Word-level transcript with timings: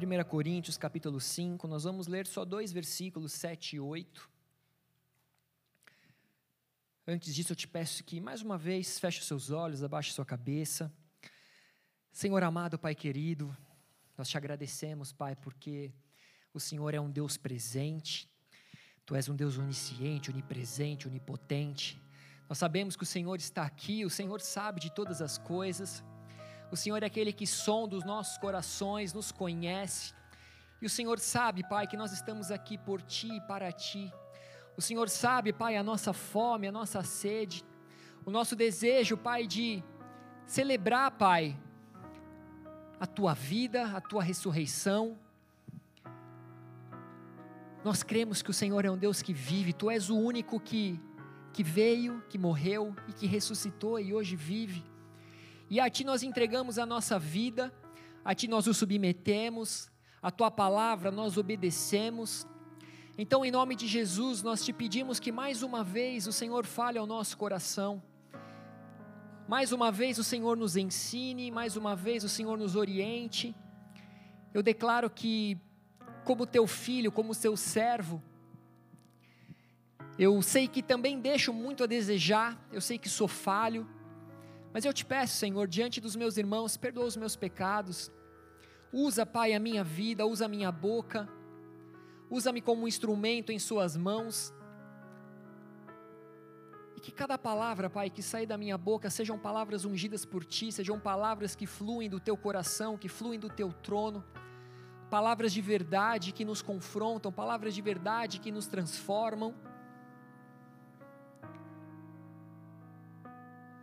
1 0.00 0.24
Coríntios 0.24 0.78
capítulo 0.78 1.20
5, 1.20 1.68
nós 1.68 1.84
vamos 1.84 2.06
ler 2.06 2.26
só 2.26 2.42
dois 2.42 2.72
versículos, 2.72 3.34
7 3.34 3.76
e 3.76 3.80
8. 3.80 4.30
Antes 7.06 7.34
disso, 7.34 7.52
eu 7.52 7.56
te 7.56 7.68
peço 7.68 8.02
que, 8.02 8.18
mais 8.18 8.40
uma 8.40 8.56
vez, 8.56 8.98
feche 8.98 9.22
seus 9.22 9.50
olhos, 9.50 9.82
abaixe 9.82 10.12
sua 10.12 10.24
cabeça. 10.24 10.90
Senhor 12.10 12.42
amado, 12.42 12.78
Pai 12.78 12.94
querido, 12.94 13.54
nós 14.16 14.26
te 14.26 14.38
agradecemos, 14.38 15.12
Pai, 15.12 15.36
porque 15.36 15.92
o 16.54 16.58
Senhor 16.58 16.94
é 16.94 17.00
um 17.00 17.10
Deus 17.10 17.36
presente, 17.36 18.26
Tu 19.04 19.14
és 19.14 19.28
um 19.28 19.36
Deus 19.36 19.58
onisciente, 19.58 20.30
onipresente, 20.30 21.08
onipotente. 21.08 22.00
Nós 22.48 22.56
sabemos 22.56 22.96
que 22.96 23.02
o 23.02 23.06
Senhor 23.06 23.38
está 23.38 23.64
aqui, 23.64 24.02
o 24.06 24.10
Senhor 24.10 24.40
sabe 24.40 24.80
de 24.80 24.94
todas 24.94 25.20
as 25.20 25.36
coisas. 25.36 26.02
O 26.70 26.76
Senhor 26.76 27.02
é 27.02 27.06
aquele 27.06 27.32
que 27.32 27.46
sonda 27.46 27.96
os 27.96 28.04
nossos 28.04 28.38
corações, 28.38 29.12
nos 29.12 29.32
conhece. 29.32 30.14
E 30.80 30.86
o 30.86 30.90
Senhor 30.90 31.18
sabe, 31.18 31.66
Pai, 31.68 31.86
que 31.86 31.96
nós 31.96 32.12
estamos 32.12 32.50
aqui 32.50 32.78
por 32.78 33.02
Ti 33.02 33.36
e 33.36 33.40
para 33.40 33.72
Ti. 33.72 34.12
O 34.76 34.80
Senhor 34.80 35.08
sabe, 35.08 35.52
Pai, 35.52 35.76
a 35.76 35.82
nossa 35.82 36.12
fome, 36.12 36.68
a 36.68 36.72
nossa 36.72 37.02
sede, 37.02 37.64
o 38.24 38.30
nosso 38.30 38.54
desejo, 38.54 39.16
Pai, 39.16 39.46
de 39.46 39.82
celebrar, 40.46 41.10
Pai, 41.10 41.58
a 43.00 43.06
Tua 43.06 43.34
vida, 43.34 43.84
a 43.96 44.00
Tua 44.00 44.22
ressurreição. 44.22 45.18
Nós 47.84 48.02
cremos 48.02 48.42
que 48.42 48.50
o 48.50 48.54
Senhor 48.54 48.84
é 48.84 48.90
um 48.90 48.96
Deus 48.96 49.22
que 49.22 49.32
vive, 49.32 49.72
Tu 49.72 49.90
és 49.90 50.08
o 50.08 50.16
único 50.16 50.60
que, 50.60 51.00
que 51.52 51.64
veio, 51.64 52.22
que 52.28 52.38
morreu 52.38 52.94
e 53.08 53.12
que 53.12 53.26
ressuscitou 53.26 53.98
e 53.98 54.14
hoje 54.14 54.36
vive. 54.36 54.89
E 55.70 55.78
a 55.78 55.88
Ti 55.88 56.02
nós 56.02 56.24
entregamos 56.24 56.80
a 56.80 56.84
nossa 56.84 57.16
vida, 57.16 57.72
a 58.24 58.34
Ti 58.34 58.48
nós 58.48 58.66
o 58.66 58.74
submetemos, 58.74 59.88
a 60.20 60.28
Tua 60.28 60.50
palavra 60.50 61.12
nós 61.12 61.36
obedecemos. 61.36 62.44
Então, 63.16 63.44
em 63.44 63.52
nome 63.52 63.76
de 63.76 63.86
Jesus, 63.86 64.42
nós 64.42 64.64
te 64.64 64.72
pedimos 64.72 65.20
que 65.20 65.30
mais 65.30 65.62
uma 65.62 65.84
vez 65.84 66.26
o 66.26 66.32
Senhor 66.32 66.66
fale 66.66 66.98
ao 66.98 67.06
nosso 67.06 67.38
coração. 67.38 68.02
Mais 69.46 69.70
uma 69.70 69.92
vez 69.92 70.18
o 70.18 70.24
Senhor 70.24 70.56
nos 70.56 70.76
ensine, 70.76 71.52
mais 71.52 71.76
uma 71.76 71.94
vez 71.94 72.24
o 72.24 72.28
Senhor 72.28 72.58
nos 72.58 72.74
oriente. 72.74 73.54
Eu 74.52 74.64
declaro 74.64 75.08
que, 75.08 75.56
como 76.24 76.46
teu 76.46 76.66
filho, 76.66 77.12
como 77.12 77.32
seu 77.32 77.56
servo, 77.56 78.20
eu 80.18 80.42
sei 80.42 80.66
que 80.66 80.82
também 80.82 81.20
deixo 81.20 81.52
muito 81.52 81.84
a 81.84 81.86
desejar, 81.86 82.60
eu 82.72 82.80
sei 82.80 82.98
que 82.98 83.08
sou 83.08 83.28
falho, 83.28 83.88
mas 84.72 84.84
eu 84.84 84.92
te 84.92 85.04
peço, 85.04 85.36
Senhor, 85.36 85.66
diante 85.66 86.00
dos 86.00 86.14
meus 86.14 86.36
irmãos, 86.36 86.76
perdoa 86.76 87.04
os 87.04 87.16
meus 87.16 87.34
pecados. 87.34 88.10
Usa, 88.92 89.26
Pai, 89.26 89.52
a 89.52 89.60
minha 89.60 89.82
vida, 89.82 90.24
usa 90.26 90.44
a 90.44 90.48
minha 90.48 90.70
boca. 90.70 91.28
Usa-me 92.30 92.60
como 92.60 92.82
um 92.82 92.88
instrumento 92.88 93.50
em 93.50 93.58
Suas 93.58 93.96
mãos. 93.96 94.54
E 96.96 97.00
que 97.00 97.10
cada 97.10 97.36
palavra, 97.36 97.90
Pai, 97.90 98.10
que 98.10 98.22
sair 98.22 98.46
da 98.46 98.56
minha 98.56 98.78
boca 98.78 99.10
sejam 99.10 99.36
palavras 99.38 99.84
ungidas 99.84 100.24
por 100.24 100.44
Ti, 100.44 100.70
sejam 100.70 101.00
palavras 101.00 101.56
que 101.56 101.66
fluem 101.66 102.08
do 102.08 102.20
Teu 102.20 102.36
coração, 102.36 102.96
que 102.96 103.08
fluem 103.08 103.40
do 103.40 103.48
Teu 103.48 103.72
trono. 103.72 104.24
Palavras 105.10 105.52
de 105.52 105.60
verdade 105.60 106.30
que 106.30 106.44
nos 106.44 106.62
confrontam, 106.62 107.32
palavras 107.32 107.74
de 107.74 107.82
verdade 107.82 108.38
que 108.38 108.52
nos 108.52 108.68
transformam 108.68 109.52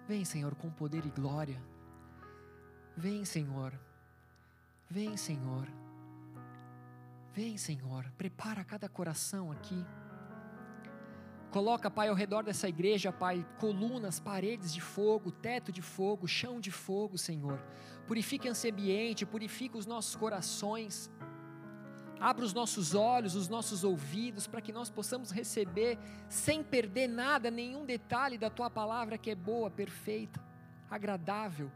Vem, 0.08 0.24
Senhor, 0.24 0.56
com 0.56 0.70
poder 0.70 1.06
e 1.06 1.10
glória. 1.10 1.62
Vem, 2.96 3.26
Senhor. 3.26 3.74
Vem, 4.90 5.18
Senhor. 5.18 5.68
Vem, 7.34 7.58
Senhor. 7.58 8.06
Prepara 8.18 8.64
cada 8.64 8.88
coração 8.88 9.52
aqui. 9.52 9.86
Coloca, 11.52 11.92
Pai, 11.92 12.08
ao 12.08 12.16
redor 12.16 12.44
dessa 12.44 12.70
igreja, 12.70 13.12
Pai, 13.12 13.46
colunas, 13.60 14.20
paredes 14.20 14.74
de 14.74 14.80
fogo, 14.80 15.30
teto 15.30 15.72
de 15.72 15.82
fogo, 15.82 16.26
chão 16.26 16.60
de 16.60 16.72
fogo, 16.72 17.18
Senhor. 17.18 17.60
Purifica 18.06 18.48
esse 18.48 18.72
ambiente, 18.72 19.26
purifica 19.26 19.78
os 19.78 19.86
nossos 19.86 20.16
corações. 20.16 21.12
Abra 22.20 22.44
os 22.44 22.54
nossos 22.54 22.96
olhos, 22.96 23.36
os 23.36 23.48
nossos 23.48 23.84
ouvidos, 23.84 24.48
para 24.48 24.62
que 24.62 24.74
nós 24.74 24.90
possamos 24.90 25.32
receber, 25.32 25.98
sem 26.28 26.64
perder 26.64 27.08
nada, 27.08 27.52
nenhum 27.52 27.86
detalhe 27.86 28.38
da 28.38 28.50
tua 28.50 28.70
palavra 28.70 29.18
que 29.18 29.30
é 29.30 29.36
boa, 29.36 29.70
perfeita, 29.70 30.44
agradável. 30.90 31.72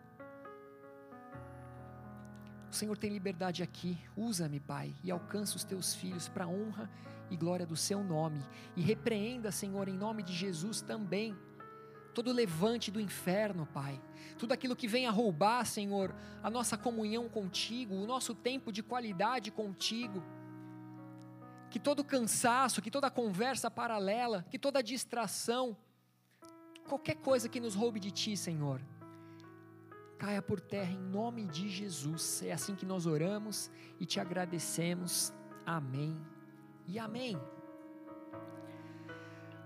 O 2.72 2.74
Senhor 2.74 2.98
tem 2.98 3.12
liberdade 3.12 3.62
aqui, 3.62 3.98
usa-me, 4.16 4.60
Pai, 4.60 4.96
e 5.04 5.12
alcança 5.12 5.58
os 5.58 5.64
teus 5.64 5.94
filhos 5.94 6.30
para 6.30 6.46
a 6.46 6.48
honra 6.48 6.90
e 7.30 7.36
glória 7.36 7.66
do 7.66 7.76
seu 7.76 8.04
nome. 8.04 8.42
E 8.76 8.82
repreenda, 8.82 9.52
Senhor, 9.52 9.88
em 9.88 9.98
nome 9.98 10.24
de 10.24 10.34
Jesus 10.34 10.82
também, 10.82 11.36
todo 12.12 12.32
levante 12.32 12.92
do 12.92 13.00
inferno, 13.00 13.66
Pai. 13.66 14.02
Tudo 14.38 14.54
aquilo 14.54 14.76
que 14.76 14.88
venha 14.88 15.12
roubar, 15.12 15.66
Senhor, 15.66 16.14
a 16.44 16.50
nossa 16.50 16.78
comunhão 16.78 17.30
contigo, 17.30 17.96
o 17.96 18.06
nosso 18.06 18.34
tempo 18.34 18.72
de 18.72 18.84
qualidade 18.84 19.52
contigo. 19.52 20.24
Que 21.70 21.80
todo 21.80 22.04
cansaço, 22.04 22.82
que 22.82 22.92
toda 22.92 23.10
conversa 23.10 23.72
paralela, 23.72 24.46
que 24.50 24.60
toda 24.60 24.84
distração, 24.84 25.78
qualquer 26.88 27.16
coisa 27.16 27.48
que 27.48 27.60
nos 27.60 27.76
roube 27.76 28.00
de 28.00 28.12
ti, 28.12 28.36
Senhor, 28.36 28.82
caia 30.18 30.42
por 30.42 30.60
terra 30.60 30.92
em 30.92 31.00
nome 31.00 31.46
de 31.48 31.70
Jesus. 31.70 32.44
É 32.44 32.52
assim 32.52 32.76
que 32.76 32.86
nós 32.86 33.06
oramos 33.06 33.72
e 34.00 34.06
te 34.06 34.20
agradecemos. 34.20 35.34
Amém 35.66 36.20
e 36.88 37.00
amém. 37.00 37.40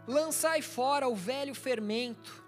Lançai 0.08 0.62
fora 0.62 1.08
o 1.08 1.16
velho 1.16 1.56
fermento, 1.56 2.44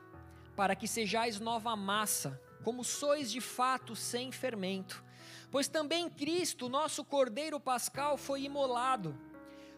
para 0.55 0.75
que 0.75 0.87
sejais 0.87 1.39
nova 1.39 1.75
massa, 1.75 2.39
como 2.63 2.83
sois 2.83 3.31
de 3.31 3.41
fato 3.41 3.95
sem 3.95 4.31
fermento. 4.31 5.03
Pois 5.49 5.67
também 5.67 6.07
Cristo, 6.07 6.69
nosso 6.69 7.03
Cordeiro 7.03 7.59
Pascal, 7.59 8.15
foi 8.15 8.43
imolado. 8.43 9.17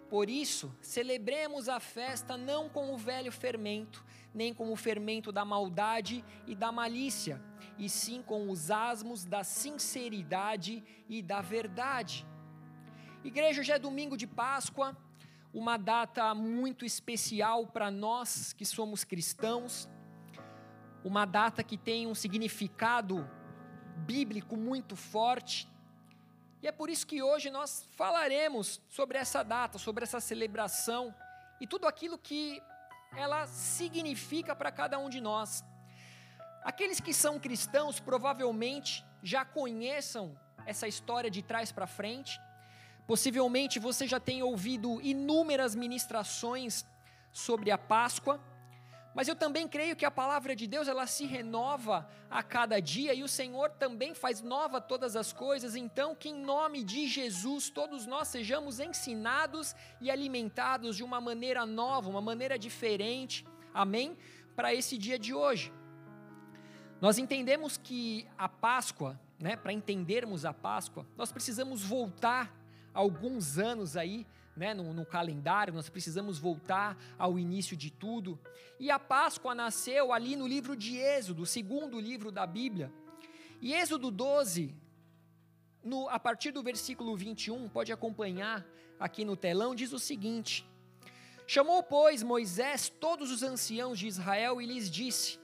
Por 0.10 0.30
isso, 0.30 0.76
celebremos 0.82 1.70
a 1.70 1.80
festa 1.80 2.36
não 2.36 2.68
com 2.68 2.94
o 2.94 2.98
velho 2.98 3.32
fermento, 3.32 4.04
nem 4.34 4.54
com 4.54 4.74
o 4.74 4.76
fermento 4.76 5.32
da 5.32 5.46
maldade 5.46 6.26
e 6.46 6.56
da 6.56 6.74
malícia, 6.74 7.42
e 7.78 7.88
sim 7.88 8.22
com 8.22 8.50
os 8.50 8.70
asmos 8.70 9.24
da 9.24 9.44
sinceridade 9.44 10.84
e 11.08 11.22
da 11.22 11.40
verdade. 11.40 12.26
Igreja, 13.24 13.64
já 13.64 13.76
é 13.76 13.80
domingo 13.80 14.18
de 14.18 14.28
Páscoa, 14.28 14.98
uma 15.54 15.78
data 15.78 16.34
muito 16.36 16.86
especial 16.86 17.68
para 17.68 17.90
nós 17.90 18.54
que 18.54 18.66
somos 18.66 19.04
cristãos, 19.04 19.90
uma 21.04 21.26
data 21.26 21.64
que 21.64 21.78
tem 21.78 22.06
um 22.06 22.14
significado 22.14 23.28
bíblico 24.06 24.56
muito 24.56 24.96
forte. 24.96 25.68
E 26.62 26.68
é 26.68 26.72
por 26.72 26.90
isso 26.90 27.08
que 27.08 27.22
hoje 27.22 27.50
nós 27.50 27.88
falaremos 27.92 28.82
sobre 28.90 29.18
essa 29.18 29.44
data, 29.44 29.78
sobre 29.78 30.04
essa 30.04 30.20
celebração 30.20 31.14
e 31.60 31.66
tudo 31.66 31.88
aquilo 31.88 32.18
que 32.18 32.62
ela 33.16 33.48
significa 33.48 34.56
para 34.56 34.72
cada 34.72 35.00
um 35.00 35.10
de 35.10 35.20
nós. 35.20 35.64
Aqueles 36.64 37.00
que 37.00 37.14
são 37.14 37.40
cristãos 37.40 38.00
provavelmente 38.00 39.06
já 39.24 39.44
conheçam 39.46 40.38
essa 40.66 40.88
história 40.88 41.32
de 41.32 41.42
trás 41.42 41.72
para 41.72 41.88
frente, 41.88 42.40
Possivelmente 43.10 43.80
você 43.80 44.06
já 44.06 44.20
tenha 44.20 44.46
ouvido 44.46 45.02
inúmeras 45.02 45.74
ministrações 45.74 46.86
sobre 47.32 47.72
a 47.72 47.78
Páscoa, 47.78 48.40
mas 49.16 49.28
eu 49.28 49.36
também 49.36 49.68
creio 49.68 49.96
que 49.96 50.06
a 50.06 50.12
palavra 50.12 50.56
de 50.56 50.68
Deus 50.68 50.88
ela 50.88 51.08
se 51.08 51.26
renova 51.26 52.08
a 52.30 52.44
cada 52.44 52.80
dia 52.80 53.12
e 53.16 53.24
o 53.24 53.28
Senhor 53.28 53.72
também 53.72 54.14
faz 54.14 54.44
nova 54.44 54.80
todas 54.80 55.16
as 55.16 55.34
coisas. 55.34 55.76
Então, 55.76 56.14
que 56.14 56.30
em 56.30 56.36
nome 56.36 56.84
de 56.84 57.08
Jesus 57.08 57.72
todos 57.72 58.06
nós 58.06 58.28
sejamos 58.28 58.80
ensinados 58.80 59.76
e 60.00 60.12
alimentados 60.12 60.96
de 60.96 61.04
uma 61.04 61.20
maneira 61.20 61.66
nova, 61.66 62.12
uma 62.12 62.22
maneira 62.22 62.60
diferente. 62.60 63.44
Amém? 63.74 64.16
Para 64.56 64.72
esse 64.72 65.00
dia 65.00 65.18
de 65.18 65.34
hoje. 65.34 65.74
Nós 67.02 67.18
entendemos 67.18 67.76
que 67.76 68.28
a 68.38 68.48
Páscoa, 68.48 69.20
né, 69.40 69.56
para 69.56 69.74
entendermos 69.74 70.46
a 70.46 70.54
Páscoa, 70.54 71.08
nós 71.18 71.32
precisamos 71.32 71.82
voltar 71.82 72.59
alguns 72.94 73.58
anos 73.58 73.96
aí, 73.96 74.26
né, 74.56 74.74
no, 74.74 74.94
no, 74.94 75.06
calendário, 75.06 75.74
nós 75.74 75.90
precisamos 75.90 76.38
voltar 76.38 76.98
ao 77.18 77.40
início 77.40 77.78
de 77.78 77.90
tudo. 77.90 78.40
E 78.80 78.92
a 78.92 79.00
Páscoa 79.00 79.56
nasceu 79.56 80.12
ali 80.12 80.36
no 80.36 80.48
livro 80.48 80.76
de 80.76 80.98
Êxodo, 80.98 81.44
o 81.44 81.46
segundo 81.46 82.00
livro 82.00 82.32
da 82.32 82.46
Bíblia. 82.46 82.92
E 83.62 83.74
Êxodo 83.74 84.12
12, 84.12 84.76
no, 85.84 86.10
a 86.10 86.20
partir 86.20 86.52
do 86.52 86.64
versículo 86.64 87.16
21, 87.16 87.70
pode 87.70 87.92
acompanhar 87.92 88.66
aqui 89.00 89.24
no 89.24 89.36
telão, 89.36 89.74
diz 89.74 89.94
o 89.94 90.00
seguinte: 90.00 90.66
Chamou, 91.48 91.82
pois, 91.82 92.22
Moisés 92.22 92.90
todos 92.90 93.32
os 93.32 93.44
anciãos 93.44 93.98
de 93.98 94.08
Israel 94.08 94.62
e 94.62 94.66
lhes 94.66 94.90
disse: 94.90 95.40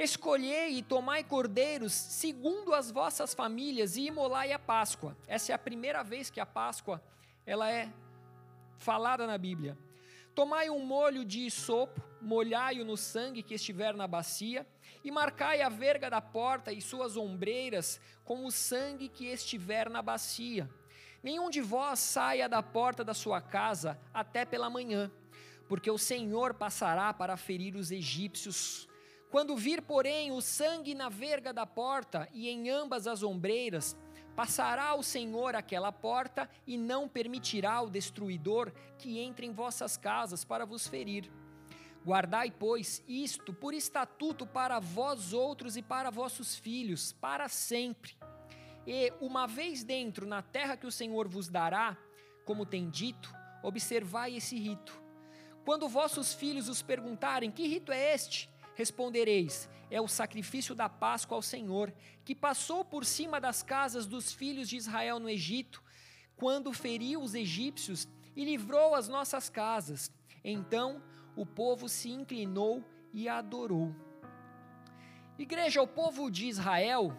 Escolhei 0.00 0.78
e 0.78 0.82
tomai 0.84 1.24
cordeiros 1.24 1.92
segundo 1.92 2.72
as 2.72 2.88
vossas 2.88 3.34
famílias 3.34 3.96
e 3.96 4.06
imolai 4.06 4.52
a 4.52 4.58
Páscoa. 4.58 5.16
Essa 5.26 5.50
é 5.50 5.54
a 5.56 5.58
primeira 5.58 6.04
vez 6.04 6.30
que 6.30 6.38
a 6.38 6.46
Páscoa 6.46 7.02
ela 7.44 7.68
é 7.68 7.92
falada 8.76 9.26
na 9.26 9.36
Bíblia. 9.36 9.76
Tomai 10.36 10.70
um 10.70 10.78
molho 10.78 11.24
de 11.24 11.50
sopo, 11.50 12.00
molhai-o 12.22 12.84
no 12.84 12.96
sangue 12.96 13.42
que 13.42 13.54
estiver 13.54 13.92
na 13.92 14.06
bacia, 14.06 14.64
e 15.02 15.10
marcai 15.10 15.62
a 15.62 15.68
verga 15.68 16.08
da 16.08 16.20
porta 16.20 16.72
e 16.72 16.80
suas 16.80 17.16
ombreiras 17.16 18.00
com 18.24 18.44
o 18.44 18.52
sangue 18.52 19.08
que 19.08 19.26
estiver 19.26 19.90
na 19.90 20.00
bacia. 20.00 20.70
Nenhum 21.24 21.50
de 21.50 21.60
vós 21.60 21.98
saia 21.98 22.48
da 22.48 22.62
porta 22.62 23.02
da 23.02 23.14
sua 23.14 23.40
casa 23.40 23.98
até 24.14 24.44
pela 24.44 24.70
manhã, 24.70 25.10
porque 25.68 25.90
o 25.90 25.98
Senhor 25.98 26.54
passará 26.54 27.12
para 27.12 27.36
ferir 27.36 27.74
os 27.74 27.90
egípcios. 27.90 28.87
Quando 29.30 29.56
vir, 29.56 29.82
porém, 29.82 30.32
o 30.32 30.40
sangue 30.40 30.94
na 30.94 31.08
verga 31.08 31.52
da 31.52 31.66
porta 31.66 32.28
e 32.32 32.48
em 32.48 32.70
ambas 32.70 33.06
as 33.06 33.22
ombreiras, 33.22 33.96
passará 34.34 34.94
o 34.94 35.02
Senhor 35.02 35.54
aquela 35.54 35.92
porta 35.92 36.48
e 36.66 36.78
não 36.78 37.08
permitirá 37.08 37.82
o 37.82 37.90
destruidor 37.90 38.72
que 38.96 39.18
entre 39.18 39.44
em 39.44 39.52
vossas 39.52 39.96
casas 39.96 40.44
para 40.44 40.64
vos 40.64 40.86
ferir. 40.86 41.30
Guardai, 42.06 42.50
pois, 42.50 43.04
isto 43.06 43.52
por 43.52 43.74
estatuto 43.74 44.46
para 44.46 44.78
vós 44.78 45.34
outros 45.34 45.76
e 45.76 45.82
para 45.82 46.08
vossos 46.08 46.56
filhos, 46.56 47.12
para 47.12 47.48
sempre. 47.48 48.16
E, 48.86 49.12
uma 49.20 49.46
vez 49.46 49.84
dentro 49.84 50.26
na 50.26 50.40
terra 50.40 50.76
que 50.76 50.86
o 50.86 50.92
Senhor 50.92 51.28
vos 51.28 51.50
dará, 51.50 51.98
como 52.46 52.64
tem 52.64 52.88
dito, 52.88 53.30
observai 53.62 54.36
esse 54.36 54.58
rito. 54.58 55.02
Quando 55.66 55.86
vossos 55.86 56.32
filhos 56.32 56.66
os 56.66 56.80
perguntarem: 56.80 57.50
Que 57.50 57.66
rito 57.66 57.92
é 57.92 58.14
este? 58.14 58.48
Respondereis: 58.78 59.68
É 59.90 60.00
o 60.00 60.06
sacrifício 60.06 60.72
da 60.72 60.88
Páscoa 60.88 61.34
ao 61.36 61.42
Senhor, 61.42 61.92
que 62.24 62.32
passou 62.32 62.84
por 62.84 63.04
cima 63.04 63.40
das 63.40 63.60
casas 63.60 64.06
dos 64.06 64.32
filhos 64.32 64.68
de 64.68 64.76
Israel 64.76 65.18
no 65.18 65.28
Egito, 65.28 65.82
quando 66.36 66.72
feriu 66.72 67.20
os 67.20 67.34
egípcios 67.34 68.06
e 68.36 68.44
livrou 68.44 68.94
as 68.94 69.08
nossas 69.08 69.50
casas. 69.50 70.12
Então 70.44 71.02
o 71.34 71.44
povo 71.44 71.88
se 71.88 72.08
inclinou 72.08 72.84
e 73.12 73.28
adorou. 73.28 73.92
Igreja, 75.36 75.82
o 75.82 75.88
povo 75.88 76.30
de 76.30 76.46
Israel, 76.46 77.18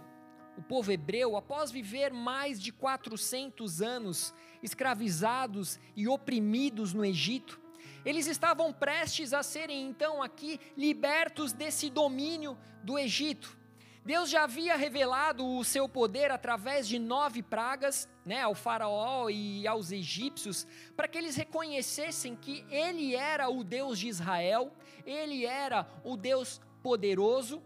o 0.58 0.62
povo 0.62 0.94
hebreu, 0.94 1.36
após 1.36 1.72
viver 1.72 2.14
mais 2.14 2.62
de 2.62 2.72
400 2.72 3.82
anos 3.82 4.34
escravizados 4.64 5.78
e 5.94 6.08
oprimidos 6.08 6.94
no 6.94 7.04
Egito, 7.04 7.60
eles 8.06 8.28
estavam 8.28 8.72
prestes 8.72 9.34
a 9.34 9.44
serem 9.44 9.88
então 9.88 10.22
aqui 10.22 10.60
libertos 10.78 11.54
desse 11.54 11.90
domínio 11.90 12.58
do 12.84 12.98
Egito. 12.98 13.58
Deus 14.06 14.30
já 14.30 14.44
havia 14.46 14.76
revelado 14.76 15.46
o 15.46 15.64
seu 15.64 15.88
poder 15.88 16.32
através 16.32 16.88
de 16.88 16.98
nove 16.98 17.44
pragas, 17.44 18.10
né, 18.26 18.42
ao 18.42 18.56
faraó 18.56 19.30
e 19.30 19.68
aos 19.68 19.92
egípcios, 19.92 20.66
para 20.96 21.08
que 21.08 21.18
eles 21.18 21.36
reconhecessem 21.36 22.36
que 22.36 22.66
ele 22.72 23.14
era 23.16 23.50
o 23.50 23.64
Deus 23.64 24.00
de 24.00 24.08
Israel, 24.08 24.74
ele 25.06 25.46
era 25.46 25.88
o 26.04 26.16
Deus 26.16 26.62
poderoso. 26.82 27.62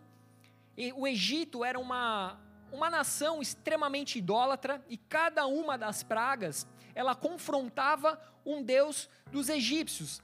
E 0.75 0.91
o 0.91 1.07
Egito 1.07 1.63
era 1.63 1.79
uma, 1.79 2.39
uma 2.71 2.89
nação 2.89 3.41
extremamente 3.41 4.17
idólatra 4.17 4.83
e 4.89 4.97
cada 4.97 5.45
uma 5.45 5.77
das 5.77 6.01
pragas, 6.01 6.67
ela 6.95 7.15
confrontava 7.15 8.19
um 8.45 8.61
Deus 8.61 9.09
dos 9.31 9.49
egípcios. 9.49 10.21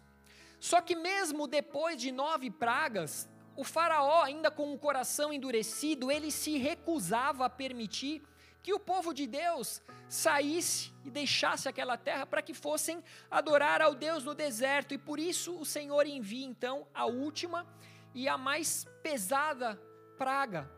Só 0.59 0.81
que 0.81 0.95
mesmo 0.95 1.47
depois 1.47 1.99
de 1.99 2.11
nove 2.11 2.51
pragas, 2.51 3.29
o 3.55 3.63
faraó, 3.63 4.23
ainda 4.23 4.51
com 4.51 4.73
o 4.73 4.79
coração 4.79 5.33
endurecido, 5.33 6.11
ele 6.11 6.31
se 6.31 6.57
recusava 6.57 7.45
a 7.45 7.49
permitir 7.49 8.21
que 8.61 8.73
o 8.73 8.79
povo 8.79 9.13
de 9.13 9.25
Deus 9.25 9.81
saísse 10.07 10.91
e 11.05 11.09
deixasse 11.09 11.67
aquela 11.69 11.97
terra 11.97 12.25
para 12.25 12.41
que 12.41 12.53
fossem 12.53 13.03
adorar 13.29 13.81
ao 13.81 13.95
Deus 13.95 14.23
no 14.23 14.33
deserto. 14.33 14.93
E 14.93 14.97
por 14.97 15.19
isso 15.19 15.57
o 15.57 15.65
Senhor 15.65 16.05
envia 16.05 16.45
então 16.45 16.85
a 16.93 17.05
última 17.05 17.65
e 18.13 18.27
a 18.27 18.37
mais 18.37 18.85
pesada 19.01 19.79
praga, 20.17 20.69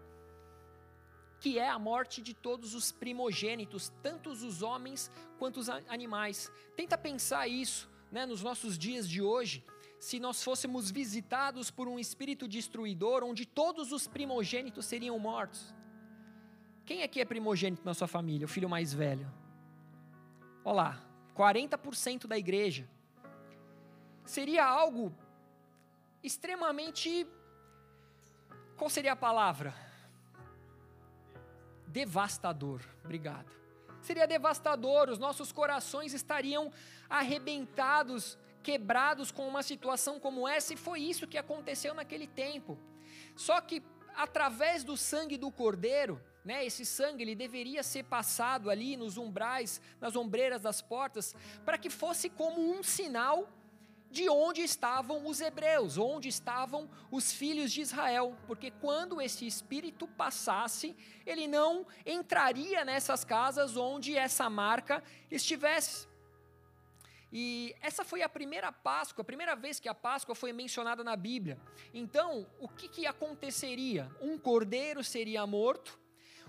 que 1.41 1.57
é 1.57 1.67
a 1.67 1.79
morte 1.79 2.21
de 2.21 2.35
todos 2.35 2.75
os 2.75 2.91
primogênitos, 2.91 3.91
tanto 4.03 4.29
os 4.29 4.61
homens 4.61 5.11
quanto 5.39 5.59
os 5.59 5.69
animais. 5.69 6.51
Tenta 6.75 6.95
pensar 6.95 7.47
isso 7.47 7.89
né, 8.11 8.27
nos 8.27 8.43
nossos 8.43 8.77
dias 8.77 9.09
de 9.09 9.23
hoje 9.23 9.65
se 9.99 10.19
nós 10.19 10.43
fôssemos 10.43 10.91
visitados 10.91 11.71
por 11.71 11.87
um 11.87 11.97
espírito 11.97 12.47
destruidor, 12.47 13.23
onde 13.23 13.45
todos 13.45 13.91
os 13.91 14.07
primogênitos 14.07 14.85
seriam 14.85 15.17
mortos? 15.17 15.73
Quem 16.85 17.03
aqui 17.03 17.19
é 17.19 17.25
primogênito 17.25 17.83
na 17.83 17.93
sua 17.93 18.07
família, 18.07 18.45
o 18.45 18.49
filho 18.49 18.69
mais 18.69 18.93
velho? 18.93 19.31
Olá, 20.63 21.03
40% 21.35 22.27
da 22.27 22.37
igreja. 22.37 22.87
Seria 24.25 24.63
algo 24.65 25.11
extremamente. 26.23 27.27
Qual 28.77 28.89
seria 28.89 29.13
a 29.13 29.15
palavra? 29.15 29.90
Devastador. 31.91 32.81
Obrigado. 33.03 33.51
Seria 34.01 34.25
devastador, 34.25 35.09
os 35.09 35.19
nossos 35.19 35.51
corações 35.51 36.13
estariam 36.13 36.71
arrebentados 37.09 38.37
quebrados 38.63 39.31
com 39.31 39.47
uma 39.47 39.63
situação 39.63 40.19
como 40.19 40.47
essa, 40.47 40.73
e 40.73 40.77
foi 40.77 41.01
isso 41.01 41.27
que 41.27 41.37
aconteceu 41.37 41.93
naquele 41.93 42.27
tempo. 42.27 42.77
Só 43.35 43.59
que 43.59 43.83
através 44.15 44.83
do 44.83 44.95
sangue 44.95 45.37
do 45.37 45.51
cordeiro, 45.51 46.21
né, 46.45 46.65
esse 46.65 46.85
sangue 46.85 47.23
ele 47.23 47.35
deveria 47.35 47.83
ser 47.83 48.03
passado 48.03 48.69
ali 48.69 48.95
nos 48.95 49.17
umbrais, 49.17 49.81
nas 49.99 50.15
ombreiras 50.15 50.61
das 50.61 50.81
portas, 50.81 51.35
para 51.65 51.77
que 51.77 51.89
fosse 51.89 52.29
como 52.29 52.59
um 52.61 52.83
sinal 52.83 53.47
de 54.11 54.29
onde 54.29 54.61
estavam 54.61 55.25
os 55.25 55.39
hebreus, 55.39 55.97
onde 55.97 56.27
estavam 56.27 56.89
os 57.09 57.31
filhos 57.31 57.71
de 57.71 57.81
Israel, 57.81 58.37
porque 58.45 58.69
quando 58.69 59.21
esse 59.21 59.47
espírito 59.47 60.07
passasse, 60.07 60.95
ele 61.25 61.47
não 61.47 61.87
entraria 62.05 62.83
nessas 62.83 63.23
casas 63.23 63.77
onde 63.77 64.15
essa 64.15 64.49
marca 64.49 65.03
estivesse. 65.29 66.11
E 67.31 67.73
essa 67.79 68.03
foi 68.03 68.21
a 68.21 68.27
primeira 68.27 68.73
Páscoa, 68.73 69.21
a 69.21 69.25
primeira 69.25 69.55
vez 69.55 69.79
que 69.79 69.87
a 69.87 69.95
Páscoa 69.95 70.35
foi 70.35 70.51
mencionada 70.51 71.01
na 71.01 71.15
Bíblia. 71.15 71.57
Então, 71.93 72.45
o 72.59 72.67
que, 72.67 72.89
que 72.89 73.07
aconteceria? 73.07 74.11
Um 74.19 74.37
cordeiro 74.37 75.01
seria 75.01 75.47
morto, 75.47 75.97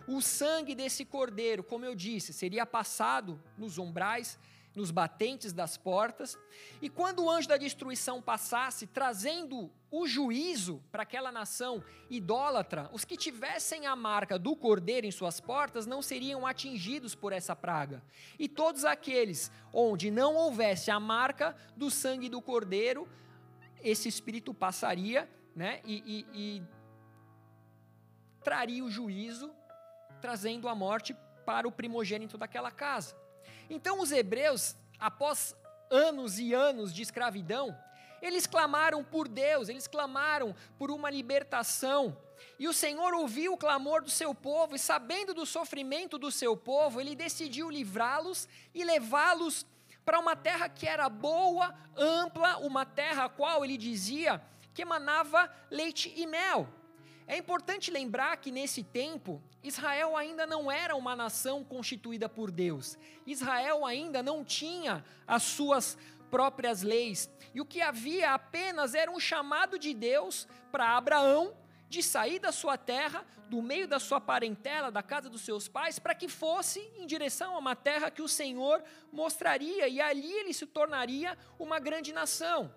o 0.09 0.21
sangue 0.21 0.75
desse 0.75 1.05
cordeiro, 1.05 1.63
como 1.63 1.85
eu 1.85 1.95
disse, 1.95 2.33
seria 2.33 2.67
passado 2.67 3.41
nos 3.57 3.79
umbrais 3.79 4.37
nos 4.75 4.91
batentes 4.91 5.53
das 5.53 5.77
portas, 5.77 6.39
e 6.81 6.89
quando 6.89 7.25
o 7.25 7.31
anjo 7.31 7.49
da 7.49 7.57
destruição 7.57 8.23
passasse, 8.23 8.87
trazendo 8.87 9.71
o 9.91 10.07
juízo 10.07 10.83
para 10.91 11.03
aquela 11.03 11.31
nação 11.31 11.85
idólatra, 12.09 12.89
os 12.93 13.05
que 13.05 13.17
tivessem 13.17 13.87
a 13.87 13.95
marca 13.95 14.39
do 14.39 14.57
cordeiro 14.57 15.07
em 15.07 15.11
suas 15.11 15.39
portas 15.41 15.87
não 15.87 16.01
seriam 16.01 16.47
atingidos 16.47 17.15
por 17.15 17.33
essa 17.33 17.55
praga. 17.55 18.03
E 18.39 18.49
todos 18.49 18.85
aqueles 18.85 19.53
onde 19.73 20.11
não 20.11 20.35
houvesse 20.35 20.91
a 20.91 20.99
marca 20.99 21.55
do 21.77 21.91
sangue 21.91 22.31
do 22.31 22.41
cordeiro, 22.41 23.07
esse 23.83 24.09
espírito 24.09 24.55
passaria 24.55 25.29
né, 25.55 25.81
e, 25.85 26.27
e, 26.35 26.59
e 26.59 26.63
traria 28.43 28.83
o 28.85 28.91
juízo, 28.91 29.53
trazendo 30.21 30.69
a 30.69 30.75
morte 30.75 31.15
para 31.45 31.69
o 31.69 31.73
primogênito 31.73 32.39
daquela 32.39 32.71
casa. 32.71 33.22
Então 33.73 34.01
os 34.01 34.13
hebreus, 34.13 34.77
após 35.01 35.57
anos 35.91 36.39
e 36.39 36.53
anos 36.53 36.93
de 36.93 37.01
escravidão, 37.01 37.75
eles 38.21 38.47
clamaram 38.47 39.03
por 39.03 39.27
Deus, 39.27 39.71
eles 39.71 39.87
clamaram 39.87 40.55
por 40.79 40.91
uma 40.91 41.09
libertação. 41.09 42.15
E 42.59 42.69
o 42.69 42.73
Senhor 42.75 43.15
ouviu 43.15 43.55
o 43.55 43.57
clamor 43.57 44.03
do 44.03 44.11
seu 44.11 44.35
povo, 44.35 44.77
e 44.77 44.79
sabendo 44.79 45.33
do 45.33 45.47
sofrimento 45.47 46.19
do 46.19 46.31
seu 46.31 46.55
povo, 46.55 47.01
ele 47.01 47.17
decidiu 47.17 47.71
livrá-los 47.71 48.47
e 48.75 48.85
levá-los 48.85 49.65
para 50.05 50.21
uma 50.21 50.37
terra 50.37 50.69
que 50.69 50.87
era 50.87 51.09
boa, 51.09 51.75
ampla, 51.97 52.59
uma 52.59 52.85
terra 52.85 53.25
a 53.25 53.29
qual 53.31 53.65
ele 53.65 53.79
dizia 53.79 54.43
que 54.75 54.83
emanava 54.83 55.51
leite 55.71 56.13
e 56.15 56.27
mel. 56.27 56.69
É 57.27 57.37
importante 57.37 57.91
lembrar 57.91 58.37
que 58.39 58.51
nesse 58.51 58.83
tempo, 58.83 59.43
Israel 59.63 60.17
ainda 60.17 60.47
não 60.47 60.71
era 60.71 60.97
uma 60.97 61.15
nação 61.15 61.65
constituída 61.65 62.29
por 62.29 62.51
Deus. 62.51 62.99
Israel 63.27 63.87
ainda 63.87 64.23
não 64.23 64.45
tinha 64.45 65.05
as 65.27 65.43
suas 65.43 65.97
próprias 66.31 66.83
leis. 66.83 67.31
E 67.55 67.61
o 67.61 67.67
que 67.67 67.81
havia 67.81 68.33
apenas 68.33 68.95
era 68.95 69.11
um 69.11 69.21
chamado 69.21 69.79
de 69.79 69.93
Deus 69.95 70.49
para 70.71 70.97
Abraão 70.97 71.55
de 71.93 72.03
sair 72.03 72.39
da 72.39 72.51
sua 72.51 72.79
terra, 72.79 73.23
do 73.51 73.61
meio 73.61 73.87
da 73.87 74.01
sua 74.01 74.19
parentela, 74.19 74.91
da 74.91 75.03
casa 75.03 75.29
dos 75.29 75.43
seus 75.43 75.69
pais, 75.69 75.99
para 75.99 76.15
que 76.15 76.27
fosse 76.27 76.81
em 76.97 77.07
direção 77.07 77.55
a 77.55 77.59
uma 77.59 77.77
terra 77.77 78.11
que 78.11 78.23
o 78.23 78.29
Senhor 78.29 78.83
mostraria, 79.13 79.87
e 79.89 80.01
ali 80.01 80.33
ele 80.33 80.55
se 80.55 80.67
tornaria 80.67 81.37
uma 81.59 81.79
grande 81.79 82.11
nação. 82.11 82.75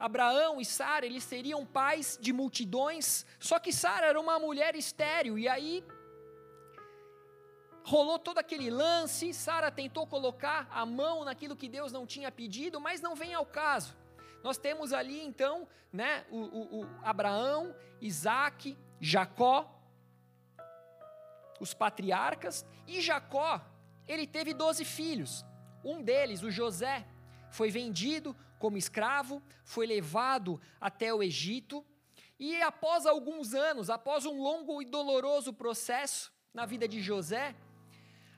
Abraão 0.00 0.58
e 0.58 0.64
Sara, 0.64 1.04
eles 1.04 1.22
seriam 1.22 1.66
pais 1.66 2.18
de 2.20 2.32
multidões, 2.32 3.26
só 3.38 3.58
que 3.58 3.70
Sara 3.70 4.06
era 4.06 4.18
uma 4.18 4.38
mulher 4.38 4.74
estéril, 4.74 5.38
e 5.38 5.46
aí 5.46 5.84
rolou 7.84 8.18
todo 8.18 8.38
aquele 8.38 8.70
lance, 8.70 9.34
Sara 9.34 9.70
tentou 9.70 10.06
colocar 10.06 10.66
a 10.70 10.86
mão 10.86 11.22
naquilo 11.22 11.54
que 11.54 11.68
Deus 11.68 11.92
não 11.92 12.06
tinha 12.06 12.32
pedido, 12.32 12.80
mas 12.80 13.02
não 13.02 13.14
vem 13.14 13.34
ao 13.34 13.44
caso. 13.44 13.94
Nós 14.42 14.56
temos 14.56 14.94
ali 14.94 15.22
então, 15.22 15.68
né, 15.92 16.24
o, 16.30 16.38
o, 16.38 16.80
o 16.80 16.88
Abraão, 17.02 17.76
Isaac, 18.00 18.78
Jacó, 18.98 19.70
os 21.60 21.74
patriarcas, 21.74 22.64
e 22.86 23.02
Jacó, 23.02 23.60
ele 24.08 24.26
teve 24.26 24.54
doze 24.54 24.82
filhos. 24.82 25.44
Um 25.84 26.02
deles, 26.02 26.42
o 26.42 26.50
José, 26.50 27.06
foi 27.50 27.70
vendido 27.70 28.34
como 28.60 28.76
escravo, 28.76 29.42
foi 29.64 29.86
levado 29.86 30.60
até 30.80 31.12
o 31.12 31.22
Egito, 31.22 31.84
e 32.38 32.62
após 32.62 33.06
alguns 33.06 33.54
anos, 33.54 33.90
após 33.90 34.24
um 34.24 34.40
longo 34.40 34.80
e 34.80 34.84
doloroso 34.84 35.52
processo 35.52 36.32
na 36.54 36.64
vida 36.66 36.86
de 36.86 37.00
José, 37.00 37.56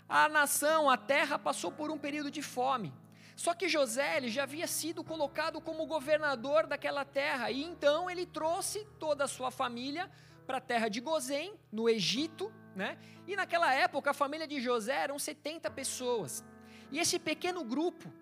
a 0.09 0.29
nação, 0.29 0.89
a 0.89 0.97
terra 0.97 1.39
passou 1.39 1.71
por 1.73 1.91
um 1.91 1.99
período 1.99 2.31
de 2.31 2.41
fome. 2.41 2.95
Só 3.35 3.53
que 3.53 3.69
José 3.69 4.17
ele 4.17 4.29
já 4.29 4.45
havia 4.45 4.67
sido 4.67 5.03
colocado 5.03 5.61
como 5.61 5.87
governador 5.87 6.67
daquela 6.67 7.05
terra, 7.05 7.51
e 7.51 7.63
então 7.63 8.09
ele 8.09 8.25
trouxe 8.25 8.87
toda 8.99 9.25
a 9.25 9.29
sua 9.29 9.51
família 9.51 10.11
para 10.47 10.59
a 10.59 10.61
terra 10.61 10.89
de 10.89 11.01
Gozém, 11.01 11.55
no 11.71 11.89
Egito, 11.89 12.53
né? 12.77 12.99
E 13.27 13.35
naquela 13.35 13.75
época 13.75 14.11
a 14.11 14.15
família 14.15 14.47
de 14.47 14.61
José 14.61 14.95
eram 14.95 15.19
70 15.19 15.69
pessoas. 15.71 16.45
E 16.93 16.99
esse 16.99 17.19
pequeno 17.19 17.65
grupo, 17.65 18.13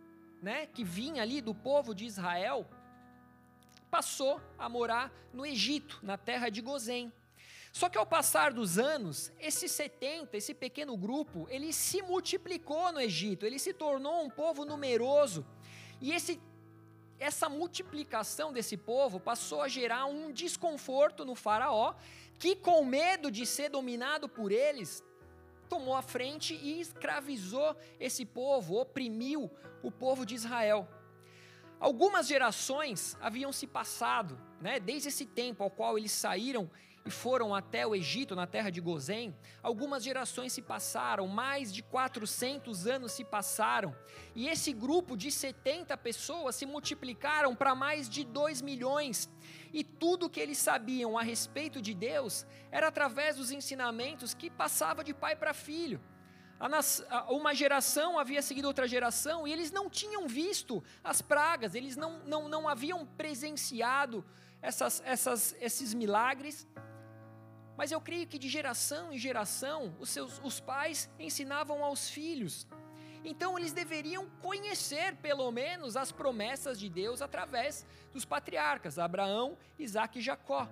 né, 0.43 0.67
que 0.67 0.85
vinha 0.85 1.23
ali 1.23 1.41
do 1.41 1.55
povo 1.55 1.95
de 1.95 2.05
Israel, 2.05 2.67
passou 3.91 4.41
a 4.59 4.69
morar 4.69 5.13
no 5.33 5.45
Egito, 5.45 5.99
na 6.03 6.17
terra 6.17 6.49
de 6.49 6.61
Gozém. 6.61 7.13
Só 7.73 7.89
que 7.89 7.99
ao 7.99 8.07
passar 8.07 8.53
dos 8.53 8.79
anos, 8.79 9.33
esses 9.39 9.71
70, 9.73 10.37
esse 10.37 10.55
pequeno 10.55 10.97
grupo, 10.97 11.47
ele 11.51 11.73
se 11.73 12.03
multiplicou 12.03 12.93
no 12.93 13.01
Egito, 13.01 13.47
ele 13.47 13.59
se 13.59 13.73
tornou 13.73 14.25
um 14.25 14.31
povo 14.31 14.65
numeroso. 14.65 15.47
E 16.01 16.13
esse, 16.13 16.41
essa 17.19 17.49
multiplicação 17.49 18.53
desse 18.53 18.77
povo 18.77 19.21
passou 19.21 19.63
a 19.63 19.69
gerar 19.69 20.07
um 20.07 20.33
desconforto 20.33 21.25
no 21.25 21.37
Faraó, 21.37 21.95
que, 22.39 22.57
com 22.57 22.85
medo 22.85 23.31
de 23.31 23.47
ser 23.47 23.69
dominado 23.69 24.29
por 24.29 24.51
eles, 24.51 25.05
tomou 25.71 25.95
a 25.95 26.03
frente 26.03 26.53
e 26.55 26.81
escravizou 26.81 27.77
esse 27.99 28.27
povo, 28.27 28.75
oprimiu 28.75 29.49
o 29.83 29.91
povo 29.91 30.27
de 30.27 30.35
Israel. 30.35 30.87
Algumas 31.79 32.27
gerações 32.27 33.17
haviam 33.23 33.53
se 33.53 33.67
passado, 33.67 34.39
né, 34.61 34.79
desde 34.81 35.09
esse 35.09 35.25
tempo 35.25 35.63
ao 35.63 35.71
qual 35.71 35.97
eles 35.97 36.13
saíram 36.13 36.69
e 37.07 37.11
foram 37.11 37.55
até 37.55 37.87
o 37.87 37.95
Egito, 37.95 38.37
na 38.37 38.47
terra 38.47 38.69
de 38.69 38.81
Gozém, 38.81 39.35
algumas 39.63 40.03
gerações 40.03 40.53
se 40.53 40.61
passaram, 40.61 41.27
mais 41.27 41.73
de 41.73 41.83
400 41.83 42.87
anos 42.87 43.13
se 43.13 43.25
passaram, 43.25 43.97
e 44.35 44.49
esse 44.49 44.73
grupo 44.73 45.17
de 45.17 45.31
70 45.31 45.97
pessoas 45.97 46.57
se 46.57 46.67
multiplicaram 46.67 47.57
para 47.57 47.75
mais 47.75 48.07
de 48.09 48.23
2 48.23 48.61
milhões, 48.61 49.31
e 49.73 49.85
tudo 49.85 50.29
que 50.29 50.41
eles 50.41 50.59
sabiam 50.59 51.19
a 51.19 51.23
respeito 51.23 51.81
de 51.81 51.95
Deus 51.95 52.47
era 52.71 52.89
através 52.89 53.37
dos 53.37 53.51
ensinamentos 53.51 54.35
que 54.35 54.51
passava 54.51 55.05
de 55.05 55.15
pai 55.15 55.37
para 55.37 55.55
filho. 55.55 56.01
Uma 57.29 57.55
geração 57.55 58.19
havia 58.19 58.43
seguido 58.43 58.69
outra 58.69 58.87
geração 58.87 59.49
e 59.49 59.53
eles 59.53 59.71
não 59.71 59.89
tinham 59.89 60.29
visto 60.29 60.85
as 61.03 61.23
pragas, 61.23 61.75
eles 61.75 61.97
não, 61.97 62.19
não, 62.25 62.49
não 62.49 62.69
haviam 62.69 63.07
presenciado 63.07 64.25
essas, 64.61 65.03
essas, 65.07 65.57
esses 65.59 65.95
milagres. 65.95 66.69
Mas 67.79 67.91
eu 67.91 68.01
creio 68.01 68.27
que 68.27 68.39
de 68.39 68.47
geração 68.47 69.11
em 69.11 69.17
geração, 69.17 69.97
os, 69.99 70.11
seus, 70.11 70.39
os 70.45 70.61
pais 70.61 71.09
ensinavam 71.19 71.83
aos 71.83 72.11
filhos. 72.11 72.67
Então 73.25 73.59
eles 73.59 73.73
deveriam 73.73 74.29
conhecer, 74.41 75.15
pelo 75.17 75.51
menos, 75.51 75.97
as 75.97 76.11
promessas 76.11 76.79
de 76.79 76.89
Deus 76.89 77.21
através 77.21 77.87
dos 78.13 78.25
patriarcas, 78.25 78.99
Abraão, 78.99 79.59
Isaac 79.79 80.19
e 80.19 80.23
Jacó. 80.23 80.69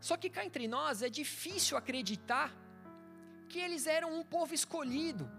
Só 0.00 0.16
que 0.16 0.30
cá 0.30 0.44
entre 0.44 0.68
nós 0.68 1.02
é 1.02 1.08
difícil 1.08 1.76
acreditar 1.76 2.54
que 3.48 3.58
eles 3.58 3.86
eram 3.86 4.18
um 4.18 4.22
povo 4.22 4.54
escolhido, 4.54 5.30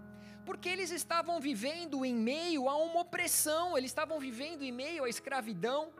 porque 0.44 0.68
eles 0.68 0.90
estavam 0.90 1.40
vivendo 1.40 2.04
em 2.04 2.14
meio 2.14 2.68
a 2.68 2.76
uma 2.76 3.00
opressão, 3.00 3.78
eles 3.78 3.90
estavam 3.90 4.18
vivendo 4.18 4.62
em 4.62 4.72
meio 4.72 5.04
à 5.04 5.08
escravidão. 5.08 5.92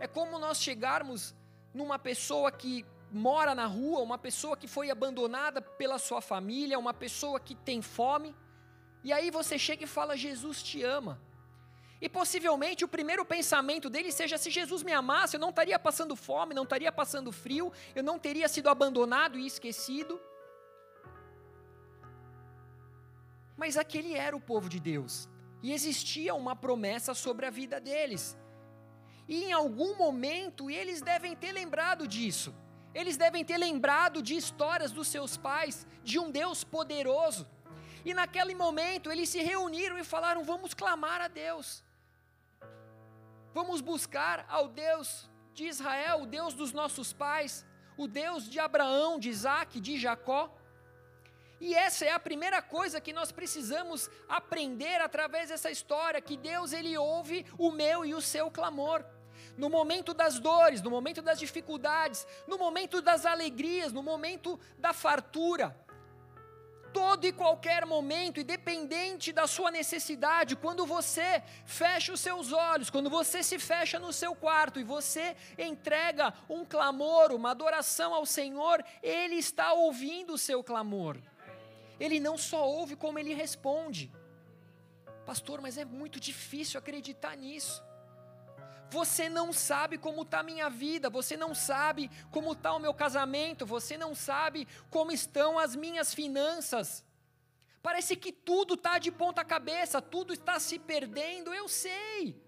É 0.00 0.06
como 0.06 0.38
nós 0.38 0.62
chegarmos 0.62 1.34
numa 1.74 1.98
pessoa 1.98 2.52
que 2.52 2.84
mora 3.10 3.54
na 3.54 3.66
rua, 3.66 4.00
uma 4.00 4.18
pessoa 4.18 4.56
que 4.56 4.68
foi 4.68 4.90
abandonada 4.90 5.60
pela 5.62 5.98
sua 5.98 6.20
família, 6.20 6.78
uma 6.78 6.94
pessoa 6.94 7.40
que 7.40 7.54
tem 7.54 7.80
fome, 7.80 8.34
e 9.02 9.12
aí 9.12 9.30
você 9.30 9.58
chega 9.58 9.84
e 9.84 9.86
fala: 9.86 10.16
Jesus 10.16 10.62
te 10.62 10.82
ama. 10.82 11.20
E 12.00 12.08
possivelmente 12.08 12.84
o 12.84 12.88
primeiro 12.88 13.24
pensamento 13.24 13.90
dele 13.90 14.12
seja: 14.12 14.38
se 14.38 14.50
Jesus 14.50 14.82
me 14.82 14.92
amasse, 14.92 15.36
eu 15.36 15.40
não 15.40 15.50
estaria 15.50 15.78
passando 15.78 16.14
fome, 16.14 16.54
não 16.54 16.64
estaria 16.64 16.92
passando 16.92 17.32
frio, 17.32 17.72
eu 17.94 18.02
não 18.02 18.18
teria 18.18 18.48
sido 18.48 18.68
abandonado 18.68 19.38
e 19.38 19.46
esquecido. 19.46 20.20
Mas 23.56 23.76
aquele 23.76 24.14
era 24.14 24.36
o 24.36 24.40
povo 24.40 24.68
de 24.68 24.78
Deus, 24.78 25.28
e 25.62 25.72
existia 25.72 26.34
uma 26.34 26.54
promessa 26.54 27.14
sobre 27.14 27.46
a 27.46 27.50
vida 27.50 27.80
deles. 27.80 28.36
E 29.26 29.44
em 29.44 29.52
algum 29.52 29.96
momento 29.96 30.70
eles 30.70 31.02
devem 31.02 31.34
ter 31.34 31.52
lembrado 31.52 32.06
disso. 32.06 32.54
Eles 33.00 33.16
devem 33.16 33.44
ter 33.44 33.58
lembrado 33.58 34.20
de 34.20 34.34
histórias 34.34 34.90
dos 34.90 35.06
seus 35.06 35.36
pais, 35.36 35.86
de 36.02 36.18
um 36.18 36.32
Deus 36.32 36.64
poderoso. 36.64 37.46
E 38.04 38.12
naquele 38.12 38.54
momento 38.56 39.12
eles 39.12 39.28
se 39.28 39.40
reuniram 39.40 39.96
e 39.96 40.02
falaram: 40.02 40.42
vamos 40.42 40.74
clamar 40.74 41.20
a 41.20 41.28
Deus. 41.28 41.84
Vamos 43.54 43.80
buscar 43.80 44.44
ao 44.48 44.66
Deus 44.66 45.30
de 45.54 45.64
Israel, 45.72 46.22
o 46.22 46.26
Deus 46.26 46.54
dos 46.54 46.72
nossos 46.72 47.12
pais, 47.12 47.64
o 47.96 48.08
Deus 48.08 48.50
de 48.50 48.58
Abraão, 48.58 49.16
de 49.16 49.28
Isaac, 49.28 49.80
de 49.80 49.96
Jacó. 49.96 50.42
E 51.60 51.76
essa 51.76 52.04
é 52.04 52.10
a 52.10 52.26
primeira 52.28 52.60
coisa 52.60 53.00
que 53.00 53.12
nós 53.12 53.30
precisamos 53.30 54.10
aprender 54.28 55.00
através 55.00 55.50
dessa 55.50 55.70
história, 55.70 56.20
que 56.20 56.36
Deus 56.36 56.72
ele 56.72 56.98
ouve 56.98 57.46
o 57.56 57.70
meu 57.70 58.04
e 58.04 58.12
o 58.12 58.20
seu 58.20 58.50
clamor 58.50 59.04
no 59.58 59.68
momento 59.68 60.14
das 60.14 60.38
dores, 60.38 60.80
no 60.80 60.88
momento 60.88 61.20
das 61.20 61.38
dificuldades, 61.38 62.26
no 62.46 62.56
momento 62.56 63.02
das 63.02 63.26
alegrias, 63.26 63.92
no 63.92 64.02
momento 64.02 64.58
da 64.78 64.92
fartura. 64.92 65.76
Todo 66.92 67.26
e 67.26 67.32
qualquer 67.32 67.84
momento, 67.84 68.40
independente 68.40 69.32
da 69.32 69.46
sua 69.46 69.70
necessidade, 69.70 70.56
quando 70.56 70.86
você 70.86 71.42
fecha 71.66 72.12
os 72.12 72.20
seus 72.20 72.52
olhos, 72.52 72.88
quando 72.88 73.10
você 73.10 73.42
se 73.42 73.58
fecha 73.58 73.98
no 73.98 74.12
seu 74.12 74.34
quarto 74.34 74.80
e 74.80 74.84
você 74.84 75.36
entrega 75.58 76.32
um 76.48 76.64
clamor, 76.64 77.32
uma 77.32 77.50
adoração 77.50 78.14
ao 78.14 78.24
Senhor, 78.24 78.82
Ele 79.02 79.34
está 79.34 79.72
ouvindo 79.72 80.34
o 80.34 80.38
seu 80.38 80.62
clamor. 80.64 81.18
Ele 81.98 82.20
não 82.20 82.38
só 82.38 82.64
ouve, 82.64 82.94
como 82.94 83.18
ele 83.18 83.34
responde. 83.34 84.10
Pastor, 85.26 85.60
mas 85.60 85.76
é 85.76 85.84
muito 85.84 86.20
difícil 86.20 86.78
acreditar 86.78 87.36
nisso. 87.36 87.82
Você 88.90 89.28
não 89.28 89.52
sabe 89.52 89.98
como 89.98 90.22
está 90.22 90.40
a 90.40 90.42
minha 90.42 90.70
vida, 90.70 91.10
você 91.10 91.36
não 91.36 91.54
sabe 91.54 92.10
como 92.30 92.52
está 92.52 92.72
o 92.72 92.78
meu 92.78 92.94
casamento, 92.94 93.66
você 93.66 93.98
não 93.98 94.14
sabe 94.14 94.66
como 94.90 95.12
estão 95.12 95.58
as 95.58 95.76
minhas 95.76 96.14
finanças. 96.14 97.04
Parece 97.82 98.16
que 98.16 98.32
tudo 98.32 98.74
está 98.74 98.98
de 98.98 99.10
ponta 99.10 99.44
cabeça, 99.44 100.00
tudo 100.00 100.32
está 100.32 100.58
se 100.58 100.78
perdendo, 100.78 101.52
eu 101.52 101.68
sei. 101.68 102.40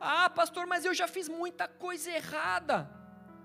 Ah, 0.00 0.30
pastor, 0.30 0.66
mas 0.66 0.84
eu 0.84 0.94
já 0.94 1.06
fiz 1.06 1.28
muita 1.28 1.68
coisa 1.68 2.10
errada. 2.10 2.90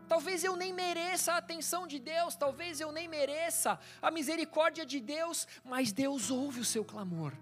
Talvez 0.07 0.43
eu 0.43 0.55
nem 0.55 0.71
mereça 0.71 1.33
a 1.33 1.37
atenção 1.37 1.87
de 1.87 1.99
Deus, 1.99 2.35
talvez 2.35 2.79
eu 2.79 2.91
nem 2.91 3.07
mereça 3.07 3.79
a 4.01 4.11
misericórdia 4.11 4.85
de 4.85 4.99
Deus, 4.99 5.47
mas 5.63 5.91
Deus 5.91 6.29
ouve 6.29 6.59
o 6.59 6.65
seu 6.65 6.85
clamor. 6.85 7.33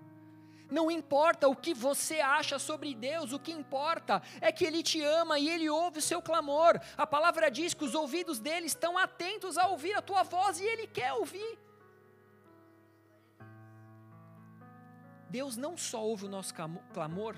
Não 0.71 0.89
importa 0.89 1.49
o 1.49 1.55
que 1.55 1.73
você 1.73 2.21
acha 2.21 2.57
sobre 2.57 2.95
Deus, 2.95 3.33
o 3.33 3.39
que 3.39 3.51
importa 3.51 4.23
é 4.39 4.53
que 4.53 4.63
Ele 4.63 4.81
te 4.81 5.03
ama 5.03 5.37
e 5.37 5.49
Ele 5.49 5.69
ouve 5.69 5.99
o 5.99 6.01
seu 6.01 6.21
clamor. 6.21 6.79
A 6.97 7.05
palavra 7.05 7.51
diz 7.51 7.73
que 7.73 7.83
os 7.83 7.93
ouvidos 7.93 8.39
dele 8.39 8.67
estão 8.67 8.97
atentos 8.97 9.57
a 9.57 9.67
ouvir 9.67 9.93
a 9.93 10.01
tua 10.01 10.23
voz 10.23 10.61
e 10.61 10.63
Ele 10.63 10.87
quer 10.87 11.11
ouvir. 11.11 11.59
Deus 15.29 15.57
não 15.57 15.75
só 15.75 16.01
ouve 16.01 16.25
o 16.25 16.29
nosso 16.29 16.53
clamor, 16.93 17.35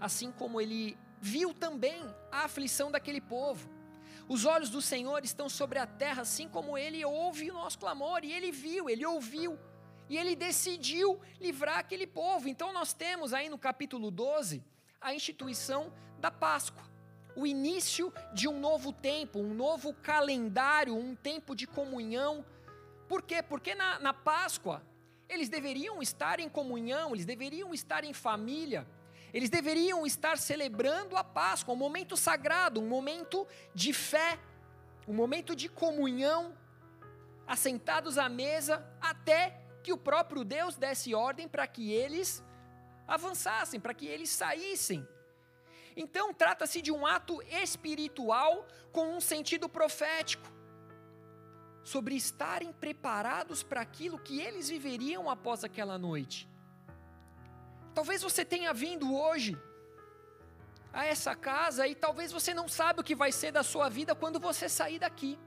assim 0.00 0.32
como 0.32 0.60
Ele 0.60 0.98
viu 1.20 1.54
também 1.54 2.02
a 2.32 2.44
aflição 2.44 2.90
daquele 2.90 3.20
povo. 3.20 3.70
Os 4.28 4.44
olhos 4.44 4.68
do 4.68 4.82
Senhor 4.82 5.24
estão 5.24 5.48
sobre 5.48 5.78
a 5.78 5.86
terra, 5.86 6.22
assim 6.22 6.48
como 6.48 6.76
Ele 6.76 7.04
ouve 7.04 7.52
o 7.52 7.54
nosso 7.54 7.78
clamor, 7.78 8.24
e 8.24 8.32
Ele 8.32 8.50
viu, 8.50 8.90
Ele 8.90 9.06
ouviu 9.06 9.56
E 10.08 10.16
ele 10.16 10.36
decidiu 10.36 11.20
livrar 11.40 11.78
aquele 11.78 12.06
povo. 12.06 12.48
Então 12.48 12.72
nós 12.72 12.92
temos 12.92 13.32
aí 13.32 13.48
no 13.48 13.58
capítulo 13.58 14.10
12 14.10 14.62
a 15.00 15.14
instituição 15.14 15.92
da 16.18 16.30
Páscoa. 16.30 16.84
O 17.34 17.46
início 17.46 18.12
de 18.32 18.48
um 18.48 18.58
novo 18.58 18.92
tempo, 18.92 19.38
um 19.38 19.52
novo 19.52 19.92
calendário, 19.92 20.96
um 20.96 21.14
tempo 21.14 21.54
de 21.54 21.66
comunhão. 21.66 22.44
Por 23.08 23.22
quê? 23.22 23.42
Porque 23.42 23.74
na, 23.74 23.98
na 23.98 24.14
Páscoa 24.14 24.82
eles 25.28 25.48
deveriam 25.48 26.00
estar 26.00 26.40
em 26.40 26.48
comunhão, 26.48 27.12
eles 27.12 27.26
deveriam 27.26 27.74
estar 27.74 28.04
em 28.04 28.12
família, 28.12 28.86
eles 29.34 29.50
deveriam 29.50 30.06
estar 30.06 30.38
celebrando 30.38 31.16
a 31.16 31.24
Páscoa, 31.24 31.74
um 31.74 31.78
momento 31.78 32.16
sagrado, 32.16 32.80
um 32.80 32.88
momento 32.88 33.46
de 33.74 33.92
fé, 33.92 34.38
um 35.06 35.12
momento 35.12 35.54
de 35.54 35.68
comunhão, 35.68 36.56
assentados 37.46 38.18
à 38.18 38.28
mesa, 38.28 38.84
até 39.00 39.65
que 39.86 39.92
o 39.92 39.96
próprio 40.10 40.42
Deus 40.42 40.74
desse 40.74 41.14
ordem 41.14 41.46
para 41.46 41.64
que 41.64 41.92
eles 41.92 42.42
avançassem, 43.06 43.78
para 43.78 43.94
que 43.94 44.04
eles 44.04 44.30
saíssem. 44.30 45.06
Então, 45.96 46.34
trata-se 46.34 46.82
de 46.82 46.90
um 46.90 47.06
ato 47.06 47.40
espiritual 47.42 48.66
com 48.90 49.16
um 49.16 49.20
sentido 49.20 49.68
profético 49.68 50.48
sobre 51.84 52.16
estarem 52.16 52.72
preparados 52.72 53.62
para 53.62 53.80
aquilo 53.80 54.18
que 54.18 54.40
eles 54.40 54.68
viveriam 54.68 55.30
após 55.30 55.62
aquela 55.62 55.96
noite. 55.96 56.48
Talvez 57.94 58.22
você 58.22 58.44
tenha 58.44 58.74
vindo 58.74 59.14
hoje 59.14 59.56
a 60.92 61.04
essa 61.04 61.36
casa 61.36 61.86
e 61.86 61.94
talvez 61.94 62.32
você 62.32 62.52
não 62.52 62.66
sabe 62.66 63.02
o 63.02 63.04
que 63.04 63.14
vai 63.14 63.30
ser 63.30 63.52
da 63.52 63.62
sua 63.62 63.88
vida 63.88 64.16
quando 64.16 64.40
você 64.40 64.68
sair 64.68 64.98
daqui. 64.98 65.38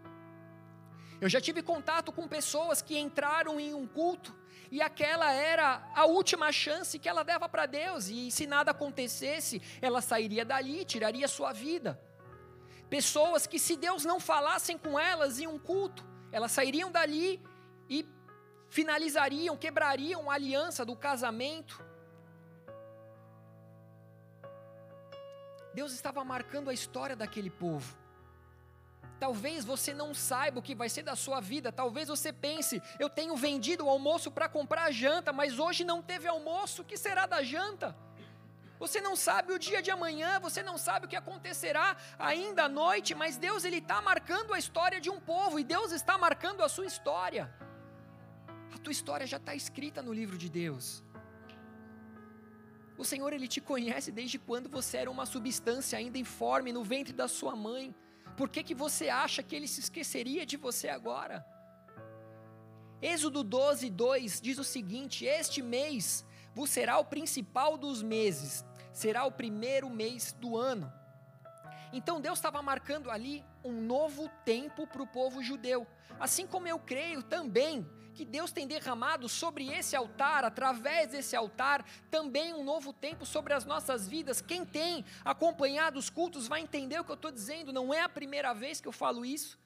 Eu 1.21 1.27
já 1.27 1.41
tive 1.41 1.61
contato 1.61 2.11
com 2.11 2.27
pessoas 2.27 2.81
que 2.81 2.97
entraram 2.97 3.59
em 3.59 3.73
um 3.73 3.85
culto 3.85 4.33
e 4.71 4.81
aquela 4.81 5.31
era 5.31 5.81
a 5.95 6.05
última 6.05 6.51
chance 6.51 6.99
que 6.99 7.09
ela 7.09 7.23
dava 7.23 7.49
para 7.49 7.65
Deus, 7.65 8.07
e 8.07 8.29
se 8.29 8.45
nada 8.45 8.69
acontecesse, 8.71 9.61
ela 9.81 9.99
sairia 9.99 10.45
dali, 10.45 10.85
tiraria 10.85 11.27
sua 11.27 11.51
vida. 11.51 11.99
Pessoas 12.87 13.47
que, 13.47 13.57
se 13.57 13.75
Deus 13.75 14.05
não 14.05 14.19
falassem 14.19 14.77
com 14.77 14.99
elas 14.99 15.39
em 15.39 15.47
um 15.47 15.57
culto, 15.57 16.05
elas 16.31 16.51
sairiam 16.51 16.91
dali 16.91 17.41
e 17.89 18.07
finalizariam, 18.69 19.57
quebrariam 19.57 20.29
a 20.29 20.35
aliança 20.35 20.85
do 20.85 20.95
casamento. 20.95 21.83
Deus 25.73 25.93
estava 25.93 26.23
marcando 26.23 26.69
a 26.69 26.73
história 26.73 27.15
daquele 27.15 27.49
povo. 27.49 27.97
Talvez 29.19 29.65
você 29.65 29.93
não 29.93 30.13
saiba 30.13 30.59
o 30.59 30.61
que 30.61 30.73
vai 30.73 30.87
ser 30.87 31.03
da 31.03 31.15
sua 31.15 31.39
vida. 31.41 31.71
Talvez 31.71 32.07
você 32.07 32.31
pense: 32.31 32.81
eu 32.97 33.09
tenho 33.09 33.35
vendido 33.35 33.85
o 33.85 33.89
almoço 33.89 34.31
para 34.31 34.47
comprar 34.47 34.83
a 34.85 34.91
janta, 34.91 35.33
mas 35.33 35.59
hoje 35.59 35.83
não 35.83 36.01
teve 36.01 36.27
almoço. 36.27 36.81
O 36.81 36.85
que 36.85 36.97
será 36.97 37.25
da 37.25 37.43
janta? 37.43 37.95
Você 38.79 39.01
não 39.01 39.15
sabe 39.17 39.51
o 39.51 39.59
dia 39.59 39.81
de 39.81 39.91
amanhã, 39.91 40.39
você 40.39 40.63
não 40.63 40.77
sabe 40.77 41.05
o 41.05 41.09
que 41.09 41.17
acontecerá 41.17 41.97
ainda 42.17 42.63
à 42.63 42.69
noite, 42.69 43.13
mas 43.13 43.35
Deus 43.35 43.65
ele 43.65 43.79
está 43.79 44.01
marcando 44.01 44.53
a 44.53 44.57
história 44.57 45.01
de 45.01 45.09
um 45.09 45.19
povo 45.19 45.59
e 45.59 45.65
Deus 45.65 45.91
está 45.91 46.17
marcando 46.17 46.63
a 46.63 46.69
sua 46.69 46.85
história. 46.85 47.53
A 48.73 48.77
tua 48.77 48.93
história 48.93 49.27
já 49.27 49.35
está 49.35 49.53
escrita 49.53 50.01
no 50.01 50.13
livro 50.13 50.37
de 50.37 50.49
Deus. 50.49 51.03
O 52.97 53.03
Senhor 53.03 53.33
ele 53.33 53.49
te 53.49 53.59
conhece 53.59 54.13
desde 54.13 54.39
quando 54.39 54.69
você 54.69 54.97
era 54.97 55.11
uma 55.11 55.25
substância 55.25 55.99
ainda 55.99 56.17
informe 56.17 56.71
no 56.71 56.83
ventre 56.83 57.13
da 57.13 57.27
sua 57.27 57.57
mãe. 57.57 57.93
Por 58.39 58.47
que, 58.47 58.63
que 58.63 58.73
você 58.73 59.09
acha 59.09 59.43
que 59.43 59.53
ele 59.53 59.67
se 59.67 59.81
esqueceria 59.81 60.45
de 60.45 60.55
você 60.55 60.87
agora? 60.87 61.45
Êxodo 63.01 63.43
12, 63.43 63.89
2 63.89 64.39
diz 64.39 64.57
o 64.57 64.63
seguinte: 64.63 65.25
Este 65.25 65.61
mês 65.61 66.25
vos 66.55 66.69
será 66.69 66.97
o 66.99 67.03
principal 67.03 67.77
dos 67.77 68.01
meses, 68.01 68.63
será 68.93 69.25
o 69.25 69.31
primeiro 69.33 69.89
mês 69.89 70.31
do 70.31 70.55
ano. 70.55 70.89
Então 71.91 72.21
Deus 72.21 72.39
estava 72.39 72.61
marcando 72.61 73.11
ali 73.11 73.43
um 73.61 73.81
novo 73.81 74.29
tempo 74.45 74.87
para 74.87 75.03
o 75.03 75.07
povo 75.07 75.43
judeu. 75.43 75.85
Assim 76.17 76.47
como 76.47 76.65
eu 76.65 76.79
creio 76.79 77.21
também 77.21 77.85
que 78.19 78.25
Deus 78.25 78.51
tem 78.51 78.67
derramado 78.67 79.29
sobre 79.29 79.71
esse 79.71 79.95
altar, 79.95 80.43
através 80.43 81.11
desse 81.11 81.37
altar, 81.37 81.85
também 82.11 82.53
um 82.53 82.65
novo 82.65 82.91
tempo 82.91 83.25
sobre 83.25 83.53
as 83.53 83.63
nossas 83.63 84.09
vidas. 84.09 84.41
Quem 84.41 84.65
tem 84.65 85.05
acompanhado 85.23 85.97
os 85.97 86.09
cultos 86.09 86.45
vai 86.45 86.59
entender 86.59 86.99
o 86.99 87.05
que 87.05 87.11
eu 87.11 87.15
estou 87.15 87.31
dizendo, 87.31 87.71
não 87.71 87.93
é 87.93 88.01
a 88.01 88.09
primeira 88.09 88.51
vez 88.53 88.81
que 88.81 88.89
eu 88.89 88.91
falo 88.91 89.25
isso. 89.25 89.57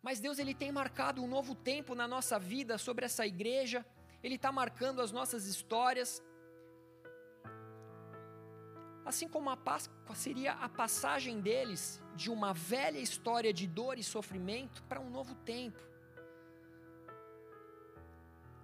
Mas 0.00 0.18
Deus 0.18 0.38
ele 0.38 0.54
tem 0.54 0.72
marcado 0.72 1.22
um 1.22 1.28
novo 1.28 1.54
tempo 1.54 1.94
na 1.94 2.08
nossa 2.08 2.38
vida 2.38 2.78
sobre 2.78 3.04
essa 3.04 3.26
igreja, 3.26 3.84
Ele 4.22 4.36
está 4.36 4.50
marcando 4.50 5.02
as 5.02 5.12
nossas 5.12 5.44
histórias. 5.44 6.22
Assim 9.04 9.28
como 9.28 9.50
a 9.50 9.58
Páscoa 9.58 10.14
seria 10.14 10.52
a 10.52 10.70
passagem 10.70 11.38
deles 11.42 12.00
de 12.14 12.30
uma 12.30 12.54
velha 12.54 12.98
história 12.98 13.52
de 13.52 13.66
dor 13.66 13.98
e 13.98 14.02
sofrimento 14.02 14.82
para 14.84 15.00
um 15.00 15.10
novo 15.10 15.34
tempo. 15.34 15.95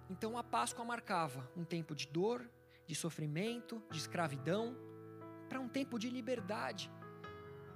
Então 0.09 0.37
a 0.37 0.43
Páscoa 0.43 0.83
marcava 0.83 1.49
um 1.55 1.63
tempo 1.63 1.95
de 1.95 2.07
dor, 2.07 2.49
de 2.85 2.95
sofrimento, 2.95 3.81
de 3.89 3.97
escravidão, 3.97 4.75
para 5.47 5.59
um 5.59 5.67
tempo 5.67 5.97
de 5.97 6.09
liberdade. 6.09 6.91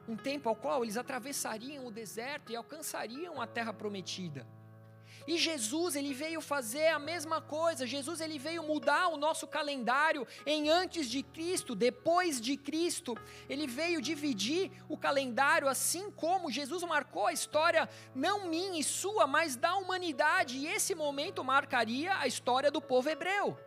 Um 0.08 0.16
tempo 0.16 0.48
ao 0.50 0.56
qual 0.56 0.84
eles 0.84 0.98
atravessariam 0.98 1.86
o 1.86 1.92
deserto 1.92 2.52
e 2.52 2.56
alcançariam 2.56 3.42
a 3.42 3.48
terra 3.48 3.74
prometida. 3.74 4.48
E 5.28 5.38
Jesus, 5.38 5.98
ele 5.98 6.14
veio 6.14 6.40
fazer 6.40 6.88
a 6.88 6.98
mesma 6.98 7.42
coisa. 7.42 7.86
Jesus, 7.86 8.22
ele 8.22 8.40
veio 8.40 8.64
mudar 8.64 9.10
o 9.10 9.18
nosso 9.18 9.46
calendário 9.46 10.26
em 10.46 10.70
antes 10.70 11.10
de 11.10 11.22
Cristo, 11.22 11.76
depois 11.76 12.40
de 12.40 12.56
Cristo. 12.56 13.14
Ele 13.50 13.68
veio 13.68 14.02
dividir 14.02 14.72
o 14.88 14.98
calendário 14.98 15.68
assim 15.68 16.10
como 16.10 16.50
Jesus 16.50 16.82
marcou 16.84 17.28
a 17.28 17.34
história 17.34 17.90
não 18.16 18.48
minha 18.48 18.80
e 18.80 18.84
sua, 18.84 19.28
mas 19.28 19.58
da 19.58 19.76
humanidade. 19.76 20.58
E 20.58 20.68
esse 20.68 20.96
momento 20.96 21.44
marcaria 21.44 22.18
a 22.18 22.26
história 22.26 22.72
do 22.72 22.82
povo 22.82 23.10
hebreu. 23.10 23.58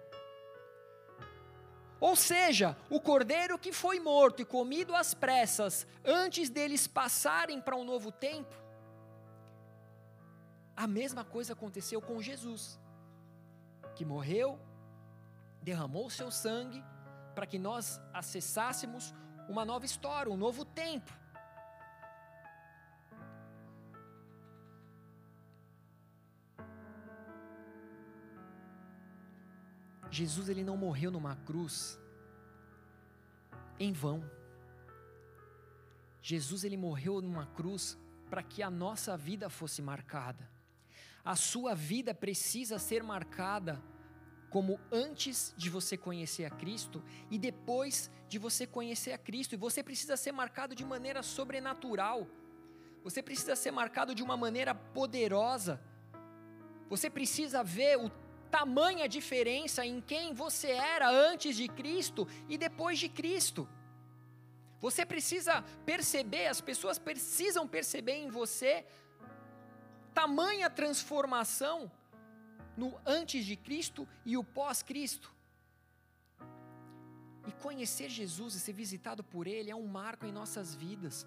Ou 2.01 2.16
seja, 2.16 2.75
o 2.88 2.99
cordeiro 2.99 3.59
que 3.59 3.73
foi 3.73 4.01
morto 4.01 4.40
e 4.40 4.44
comido 4.44 4.96
às 4.96 5.12
pressas 5.12 5.87
antes 6.03 6.49
deles 6.49 6.87
passarem 6.87 7.61
para 7.61 7.77
um 7.77 7.85
novo 7.85 8.11
tempo, 8.11 8.57
a 10.76 10.87
mesma 10.87 11.24
coisa 11.24 11.52
aconteceu 11.52 12.00
com 12.00 12.20
Jesus, 12.22 12.80
que 13.94 14.04
morreu, 14.04 14.59
derramou 15.62 16.06
o 16.06 16.11
seu 16.11 16.30
sangue 16.30 16.83
para 17.35 17.46
que 17.46 17.59
nós 17.59 18.00
acessássemos 18.12 19.14
uma 19.48 19.64
nova 19.64 19.85
história, 19.85 20.33
um 20.33 20.37
novo 20.37 20.64
tempo. 20.64 21.12
Jesus 30.11 30.48
ele 30.48 30.64
não 30.64 30.76
morreu 30.76 31.11
numa 31.11 31.37
cruz 31.37 31.98
em 33.78 33.92
vão. 33.92 34.28
Jesus 36.20 36.64
ele 36.64 36.76
morreu 36.76 37.22
numa 37.22 37.46
cruz 37.46 37.98
para 38.28 38.42
que 38.42 38.62
a 38.62 38.70
nossa 38.70 39.16
vida 39.16 39.48
fosse 39.48 39.80
marcada. 39.80 40.48
A 41.24 41.37
sua 41.37 41.74
vida 41.74 42.14
precisa 42.14 42.78
ser 42.78 43.02
marcada 43.02 43.83
como 44.48 44.80
antes 44.90 45.54
de 45.56 45.70
você 45.70 45.96
conhecer 45.96 46.44
a 46.44 46.50
Cristo 46.50 47.02
e 47.30 47.38
depois 47.38 48.11
de 48.28 48.38
você 48.38 48.66
conhecer 48.66 49.12
a 49.12 49.18
Cristo. 49.18 49.54
E 49.54 49.59
você 49.59 49.83
precisa 49.83 50.16
ser 50.16 50.33
marcado 50.33 50.74
de 50.74 50.85
maneira 50.85 51.22
sobrenatural. 51.22 52.26
Você 53.04 53.22
precisa 53.22 53.54
ser 53.54 53.70
marcado 53.70 54.14
de 54.14 54.22
uma 54.22 54.37
maneira 54.37 54.74
poderosa. 54.74 55.80
Você 56.88 57.09
precisa 57.09 57.62
ver 57.62 57.96
o 57.98 58.11
tamanha 58.50 59.09
diferença 59.09 59.87
em 59.87 60.00
quem 60.00 60.35
você 60.35 60.70
era 60.70 61.09
antes 61.09 61.56
de 61.56 61.68
Cristo 61.68 62.26
e 62.48 62.59
depois 62.59 62.98
de 62.98 63.09
Cristo. 63.09 63.68
Você 64.80 65.06
precisa 65.06 65.62
perceber, 65.85 66.46
as 66.46 66.61
pessoas 66.61 66.98
precisam 66.98 67.68
perceber 67.68 68.14
em 68.14 68.28
você 68.28 68.85
tamanha 70.14 70.68
transformação 70.68 71.90
no 72.77 72.99
antes 73.07 73.44
de 73.44 73.57
Cristo 73.57 74.07
e 74.25 74.37
o 74.37 74.44
pós-Cristo. 74.44 75.35
E 77.46 77.53
conhecer 77.53 78.09
Jesus 78.09 78.55
e 78.55 78.61
ser 78.61 78.73
visitado 78.73 79.25
por 79.25 79.46
Ele 79.46 79.70
é 79.70 79.75
um 79.75 79.87
marco 79.87 80.27
em 80.27 80.33
nossas 80.33 80.75
vidas. 80.75 81.27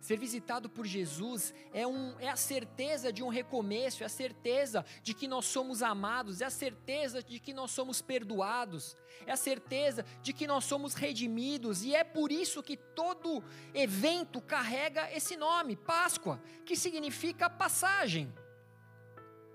Ser 0.00 0.16
visitado 0.16 0.70
por 0.70 0.86
Jesus 0.86 1.52
é, 1.74 1.86
um, 1.86 2.18
é 2.18 2.28
a 2.28 2.36
certeza 2.36 3.12
de 3.12 3.22
um 3.22 3.28
recomeço, 3.28 4.02
é 4.02 4.06
a 4.06 4.08
certeza 4.08 4.84
de 5.02 5.12
que 5.12 5.28
nós 5.28 5.44
somos 5.44 5.82
amados, 5.82 6.40
é 6.40 6.46
a 6.46 6.50
certeza 6.50 7.22
de 7.22 7.38
que 7.38 7.52
nós 7.52 7.70
somos 7.70 8.00
perdoados, 8.00 8.96
é 9.26 9.32
a 9.32 9.36
certeza 9.36 10.04
de 10.22 10.32
que 10.32 10.46
nós 10.46 10.64
somos 10.64 10.94
redimidos, 10.94 11.84
e 11.84 11.94
é 11.94 12.02
por 12.02 12.32
isso 12.32 12.62
que 12.62 12.78
todo 12.78 13.44
evento 13.74 14.40
carrega 14.40 15.12
esse 15.12 15.36
nome, 15.36 15.76
Páscoa, 15.76 16.42
que 16.64 16.74
significa 16.74 17.50
passagem. 17.50 18.32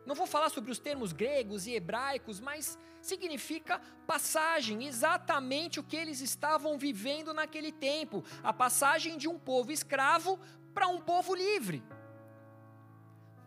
Não 0.06 0.14
vou 0.16 0.28
falar 0.28 0.50
sobre 0.50 0.72
os 0.72 0.80
termos 0.80 1.12
gregos 1.12 1.66
e 1.66 1.74
hebraicos, 1.74 2.40
mas 2.40 2.78
significa 3.02 3.82
passagem, 4.06 4.86
exatamente 4.86 5.80
o 5.80 5.84
que 5.84 5.96
eles 5.96 6.22
estavam 6.22 6.78
vivendo 6.78 7.34
naquele 7.34 7.72
tempo 7.72 8.24
a 8.44 8.54
passagem 8.54 9.18
de 9.18 9.28
um 9.28 9.38
povo 9.38 9.72
escravo 9.72 10.40
para 10.74 10.88
um 10.88 11.02
povo 11.02 11.34
livre. 11.34 11.84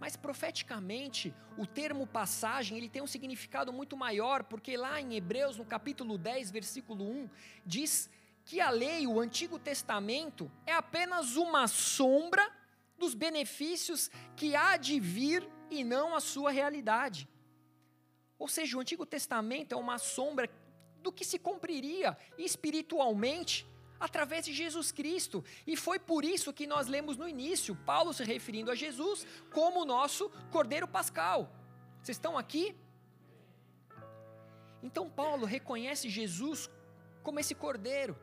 Mas 0.00 0.16
profeticamente, 0.16 1.34
o 1.56 1.66
termo 1.66 2.06
passagem, 2.06 2.76
ele 2.78 2.88
tem 2.88 3.02
um 3.02 3.06
significado 3.06 3.72
muito 3.72 3.96
maior, 3.96 4.44
porque 4.44 4.76
lá 4.76 5.00
em 5.00 5.14
Hebreus, 5.14 5.56
no 5.56 5.64
capítulo 5.64 6.16
10, 6.16 6.50
versículo 6.50 7.04
1, 7.04 7.30
diz 7.66 8.08
que 8.44 8.60
a 8.60 8.70
lei, 8.70 9.06
o 9.06 9.20
Antigo 9.20 9.58
Testamento, 9.58 10.50
é 10.64 10.72
apenas 10.72 11.36
uma 11.36 11.66
sombra 11.66 12.57
dos 12.98 13.14
benefícios 13.14 14.10
que 14.36 14.54
há 14.54 14.76
de 14.76 14.98
vir 14.98 15.48
e 15.70 15.84
não 15.84 16.14
a 16.14 16.20
sua 16.20 16.50
realidade. 16.50 17.28
Ou 18.38 18.48
seja, 18.48 18.76
o 18.76 18.80
Antigo 18.80 19.06
Testamento 19.06 19.72
é 19.72 19.76
uma 19.76 19.98
sombra 19.98 20.48
do 21.02 21.12
que 21.12 21.24
se 21.24 21.38
cumpriria 21.38 22.16
espiritualmente 22.36 23.66
através 23.98 24.44
de 24.44 24.52
Jesus 24.52 24.92
Cristo. 24.92 25.44
E 25.66 25.76
foi 25.76 25.98
por 25.98 26.24
isso 26.24 26.52
que 26.52 26.66
nós 26.66 26.86
lemos 26.86 27.16
no 27.16 27.28
início, 27.28 27.74
Paulo 27.74 28.12
se 28.12 28.24
referindo 28.24 28.70
a 28.70 28.74
Jesus 28.74 29.26
como 29.52 29.82
o 29.82 29.84
nosso 29.84 30.30
Cordeiro 30.50 30.86
Pascal. 30.86 31.50
Vocês 32.02 32.16
estão 32.16 32.38
aqui? 32.38 32.76
Então 34.82 35.10
Paulo 35.10 35.44
reconhece 35.44 36.08
Jesus 36.08 36.70
como 37.22 37.40
esse 37.40 37.54
Cordeiro. 37.54 38.16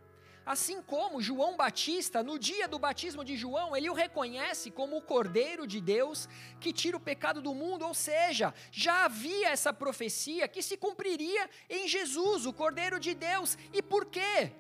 Assim 0.46 0.80
como 0.82 1.22
João 1.22 1.58
Batista, 1.58 2.22
no 2.22 2.38
dia 2.38 2.68
do 2.68 2.78
batismo 2.78 3.26
de 3.26 3.36
João, 3.36 3.76
ele 3.76 3.90
o 3.90 3.94
reconhece 3.94 4.70
como 4.70 4.98
o 4.98 5.02
Cordeiro 5.02 5.66
de 5.66 5.82
Deus 5.82 6.30
que 6.60 6.72
tira 6.72 6.96
o 6.96 7.00
pecado 7.00 7.42
do 7.42 7.56
mundo, 7.56 7.84
ou 7.84 7.96
seja, 7.96 8.54
já 8.72 9.06
havia 9.06 9.50
essa 9.50 9.74
profecia 9.74 10.48
que 10.48 10.62
se 10.62 10.78
cumpriria 10.78 11.50
em 11.68 11.88
Jesus, 11.88 12.46
o 12.46 12.54
Cordeiro 12.54 13.00
de 13.00 13.16
Deus. 13.16 13.58
E 13.74 13.82
por 13.82 14.06
quê? 14.06 14.52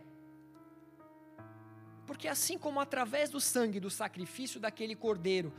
Porque 2.07 2.27
assim 2.27 2.57
como 2.57 2.79
através 2.79 3.29
do 3.29 3.39
sangue 3.39 3.79
do 3.79 3.89
sacrifício 3.89 4.59
daquele 4.59 4.95
cordeiro 4.95 5.53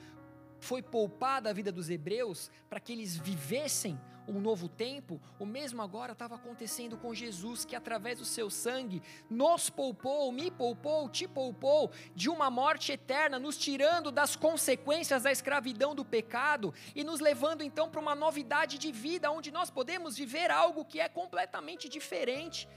foi 0.59 0.83
poupada 0.83 1.51
a 1.51 1.53
vida 1.53 1.71
dos 1.71 1.89
hebreus 1.91 2.51
para 2.69 2.81
que 2.81 2.93
eles 2.93 3.17
vivessem 3.17 3.99
um 4.29 4.41
novo 4.41 4.69
tempo, 4.69 5.21
o 5.39 5.47
mesmo 5.47 5.81
agora 5.83 6.13
estava 6.13 6.35
acontecendo 6.35 6.97
com 6.97 7.15
Jesus, 7.15 7.65
que 7.65 7.77
através 7.77 8.19
do 8.19 8.25
seu 8.25 8.51
sangue 8.51 9.03
nos 9.31 9.71
poupou, 9.71 10.33
me 10.33 10.51
poupou, 10.51 11.09
te 11.09 11.29
poupou 11.29 11.91
de 12.15 12.29
uma 12.29 12.51
morte 12.51 12.93
eterna, 12.93 13.39
nos 13.39 13.57
tirando 13.57 14.11
das 14.11 14.35
consequências 14.35 15.23
da 15.23 15.31
escravidão 15.31 15.95
do 15.95 16.05
pecado 16.05 16.75
e 16.95 17.05
nos 17.05 17.21
levando 17.21 17.63
então 17.63 17.89
para 17.91 18.01
uma 18.01 18.15
novidade 18.15 18.79
de 18.79 18.91
vida, 18.91 19.31
onde 19.31 19.51
nós 19.51 19.71
podemos 19.71 20.17
viver 20.17 20.51
algo 20.51 20.85
que 20.85 21.01
é 21.01 21.09
completamente 21.09 21.89
diferente 21.89 22.69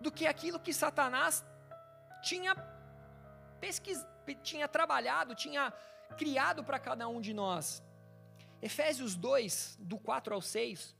do 0.00 0.10
que 0.10 0.26
aquilo 0.26 0.60
que 0.60 0.72
Satanás 0.72 1.44
tinha 2.22 2.54
pesquis, 3.60 4.04
tinha 4.42 4.68
trabalhado, 4.68 5.34
tinha 5.34 5.72
criado 6.16 6.64
para 6.64 6.78
cada 6.78 7.08
um 7.08 7.20
de 7.20 7.32
nós. 7.32 7.82
Efésios 8.60 9.14
2, 9.14 9.78
do 9.80 9.98
4 9.98 10.34
ao 10.34 10.42
6, 10.42 10.94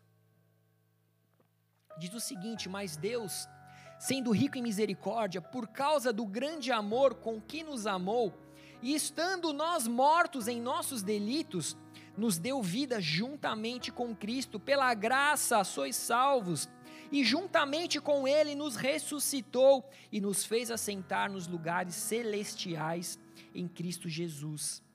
diz 1.98 2.14
o 2.14 2.20
seguinte: 2.20 2.68
Mas 2.68 2.96
Deus, 2.96 3.48
sendo 3.98 4.30
rico 4.30 4.56
em 4.56 4.62
misericórdia, 4.62 5.40
por 5.40 5.66
causa 5.68 6.12
do 6.12 6.24
grande 6.24 6.70
amor 6.70 7.16
com 7.16 7.40
que 7.40 7.64
nos 7.64 7.86
amou, 7.86 8.32
e 8.80 8.94
estando 8.94 9.52
nós 9.52 9.88
mortos 9.88 10.46
em 10.46 10.60
nossos 10.60 11.02
delitos, 11.02 11.76
nos 12.16 12.38
deu 12.38 12.62
vida 12.62 13.00
juntamente 13.00 13.90
com 13.90 14.14
Cristo, 14.14 14.60
pela 14.60 14.94
graça 14.94 15.62
sois 15.64 15.96
salvos, 15.96 16.68
e 17.10 17.24
juntamente 17.24 18.00
com 18.00 18.28
Ele 18.28 18.54
nos 18.54 18.76
ressuscitou 18.76 19.88
e 20.12 20.20
nos 20.20 20.44
fez 20.44 20.70
assentar 20.70 21.28
nos 21.28 21.48
lugares 21.48 21.94
celestiais 21.96 23.18
em 23.52 23.66
Cristo 23.66 24.08
Jesus 24.08 24.86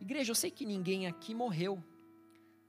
Igreja, 0.00 0.30
eu 0.30 0.34
sei 0.34 0.50
que 0.50 0.64
ninguém 0.64 1.06
aqui 1.06 1.34
morreu, 1.34 1.82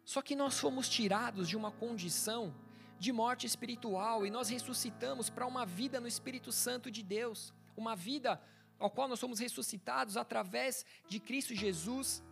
só 0.03 0.21
que 0.21 0.35
nós 0.35 0.59
fomos 0.59 0.89
tirados 0.89 1.47
de 1.47 1.55
uma 1.55 1.71
condição 1.71 2.53
de 2.97 3.11
morte 3.11 3.45
espiritual 3.45 4.25
e 4.25 4.31
nós 4.31 4.49
ressuscitamos 4.49 5.29
para 5.29 5.45
uma 5.45 5.65
vida 5.65 5.99
no 5.99 6.07
Espírito 6.07 6.51
Santo 6.51 6.91
de 6.91 7.01
Deus, 7.03 7.53
uma 7.77 7.95
vida 7.95 8.41
ao 8.79 8.89
qual 8.89 9.07
nós 9.07 9.19
somos 9.19 9.39
ressuscitados 9.39 10.17
através 10.17 10.85
de 11.07 11.19
Cristo 11.19 11.53
Jesus. 11.53 12.23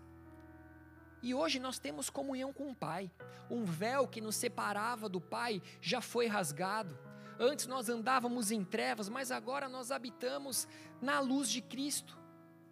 E 1.21 1.33
hoje 1.33 1.59
nós 1.59 1.79
temos 1.79 2.09
comunhão 2.09 2.51
com 2.51 2.69
o 2.69 2.75
Pai. 2.75 3.11
Um 3.49 3.63
véu 3.63 4.07
que 4.07 4.21
nos 4.21 4.35
separava 4.35 5.07
do 5.07 5.21
Pai 5.21 5.61
já 5.81 6.01
foi 6.01 6.27
rasgado. 6.27 6.97
Antes 7.39 7.67
nós 7.67 7.89
andávamos 7.89 8.51
em 8.51 8.63
trevas, 8.63 9.09
mas 9.09 9.31
agora 9.31 9.69
nós 9.69 9.91
habitamos 9.91 10.67
na 11.01 11.19
luz 11.19 11.49
de 11.49 11.61
Cristo. 11.61 12.17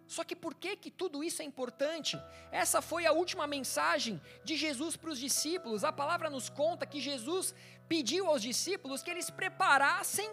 Só 0.06 0.22
que 0.22 0.36
por 0.36 0.54
que, 0.54 0.76
que 0.76 0.90
tudo 0.90 1.24
isso 1.24 1.42
é 1.42 1.44
importante? 1.44 2.16
Essa 2.52 2.80
foi 2.80 3.06
a 3.06 3.12
última 3.12 3.46
mensagem 3.46 4.20
de 4.44 4.56
Jesus 4.56 4.96
para 4.96 5.10
os 5.10 5.18
discípulos. 5.18 5.82
A 5.82 5.92
palavra 5.92 6.30
nos 6.30 6.48
conta 6.48 6.86
que 6.86 7.00
Jesus 7.00 7.54
pediu 7.88 8.26
aos 8.26 8.40
discípulos 8.40 9.02
que 9.02 9.10
eles 9.10 9.30
preparassem 9.30 10.30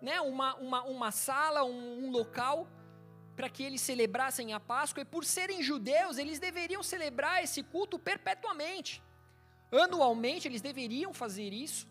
né, 0.00 0.20
uma, 0.20 0.54
uma, 0.56 0.84
uma 0.84 1.10
sala, 1.10 1.64
um, 1.64 2.06
um 2.06 2.10
local, 2.10 2.68
para 3.34 3.48
que 3.50 3.64
eles 3.64 3.80
celebrassem 3.80 4.52
a 4.52 4.60
Páscoa. 4.60 5.02
E 5.02 5.04
por 5.04 5.24
serem 5.24 5.60
judeus, 5.60 6.18
eles 6.18 6.38
deveriam 6.38 6.82
celebrar 6.82 7.42
esse 7.42 7.62
culto 7.64 7.98
perpetuamente. 7.98 9.02
Anualmente, 9.72 10.46
eles 10.46 10.62
deveriam 10.62 11.12
fazer 11.12 11.52
isso. 11.52 11.88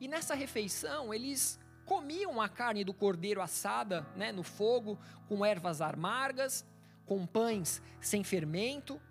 E 0.00 0.08
nessa 0.08 0.34
refeição, 0.34 1.14
eles 1.14 1.59
comiam 1.90 2.40
a 2.40 2.48
carne 2.48 2.84
do 2.84 2.94
cordeiro 2.94 3.42
assada 3.42 4.06
né, 4.14 4.30
no 4.30 4.44
fogo, 4.44 4.96
com 5.28 5.44
ervas 5.44 5.80
amargas, 5.80 6.64
com 7.04 7.26
pães 7.26 7.82
sem 8.00 8.22
fermento. 8.22 9.02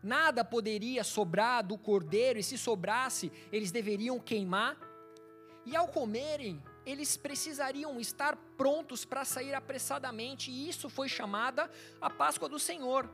Nada 0.00 0.44
poderia 0.44 1.02
sobrar 1.02 1.66
do 1.66 1.76
cordeiro, 1.76 2.38
e 2.38 2.42
se 2.44 2.56
sobrasse, 2.56 3.32
eles 3.50 3.72
deveriam 3.72 4.20
queimar. 4.20 4.76
E 5.66 5.74
ao 5.74 5.88
comerem, 5.88 6.62
eles 6.86 7.16
precisariam 7.16 7.98
estar 7.98 8.36
prontos 8.56 9.04
para 9.04 9.24
sair 9.24 9.52
apressadamente, 9.52 10.52
e 10.52 10.68
isso 10.68 10.88
foi 10.88 11.08
chamada 11.08 11.68
a 12.00 12.08
Páscoa 12.08 12.48
do 12.48 12.60
Senhor. 12.60 13.10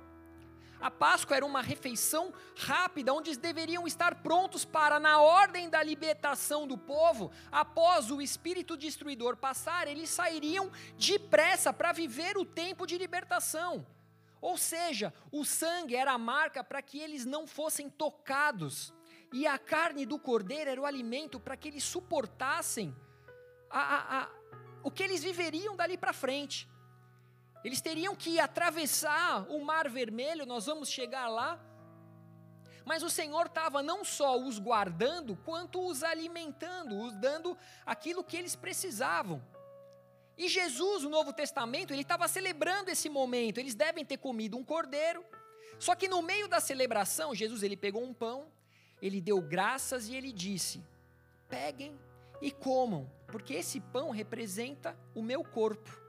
A 0.80 0.90
Páscoa 0.90 1.36
era 1.36 1.46
uma 1.46 1.62
refeição 1.62 2.32
rápida, 2.56 3.12
onde 3.12 3.30
eles 3.30 3.38
deveriam 3.38 3.86
estar 3.86 4.16
prontos 4.16 4.64
para, 4.64 5.00
na 5.00 5.20
ordem 5.20 5.68
da 5.70 5.82
libertação 5.82 6.66
do 6.66 6.76
povo, 6.76 7.30
após 7.50 8.10
o 8.10 8.20
espírito 8.20 8.76
destruidor 8.76 9.36
passar, 9.36 9.88
eles 9.88 10.10
sairiam 10.10 10.70
depressa 10.96 11.72
para 11.72 11.92
viver 11.92 12.36
o 12.36 12.44
tempo 12.44 12.86
de 12.86 12.98
libertação. 12.98 13.86
Ou 14.40 14.58
seja, 14.58 15.12
o 15.32 15.44
sangue 15.44 15.96
era 15.96 16.12
a 16.12 16.18
marca 16.18 16.62
para 16.62 16.82
que 16.82 16.98
eles 16.98 17.24
não 17.24 17.46
fossem 17.46 17.88
tocados, 17.88 18.92
e 19.32 19.46
a 19.46 19.58
carne 19.58 20.06
do 20.06 20.18
cordeiro 20.18 20.70
era 20.70 20.80
o 20.80 20.86
alimento 20.86 21.40
para 21.40 21.56
que 21.56 21.68
eles 21.68 21.82
suportassem 21.82 22.94
a, 23.68 23.80
a, 23.80 24.22
a, 24.22 24.28
o 24.82 24.90
que 24.90 25.02
eles 25.02 25.22
viveriam 25.22 25.74
dali 25.74 25.96
para 25.96 26.12
frente. 26.12 26.68
Eles 27.66 27.80
teriam 27.80 28.14
que 28.14 28.38
atravessar 28.38 29.44
o 29.50 29.58
Mar 29.64 29.90
Vermelho, 29.90 30.46
nós 30.46 30.66
vamos 30.66 30.88
chegar 30.88 31.26
lá. 31.26 31.58
Mas 32.84 33.02
o 33.02 33.10
Senhor 33.10 33.46
estava 33.46 33.82
não 33.82 34.04
só 34.04 34.38
os 34.38 34.60
guardando, 34.60 35.34
quanto 35.44 35.84
os 35.84 36.04
alimentando, 36.04 36.96
os 36.96 37.16
dando 37.16 37.58
aquilo 37.84 38.22
que 38.22 38.36
eles 38.36 38.54
precisavam. 38.54 39.42
E 40.38 40.46
Jesus, 40.48 41.02
no 41.02 41.08
Novo 41.10 41.32
Testamento, 41.32 41.92
ele 41.92 42.02
estava 42.02 42.28
celebrando 42.28 42.88
esse 42.88 43.08
momento. 43.08 43.58
Eles 43.58 43.74
devem 43.74 44.04
ter 44.04 44.18
comido 44.18 44.56
um 44.56 44.62
cordeiro. 44.62 45.24
Só 45.76 45.96
que 45.96 46.06
no 46.06 46.22
meio 46.22 46.46
da 46.46 46.60
celebração, 46.60 47.34
Jesus 47.34 47.64
ele 47.64 47.76
pegou 47.76 48.04
um 48.04 48.14
pão, 48.14 48.46
ele 49.02 49.20
deu 49.20 49.40
graças 49.40 50.06
e 50.06 50.14
ele 50.14 50.30
disse: 50.30 50.84
"Peguem 51.48 51.98
e 52.40 52.52
comam, 52.52 53.10
porque 53.26 53.54
esse 53.54 53.80
pão 53.80 54.10
representa 54.10 54.96
o 55.16 55.20
meu 55.20 55.42
corpo." 55.42 56.05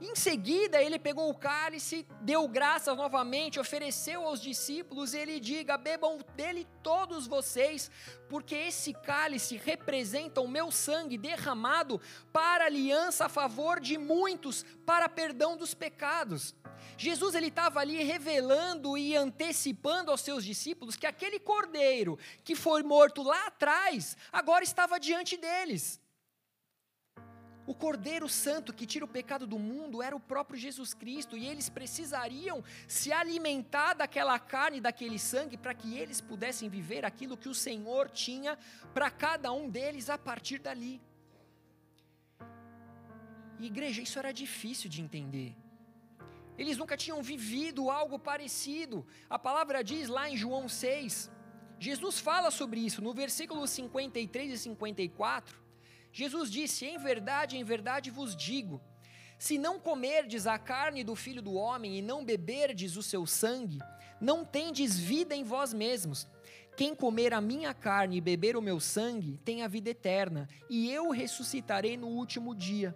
Em 0.00 0.16
seguida, 0.16 0.82
ele 0.82 0.98
pegou 0.98 1.28
o 1.28 1.34
cálice, 1.34 2.06
deu 2.22 2.48
graças 2.48 2.96
novamente, 2.96 3.60
ofereceu 3.60 4.24
aos 4.24 4.40
discípulos, 4.40 5.12
e 5.12 5.18
ele 5.18 5.38
diga: 5.38 5.76
bebam 5.76 6.18
dele 6.34 6.66
todos 6.82 7.26
vocês, 7.26 7.90
porque 8.26 8.54
esse 8.54 8.94
cálice 8.94 9.58
representa 9.58 10.40
o 10.40 10.48
meu 10.48 10.70
sangue 10.70 11.18
derramado 11.18 12.00
para 12.32 12.64
aliança 12.64 13.26
a 13.26 13.28
favor 13.28 13.78
de 13.78 13.98
muitos, 13.98 14.64
para 14.86 15.06
perdão 15.06 15.54
dos 15.54 15.74
pecados. 15.74 16.54
Jesus 16.96 17.34
ele 17.34 17.48
estava 17.48 17.80
ali 17.80 18.02
revelando 18.02 18.96
e 18.96 19.14
antecipando 19.14 20.10
aos 20.10 20.22
seus 20.22 20.42
discípulos 20.44 20.96
que 20.96 21.06
aquele 21.06 21.38
cordeiro 21.38 22.18
que 22.42 22.54
foi 22.54 22.82
morto 22.82 23.22
lá 23.22 23.46
atrás, 23.48 24.16
agora 24.32 24.64
estava 24.64 24.98
diante 24.98 25.36
deles. 25.36 26.00
O 27.70 27.74
Cordeiro 27.82 28.28
Santo 28.28 28.72
que 28.72 28.84
tira 28.84 29.04
o 29.04 29.14
pecado 29.16 29.46
do 29.46 29.56
mundo 29.56 30.02
era 30.02 30.16
o 30.16 30.18
próprio 30.18 30.58
Jesus 30.58 30.92
Cristo, 30.92 31.36
e 31.36 31.46
eles 31.46 31.68
precisariam 31.68 32.64
se 32.88 33.12
alimentar 33.12 33.94
daquela 33.94 34.36
carne, 34.40 34.80
daquele 34.80 35.20
sangue, 35.20 35.56
para 35.56 35.72
que 35.72 35.96
eles 35.96 36.20
pudessem 36.20 36.68
viver 36.68 37.04
aquilo 37.04 37.36
que 37.36 37.48
o 37.48 37.54
Senhor 37.54 38.10
tinha 38.10 38.58
para 38.92 39.08
cada 39.08 39.52
um 39.52 39.70
deles 39.70 40.10
a 40.10 40.18
partir 40.18 40.58
dali. 40.58 41.00
Igreja, 43.60 44.02
isso 44.02 44.18
era 44.18 44.32
difícil 44.32 44.90
de 44.90 45.00
entender. 45.00 45.54
Eles 46.58 46.76
nunca 46.76 46.96
tinham 46.96 47.22
vivido 47.22 47.88
algo 47.88 48.18
parecido. 48.18 49.06
A 49.36 49.38
palavra 49.38 49.84
diz 49.84 50.08
lá 50.08 50.28
em 50.28 50.36
João 50.36 50.68
6, 50.68 51.30
Jesus 51.78 52.18
fala 52.18 52.50
sobre 52.50 52.80
isso 52.80 53.00
no 53.00 53.14
versículo 53.14 53.64
53 53.64 54.54
e 54.54 54.58
54. 54.58 55.69
Jesus 56.12 56.50
disse: 56.50 56.84
Em 56.86 56.98
verdade, 56.98 57.56
em 57.56 57.64
verdade 57.64 58.10
vos 58.10 58.34
digo: 58.36 58.80
se 59.38 59.56
não 59.56 59.80
comerdes 59.80 60.46
a 60.46 60.58
carne 60.58 61.02
do 61.02 61.16
filho 61.16 61.40
do 61.40 61.54
homem 61.54 61.98
e 61.98 62.02
não 62.02 62.24
beberdes 62.24 62.96
o 62.96 63.02
seu 63.02 63.24
sangue, 63.26 63.78
não 64.20 64.44
tendes 64.44 64.98
vida 64.98 65.34
em 65.34 65.42
vós 65.42 65.72
mesmos. 65.72 66.28
Quem 66.76 66.94
comer 66.94 67.32
a 67.32 67.40
minha 67.40 67.72
carne 67.72 68.16
e 68.16 68.20
beber 68.20 68.56
o 68.56 68.62
meu 68.62 68.78
sangue 68.78 69.38
tem 69.44 69.62
a 69.62 69.68
vida 69.68 69.90
eterna, 69.90 70.48
e 70.68 70.90
eu 70.90 71.10
ressuscitarei 71.10 71.96
no 71.96 72.08
último 72.08 72.54
dia. 72.54 72.94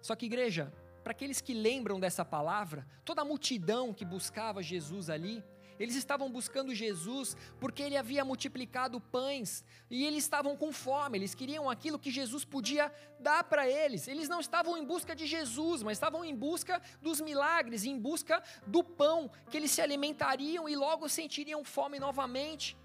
Só 0.00 0.14
que, 0.14 0.26
igreja, 0.26 0.72
para 1.02 1.12
aqueles 1.12 1.40
que 1.40 1.54
lembram 1.54 1.98
dessa 1.98 2.24
palavra, 2.24 2.86
toda 3.04 3.22
a 3.22 3.24
multidão 3.24 3.92
que 3.92 4.04
buscava 4.04 4.62
Jesus 4.62 5.08
ali, 5.08 5.42
eles 5.78 5.96
estavam 5.96 6.30
buscando 6.30 6.74
Jesus 6.74 7.36
porque 7.60 7.82
ele 7.82 7.96
havia 7.96 8.24
multiplicado 8.24 9.00
pães 9.00 9.64
e 9.90 10.04
eles 10.04 10.24
estavam 10.24 10.56
com 10.56 10.72
fome, 10.72 11.18
eles 11.18 11.34
queriam 11.34 11.68
aquilo 11.68 11.98
que 11.98 12.10
Jesus 12.10 12.44
podia 12.44 12.92
dar 13.20 13.44
para 13.44 13.68
eles. 13.68 14.06
Eles 14.06 14.28
não 14.28 14.40
estavam 14.40 14.76
em 14.76 14.84
busca 14.84 15.14
de 15.14 15.26
Jesus, 15.26 15.82
mas 15.82 15.96
estavam 15.96 16.24
em 16.24 16.34
busca 16.34 16.80
dos 17.02 17.20
milagres, 17.20 17.84
em 17.84 17.98
busca 17.98 18.42
do 18.66 18.82
pão 18.84 19.30
que 19.50 19.56
eles 19.56 19.70
se 19.70 19.80
alimentariam 19.80 20.68
e 20.68 20.76
logo 20.76 21.08
sentiriam 21.08 21.64
fome 21.64 21.98
novamente. 21.98 22.76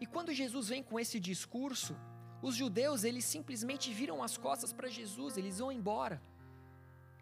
E 0.00 0.06
quando 0.06 0.32
Jesus 0.32 0.68
vem 0.68 0.82
com 0.82 0.98
esse 0.98 1.20
discurso, 1.20 1.96
os 2.42 2.54
judeus, 2.54 3.04
eles 3.04 3.24
simplesmente 3.24 3.92
viram 3.92 4.22
as 4.22 4.38
costas 4.38 4.72
para 4.72 4.88
Jesus, 4.88 5.36
eles 5.36 5.58
vão 5.58 5.70
embora. 5.70 6.22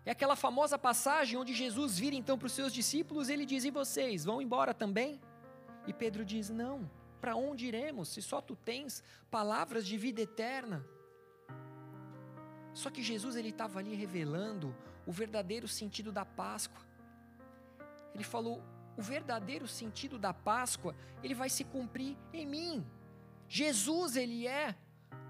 É 0.09 0.13
aquela 0.13 0.35
famosa 0.35 0.79
passagem 0.79 1.39
onde 1.39 1.53
Jesus 1.53 1.99
vira 1.99 2.17
então 2.17 2.39
para 2.39 2.47
os 2.47 2.53
seus 2.53 2.73
discípulos, 2.73 3.29
ele 3.29 3.45
diz: 3.45 3.63
"E 3.67 3.71
vocês 3.71 4.25
vão 4.25 4.41
embora 4.41 4.73
também?" 4.73 5.21
E 5.87 5.93
Pedro 5.93 6.25
diz: 6.25 6.49
"Não. 6.49 6.91
Para 7.21 7.37
onde 7.37 7.67
iremos 7.67 8.09
se 8.09 8.23
só 8.23 8.41
tu 8.41 8.57
tens 8.57 9.05
palavras 9.31 9.87
de 9.87 9.99
vida 9.99 10.23
eterna?" 10.23 10.83
Só 12.73 12.89
que 12.89 13.03
Jesus 13.03 13.37
ele 13.37 13.51
estava 13.51 13.81
ali 13.81 13.95
revelando 13.95 14.75
o 15.05 15.13
verdadeiro 15.13 15.69
sentido 15.69 16.11
da 16.11 16.25
Páscoa. 16.25 16.81
Ele 18.15 18.25
falou: 18.25 18.63
"O 18.97 19.03
verdadeiro 19.03 19.69
sentido 19.69 20.19
da 20.19 20.33
Páscoa, 20.33 20.97
ele 21.23 21.35
vai 21.35 21.51
se 21.51 21.65
cumprir 21.65 22.17
em 22.33 22.47
mim." 22.47 22.87
Jesus 23.47 24.17
ele 24.17 24.47
é 24.47 24.75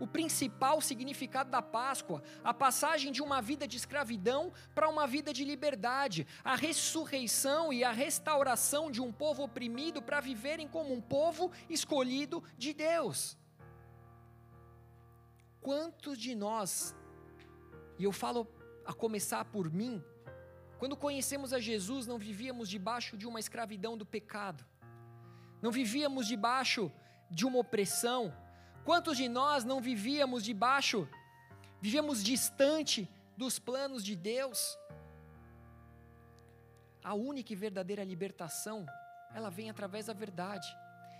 o 0.00 0.06
principal 0.06 0.80
significado 0.80 1.50
da 1.50 1.60
Páscoa, 1.60 2.22
a 2.44 2.54
passagem 2.54 3.10
de 3.10 3.22
uma 3.22 3.40
vida 3.40 3.66
de 3.66 3.76
escravidão 3.76 4.52
para 4.74 4.88
uma 4.88 5.06
vida 5.06 5.32
de 5.32 5.44
liberdade, 5.44 6.26
a 6.44 6.54
ressurreição 6.54 7.72
e 7.72 7.82
a 7.82 7.90
restauração 7.90 8.90
de 8.90 9.00
um 9.00 9.12
povo 9.12 9.42
oprimido 9.42 10.00
para 10.00 10.20
viverem 10.20 10.68
como 10.68 10.94
um 10.94 11.00
povo 11.00 11.50
escolhido 11.68 12.42
de 12.56 12.72
Deus. 12.72 13.36
Quantos 15.60 16.16
de 16.16 16.34
nós, 16.34 16.94
e 17.98 18.04
eu 18.04 18.12
falo 18.12 18.46
a 18.86 18.92
começar 18.92 19.44
por 19.46 19.70
mim, 19.70 20.02
quando 20.78 20.96
conhecemos 20.96 21.52
a 21.52 21.58
Jesus, 21.58 22.06
não 22.06 22.18
vivíamos 22.18 22.68
debaixo 22.68 23.16
de 23.16 23.26
uma 23.26 23.40
escravidão 23.40 23.96
do 23.98 24.06
pecado, 24.06 24.64
não 25.60 25.72
vivíamos 25.72 26.28
debaixo 26.28 26.92
de 27.28 27.44
uma 27.44 27.58
opressão, 27.58 28.32
Quantos 28.88 29.18
de 29.18 29.28
nós 29.28 29.64
não 29.64 29.82
vivíamos 29.82 30.42
debaixo, 30.42 31.06
vivíamos 31.78 32.24
distante 32.24 33.06
dos 33.36 33.58
planos 33.58 34.02
de 34.02 34.16
Deus? 34.16 34.78
A 37.04 37.12
única 37.12 37.52
e 37.52 37.56
verdadeira 37.56 38.02
libertação, 38.02 38.86
ela 39.34 39.50
vem 39.50 39.68
através 39.68 40.06
da 40.06 40.14
verdade. 40.14 40.66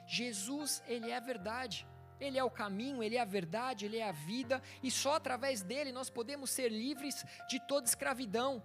Jesus, 0.07 0.83
ele 0.87 1.11
é 1.11 1.18
a 1.18 1.20
verdade. 1.20 1.87
Ele 2.18 2.38
é 2.38 2.42
o 2.42 2.50
caminho, 2.50 3.02
ele 3.02 3.16
é 3.16 3.20
a 3.20 3.26
verdade, 3.26 3.85
ele 3.85 3.98
é 3.98 4.09
a 4.09 4.12
vida, 4.12 4.62
e 4.83 4.90
só 4.90 5.16
através 5.16 5.61
dele 5.61 5.92
nós 5.92 6.09
podemos 6.09 6.48
ser 6.48 6.70
livres 6.70 7.22
de 7.50 7.61
toda 7.61 7.87
escravidão. 7.87 8.62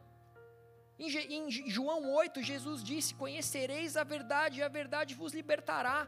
Em, 0.97 1.51
João 1.51 2.09
8, 2.09 2.41
Jesus 2.41 2.81
disse: 2.81 3.13
Conhecereis 3.15 3.97
a 3.97 4.05
verdade, 4.05 4.61
e 4.61 4.63
a 4.63 4.69
verdade 4.69 5.13
vos 5.13 5.33
libertará. 5.33 6.07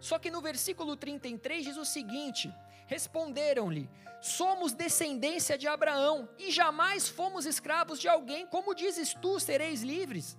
Só 0.00 0.18
que 0.18 0.30
no 0.30 0.40
versículo 0.40 0.96
33 0.96 1.64
diz 1.64 1.76
o 1.76 1.84
seguinte: 1.84 2.52
Responderam-lhe: 2.86 3.88
Somos 4.20 4.72
descendência 4.72 5.56
de 5.58 5.68
Abraão 5.68 6.28
e 6.38 6.50
jamais 6.50 7.08
fomos 7.08 7.46
escravos 7.46 8.00
de 8.00 8.08
alguém, 8.08 8.46
como 8.46 8.74
dizes 8.74 9.14
tu, 9.14 9.38
sereis 9.38 9.82
livres. 9.82 10.36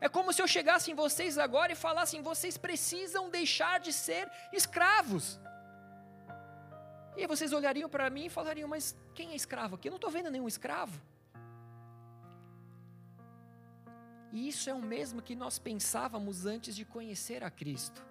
É 0.00 0.08
como 0.08 0.32
se 0.32 0.42
eu 0.42 0.46
chegasse 0.46 0.90
em 0.90 0.94
vocês 0.94 1.38
agora 1.38 1.72
e 1.72 1.74
falasse: 1.74 2.20
vocês 2.20 2.58
precisam 2.58 3.30
deixar 3.30 3.80
de 3.80 3.92
ser 3.92 4.30
escravos. 4.52 5.40
E 7.16 7.20
aí 7.20 7.26
vocês 7.26 7.52
olhariam 7.52 7.88
para 7.88 8.10
mim 8.10 8.26
e 8.26 8.30
falariam: 8.30 8.68
mas 8.68 8.94
quem 9.14 9.30
é 9.32 9.34
escravo 9.34 9.76
aqui? 9.76 9.88
Eu 9.88 9.92
não 9.92 9.96
estou 9.96 10.10
vendo 10.10 10.30
nenhum 10.30 10.48
escravo. 10.48 11.00
E 14.32 14.48
isso 14.48 14.68
é 14.68 14.74
o 14.74 14.82
mesmo 14.82 15.22
que 15.22 15.36
nós 15.36 15.58
pensávamos 15.58 16.44
antes 16.44 16.74
de 16.74 16.84
conhecer 16.84 17.44
a 17.44 17.50
Cristo. 17.50 18.04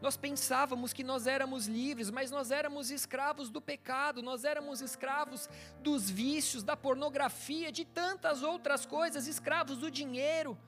Nós 0.00 0.16
pensávamos 0.16 0.92
que 0.92 1.02
nós 1.02 1.26
éramos 1.26 1.66
livres, 1.66 2.10
mas 2.10 2.30
nós 2.30 2.50
éramos 2.50 2.90
escravos 2.90 3.48
do 3.48 3.60
pecado, 3.60 4.22
nós 4.22 4.44
éramos 4.44 4.80
escravos 4.80 5.48
dos 5.80 6.10
vícios, 6.10 6.62
da 6.62 6.76
pornografia, 6.76 7.72
de 7.72 7.84
tantas 7.84 8.42
outras 8.42 8.84
coisas, 8.84 9.26
escravos 9.26 9.78
do 9.78 9.90
dinheiro. 9.90 10.58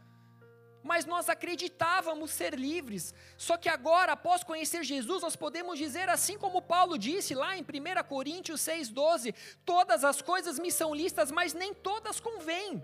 Mas 0.83 1.05
nós 1.05 1.29
acreditávamos 1.29 2.31
ser 2.31 2.55
livres. 2.55 3.13
Só 3.37 3.57
que 3.57 3.69
agora, 3.69 4.13
após 4.13 4.45
conhecer 4.45 4.85
Jesus, 4.85 5.21
nós 5.21 5.35
podemos 5.35 5.79
dizer 5.79 6.09
assim 6.09 6.39
como 6.39 6.63
Paulo 6.63 6.97
disse 6.97 7.35
lá 7.35 7.57
em 7.57 7.63
1 7.63 8.05
Coríntios 8.09 8.61
6,12: 8.61 9.35
Todas 9.65 10.05
as 10.05 10.23
coisas 10.23 10.59
me 10.61 10.71
são 10.71 10.95
listas, 10.95 11.33
mas 11.33 11.53
nem 11.53 11.75
todas 11.75 12.21
convêm. 12.21 12.83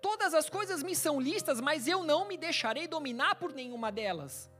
Todas 0.00 0.32
as 0.32 0.48
coisas 0.48 0.82
me 0.82 0.94
são 0.94 1.20
listas, 1.20 1.60
mas 1.60 1.88
eu 1.88 2.04
não 2.04 2.28
me 2.28 2.36
deixarei 2.36 2.86
dominar 2.86 3.34
por 3.34 3.52
nenhuma 3.52 3.90
delas. 3.90 4.50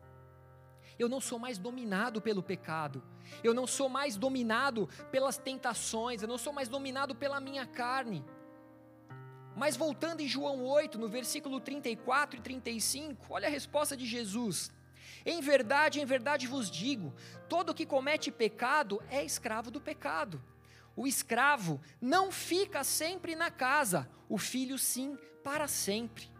Eu 0.99 1.09
não 1.09 1.21
sou 1.21 1.39
mais 1.39 1.59
dominado 1.59 2.21
pelo 2.21 2.43
pecado. 2.43 3.03
Eu 3.43 3.55
não 3.55 3.67
sou 3.67 3.89
mais 3.89 4.17
dominado 4.17 4.89
pelas 5.11 5.37
tentações. 5.37 6.23
Eu 6.23 6.29
não 6.29 6.39
sou 6.39 6.53
mais 6.53 6.69
dominado 6.69 7.15
pela 7.15 7.41
minha 7.41 7.67
carne. 7.67 8.25
Mas 9.57 9.77
voltando 9.77 10.21
em 10.21 10.29
João 10.29 10.65
8, 10.65 10.99
no 10.99 11.09
versículo 11.09 11.61
34 11.61 12.39
e 12.39 12.43
35, 12.43 13.27
olha 13.31 13.47
a 13.47 13.51
resposta 13.51 13.97
de 13.97 14.05
Jesus. 14.05 14.73
Em 15.25 15.41
verdade, 15.41 16.01
em 16.01 16.05
verdade 16.05 16.47
vos 16.47 16.71
digo: 16.71 17.15
todo 17.49 17.75
que 17.75 17.87
comete 17.87 18.31
pecado 18.31 19.01
é 19.11 19.25
escravo 19.25 19.71
do 19.71 19.81
pecado. 19.81 20.43
O 20.97 21.07
escravo 21.07 21.81
não 22.01 22.31
fica 22.31 22.85
sempre 22.85 23.35
na 23.35 23.51
casa, 23.51 24.09
o 24.29 24.39
filho 24.39 24.79
sim, 24.79 25.19
para 25.43 25.67
sempre. 25.67 26.34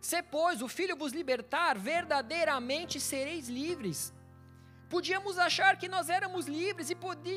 Se, 0.00 0.22
pois, 0.22 0.62
o 0.62 0.68
Filho 0.68 0.96
vos 0.96 1.12
libertar, 1.12 1.76
verdadeiramente 1.78 2.98
sereis 2.98 3.48
livres. 3.48 4.12
Podíamos 4.88 5.38
achar 5.38 5.76
que 5.76 5.88
nós 5.88 6.08
éramos 6.08 6.46
livres 6.46 6.90
e, 6.90 6.96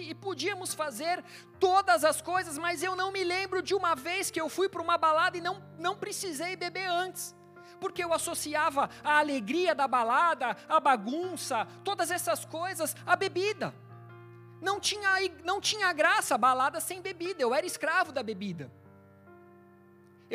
e 0.09 0.15
podíamos 0.15 0.73
fazer 0.73 1.23
todas 1.59 2.03
as 2.03 2.21
coisas, 2.21 2.57
mas 2.57 2.81
eu 2.81 2.95
não 2.95 3.11
me 3.11 3.23
lembro 3.23 3.61
de 3.61 3.75
uma 3.75 3.95
vez 3.95 4.31
que 4.31 4.41
eu 4.41 4.49
fui 4.49 4.67
para 4.67 4.81
uma 4.81 4.97
balada 4.97 5.37
e 5.37 5.41
não, 5.41 5.61
não 5.77 5.95
precisei 5.95 6.55
beber 6.55 6.89
antes 6.89 7.35
porque 7.83 8.01
eu 8.01 8.13
associava 8.13 8.89
a 9.03 9.19
alegria 9.19 9.75
da 9.75 9.85
balada, 9.89 10.55
a 10.69 10.79
bagunça, 10.79 11.67
todas 11.83 12.11
essas 12.11 12.45
coisas, 12.45 12.95
à 13.05 13.13
bebida. 13.13 13.75
Não 14.61 14.79
tinha, 14.79 15.09
não 15.43 15.59
tinha 15.59 15.91
graça 15.91 16.35
a 16.35 16.37
balada 16.37 16.79
sem 16.79 17.01
bebida, 17.01 17.43
eu 17.43 17.53
era 17.53 17.65
escravo 17.65 18.13
da 18.13 18.23
bebida. 18.23 18.71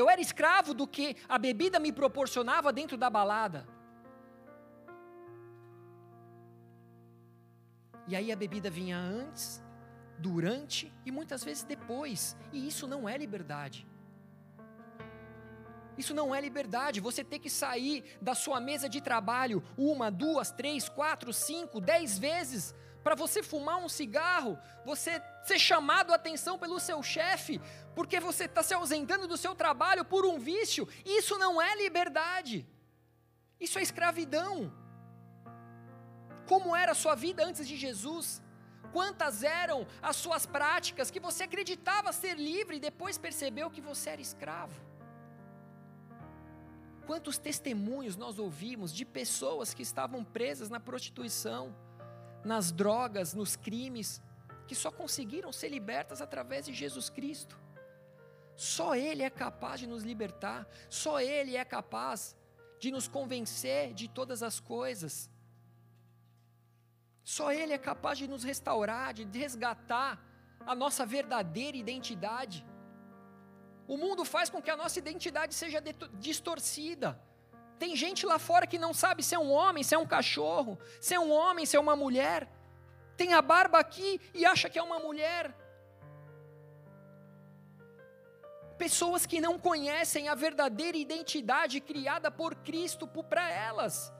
Eu 0.01 0.09
era 0.09 0.21
escravo 0.21 0.73
do 0.73 0.87
que 0.87 1.17
a 1.29 1.37
bebida 1.37 1.81
me 1.81 1.91
proporcionava 1.91 2.73
dentro 2.73 2.97
da 2.97 3.11
balada. 3.11 3.67
E 8.07 8.15
aí 8.15 8.31
a 8.31 8.37
bebida 8.37 8.71
vinha 8.71 8.97
antes, 8.97 9.61
durante 10.17 10.93
e 11.05 11.11
muitas 11.11 11.43
vezes 11.43 11.65
depois. 11.65 12.37
E 12.53 12.69
isso 12.69 12.87
não 12.87 13.09
é 13.09 13.19
liberdade. 13.19 13.89
Isso 16.03 16.15
não 16.15 16.33
é 16.33 16.41
liberdade. 16.41 17.01
Você 17.01 17.25
ter 17.25 17.41
que 17.41 17.51
sair 17.51 18.05
da 18.23 18.37
sua 18.37 18.61
mesa 18.61 18.89
de 18.89 19.01
trabalho 19.01 19.65
uma, 19.77 20.13
duas, 20.13 20.53
três, 20.53 20.89
quatro, 20.89 21.33
cinco, 21.33 21.81
dez 21.81 22.17
vezes 22.17 22.73
para 23.03 23.15
você 23.15 23.43
fumar 23.43 23.79
um 23.79 23.89
cigarro, 23.89 24.59
você 24.85 25.23
ser 25.43 25.59
chamado 25.59 26.13
a 26.13 26.17
atenção 26.17 26.59
pelo 26.59 26.79
seu 26.79 27.03
chefe, 27.03 27.61
porque 27.99 28.21
você 28.21 28.45
está 28.45 28.63
se 28.63 28.73
ausentando 28.73 29.27
do 29.27 29.37
seu 29.37 29.57
trabalho 29.57 30.05
por 30.05 30.25
um 30.25 30.39
vício, 30.39 30.89
isso 31.05 31.37
não 31.37 31.61
é 31.61 31.75
liberdade, 31.75 32.65
isso 33.59 33.77
é 33.77 33.83
escravidão. 33.83 34.73
Como 36.47 36.77
era 36.77 36.93
a 36.93 36.95
sua 36.95 37.17
vida 37.17 37.45
antes 37.45 37.67
de 37.67 37.77
Jesus? 37.77 38.41
Quantas 38.93 39.43
eram 39.43 39.85
as 40.01 40.15
suas 40.15 40.47
práticas 40.47 41.11
que 41.11 41.19
você 41.19 41.43
acreditava 41.43 42.13
ser 42.13 42.35
livre 42.39 42.77
e 42.77 42.81
depois 42.89 43.19
percebeu 43.19 43.69
que 43.69 43.81
você 43.81 44.11
era 44.11 44.23
escravo? 44.23 44.81
Quantos 47.05 47.37
testemunhos 47.37 48.17
nós 48.17 48.39
ouvimos 48.39 48.95
de 48.95 49.05
pessoas 49.05 49.75
que 49.75 49.83
estavam 49.83 50.23
presas 50.23 50.71
na 50.71 50.79
prostituição, 50.79 51.75
nas 52.45 52.71
drogas, 52.71 53.35
nos 53.35 53.57
crimes, 53.57 54.23
que 54.69 54.77
só 54.77 54.93
conseguiram 54.93 55.53
ser 55.53 55.69
libertas 55.69 56.23
através 56.23 56.65
de 56.65 56.73
Jesus 56.73 57.11
Cristo. 57.11 57.67
Só 58.59 58.97
Ele 58.97 59.23
é 59.23 59.31
capaz 59.31 59.79
de 59.79 59.87
nos 59.87 60.03
libertar, 60.03 60.67
só 60.91 61.21
Ele 61.21 61.57
é 61.57 61.65
capaz 61.65 62.37
de 62.81 62.91
nos 62.91 63.07
convencer 63.07 63.95
de 63.95 64.09
todas 64.09 64.43
as 64.43 64.59
coisas. 64.59 65.31
Só 67.23 67.53
Ele 67.53 67.73
é 67.73 67.79
capaz 67.79 68.19
de 68.19 68.27
nos 68.27 68.43
restaurar, 68.43 69.15
de 69.15 69.23
resgatar 69.39 70.21
a 70.67 70.75
nossa 70.75 71.07
verdadeira 71.07 71.77
identidade. 71.77 72.67
O 73.87 73.97
mundo 73.97 74.25
faz 74.25 74.51
com 74.51 74.61
que 74.61 74.73
a 74.73 74.77
nossa 74.77 74.99
identidade 74.99 75.55
seja 75.55 75.81
distorcida. 76.15 77.17
Tem 77.79 77.95
gente 77.95 78.27
lá 78.27 78.41
fora 78.41 78.67
que 78.67 78.77
não 78.77 78.93
sabe 78.93 79.23
se 79.23 79.37
é 79.37 79.39
um 79.39 79.53
homem, 79.53 79.85
se 79.85 79.95
é 79.95 79.99
um 79.99 80.07
cachorro, 80.07 80.77
se 81.01 81.15
é 81.15 81.21
um 81.21 81.31
homem, 81.31 81.65
se 81.65 81.77
é 81.77 81.81
uma 81.81 81.95
mulher. 81.95 82.51
Tem 83.17 83.35
a 83.35 83.41
barba 83.41 83.79
aqui 83.79 84.21
e 84.35 84.45
acha 84.45 84.69
que 84.69 84.81
é 84.81 84.83
uma 84.83 84.99
mulher. 84.99 85.57
Pessoas 88.79 89.27
que 89.27 89.41
não 89.41 89.59
conhecem 89.59 90.29
a 90.29 90.35
verdadeira 90.35 90.97
identidade 90.97 91.81
criada 91.81 92.31
por 92.31 92.55
Cristo 92.55 93.09
para 93.09 93.51
elas. 93.51 94.13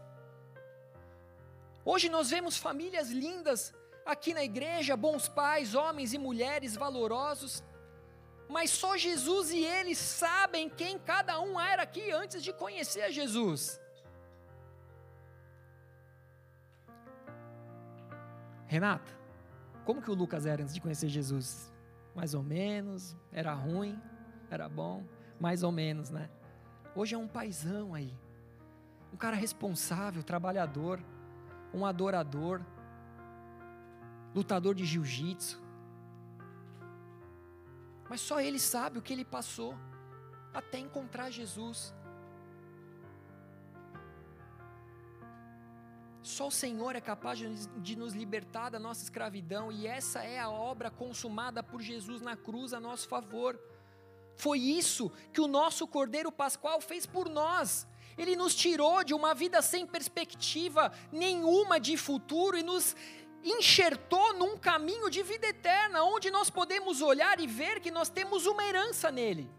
Hoje 1.85 2.09
nós 2.09 2.29
vemos 2.29 2.57
famílias 2.57 3.11
lindas 3.11 3.73
aqui 4.05 4.35
na 4.35 4.43
igreja, 4.43 4.97
bons 4.97 5.29
pais, 5.29 5.75
homens 5.75 6.13
e 6.13 6.19
mulheres 6.19 6.75
valorosos, 6.75 7.63
mas 8.49 8.71
só 8.71 8.97
Jesus 8.97 9.51
e 9.51 9.65
eles 9.65 9.99
sabem 9.99 10.69
quem 10.69 10.99
cada 10.99 11.41
um 11.41 11.61
era 11.61 11.83
aqui 11.83 12.11
antes 12.11 12.43
de 12.43 12.53
conhecer 12.53 13.03
a 13.03 13.11
Jesus. 13.11 13.81
Renata, 18.67 19.11
como 19.85 20.03
que 20.03 20.11
o 20.11 20.15
Lucas 20.15 20.45
era 20.45 20.63
antes 20.63 20.75
de 20.75 20.81
conhecer 20.81 21.09
Jesus? 21.09 21.73
Mais 22.15 22.35
ou 22.35 22.43
menos, 22.43 23.17
era 23.33 23.55
ruim, 23.55 23.99
era 24.51 24.69
bom, 24.69 25.05
mais 25.39 25.63
ou 25.63 25.71
menos, 25.71 26.11
né? 26.11 26.31
Hoje 26.95 27.15
é 27.15 27.19
um 27.19 27.29
paizão 27.29 27.95
aí, 27.95 28.13
um 29.13 29.17
cara 29.17 29.37
responsável, 29.37 30.23
trabalhador, 30.23 31.01
um 31.73 31.85
adorador, 31.85 32.61
lutador 34.35 34.75
de 34.75 34.85
jiu-jitsu, 34.85 35.63
mas 38.09 38.21
só 38.21 38.41
ele 38.41 38.59
sabe 38.59 38.99
o 38.99 39.03
que 39.03 39.13
ele 39.13 39.25
passou 39.25 39.75
até 40.53 40.79
encontrar 40.79 41.31
Jesus. 41.31 41.95
Só 46.23 46.49
o 46.49 46.51
Senhor 46.51 46.97
é 46.97 47.01
capaz 47.01 47.39
de 47.39 47.97
nos 47.97 48.15
libertar 48.15 48.71
da 48.71 48.79
nossa 48.79 49.03
escravidão, 49.03 49.71
e 49.71 49.87
essa 49.87 50.23
é 50.23 50.39
a 50.39 50.51
obra 50.51 50.91
consumada 50.91 51.63
por 51.63 51.81
Jesus 51.81 52.21
na 52.21 52.37
cruz 52.37 52.73
a 52.73 52.81
nosso 52.81 53.09
favor. 53.09 53.59
Foi 54.39 54.61
isso 54.61 55.11
que 55.33 55.41
o 55.41 55.49
nosso 55.49 55.85
Cordeiro 55.85 56.31
Pascual 56.31 56.81
fez 56.81 57.05
por 57.05 57.29
nós. 57.29 57.89
Ele 58.17 58.37
nos 58.37 58.55
tirou 58.55 59.03
de 59.03 59.13
uma 59.13 59.35
vida 59.35 59.61
sem 59.61 59.85
perspectiva 59.85 60.93
nenhuma 61.11 61.81
de 61.81 61.97
futuro 61.97 62.57
e 62.57 62.63
nos 62.63 62.95
enxertou 63.43 64.35
num 64.35 64.57
caminho 64.57 65.11
de 65.11 65.25
vida 65.25 65.49
eterna, 65.49 66.05
onde 66.05 66.31
nós 66.31 66.49
podemos 66.51 67.03
olhar 67.03 67.41
e 67.41 67.49
ver 67.49 67.81
que 67.81 67.91
nós 67.91 68.09
temos 68.09 68.47
uma 68.47 68.65
herança 68.65 69.11
nele. 69.11 69.51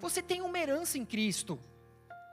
Você 0.00 0.20
tem 0.20 0.42
uma 0.42 0.58
herança 0.58 0.98
em 0.98 1.04
Cristo. 1.06 1.58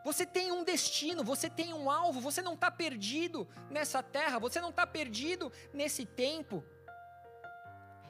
Você 0.03 0.25
tem 0.25 0.51
um 0.51 0.63
destino, 0.63 1.23
você 1.23 1.49
tem 1.49 1.73
um 1.73 1.89
alvo, 1.89 2.19
você 2.19 2.41
não 2.41 2.55
está 2.55 2.69
perdido 2.69 3.47
nessa 3.69 4.03
terra, 4.03 4.39
você 4.39 4.59
não 4.59 4.71
está 4.71 4.85
perdido 4.85 5.51
nesse 5.73 6.05
tempo. 6.05 6.63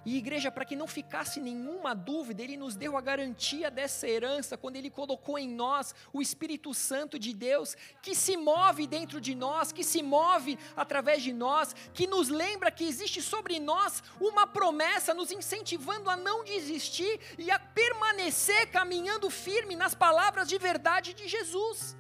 E 0.10 0.18
igreja, 0.18 0.50
para 0.50 0.66
que 0.66 0.76
não 0.76 0.88
ficasse 0.88 1.40
nenhuma 1.40 1.94
dúvida, 1.94 2.42
Ele 2.42 2.58
nos 2.58 2.76
deu 2.76 2.98
a 2.98 3.02
garantia 3.02 3.70
dessa 3.70 4.08
herança 4.08 4.58
quando 4.58 4.76
Ele 4.76 4.90
colocou 4.90 5.38
em 5.38 5.48
nós 5.48 5.94
o 6.12 6.20
Espírito 6.20 6.74
Santo 6.74 7.20
de 7.20 7.32
Deus, 7.32 7.78
que 8.02 8.16
se 8.16 8.36
move 8.36 8.88
dentro 8.88 9.22
de 9.22 9.36
nós, 9.36 9.72
que 9.72 9.84
se 9.84 10.02
move 10.02 10.58
através 10.76 11.22
de 11.22 11.32
nós, 11.32 11.76
que 11.94 12.08
nos 12.08 12.28
lembra 12.28 12.72
que 12.72 12.86
existe 12.86 13.22
sobre 13.22 13.60
nós 13.60 14.02
uma 14.20 14.48
promessa, 14.48 15.14
nos 15.14 15.32
incentivando 15.32 16.10
a 16.10 16.18
não 16.18 16.44
desistir 16.44 17.20
e 17.38 17.52
a 17.52 17.60
permanecer 17.60 18.72
caminhando 18.72 19.30
firme 19.30 19.76
nas 19.76 19.94
palavras 19.94 20.48
de 20.48 20.58
verdade 20.58 21.14
de 21.14 21.28
Jesus. 21.28 21.96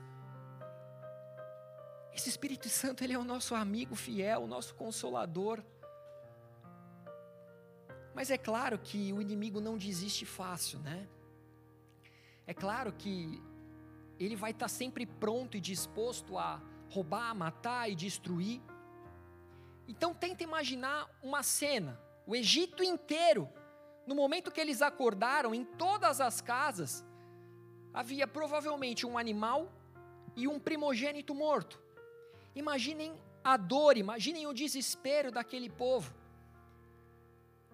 Esse 2.12 2.30
Espírito 2.30 2.69
Santo, 2.69 3.04
Ele 3.04 3.13
é 3.13 3.19
o 3.19 3.24
nosso 3.24 3.54
amigo 3.54 3.95
fiel, 3.95 4.41
o 4.41 4.48
nosso 4.48 4.74
consolador. 4.74 5.63
Mas 8.13 8.32
é 8.32 8.38
claro 8.38 8.78
que 8.78 9.13
o 9.13 9.22
inimigo 9.22 9.62
não 9.62 9.78
desiste 9.78 10.26
fácil, 10.26 10.80
né? 10.80 11.08
É 12.45 12.54
claro 12.54 12.91
que 12.91 13.41
ele 14.19 14.36
vai 14.36 14.52
estar 14.52 14.67
sempre 14.67 15.06
pronto 15.06 15.56
e 15.56 15.62
disposto 15.62 16.38
a 16.38 16.62
roubar, 16.89 17.34
matar 17.36 17.89
e 17.89 17.95
destruir. 17.95 18.62
Então 19.88 20.13
tenta 20.13 20.43
imaginar 20.43 21.10
uma 21.24 21.41
cena, 21.43 22.00
o 22.26 22.36
Egito 22.36 22.84
inteiro, 22.84 23.48
no 24.06 24.15
momento 24.15 24.52
que 24.52 24.60
eles 24.60 24.82
acordaram, 24.82 25.54
em 25.54 25.63
todas 25.63 26.19
as 26.19 26.41
casas, 26.41 27.06
havia 27.93 28.28
provavelmente 28.28 29.06
um 29.06 29.17
animal 29.17 29.72
e 30.36 30.48
um 30.48 30.60
primogênito 30.60 31.34
morto. 31.34 31.80
Imaginem 32.56 33.13
a 33.43 33.56
dor, 33.56 33.98
imaginem 33.98 34.48
o 34.48 34.54
desespero 34.54 35.32
daquele 35.32 35.69
povo. 35.69 36.13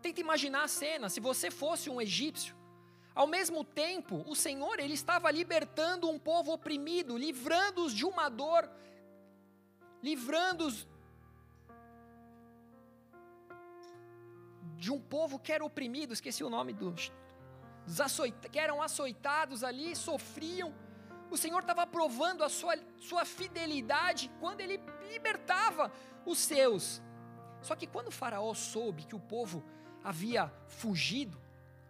Tenta 0.05 0.21
imaginar 0.21 0.65
a 0.65 0.67
cena, 0.67 1.09
se 1.09 1.19
você 1.19 1.49
fosse 1.49 1.89
um 1.89 1.99
egípcio. 1.99 2.55
Ao 3.15 3.25
mesmo 3.25 3.63
tempo, 3.63 4.23
o 4.27 4.35
Senhor 4.35 4.79
ele 4.79 4.93
estava 4.93 5.31
libertando 5.31 6.07
um 6.07 6.19
povo 6.19 6.53
oprimido, 6.53 7.17
livrando-os 7.17 7.91
de 7.91 8.05
uma 8.05 8.29
dor, 8.29 8.69
livrando-os 10.03 10.87
de 14.77 14.91
um 14.91 15.01
povo 15.01 15.39
que 15.39 15.51
era 15.51 15.65
oprimido, 15.65 16.13
esqueci 16.13 16.43
o 16.43 16.51
nome 16.51 16.71
dos, 16.71 17.11
que 18.51 18.59
eram 18.59 18.83
açoitados 18.83 19.63
ali, 19.63 19.95
sofriam. 19.95 20.71
O 21.31 21.35
Senhor 21.35 21.61
estava 21.61 21.87
provando 21.87 22.43
a 22.43 22.49
sua, 22.49 22.75
sua 22.99 23.25
fidelidade 23.25 24.31
quando 24.39 24.61
ele 24.61 24.79
libertava 25.09 25.91
os 26.27 26.37
seus. 26.37 27.01
Só 27.63 27.75
que 27.75 27.87
quando 27.87 28.09
o 28.09 28.17
Faraó 28.21 28.53
soube 28.53 29.05
que 29.05 29.15
o 29.15 29.19
povo 29.19 29.63
havia 30.05 30.53
fugido, 30.67 31.41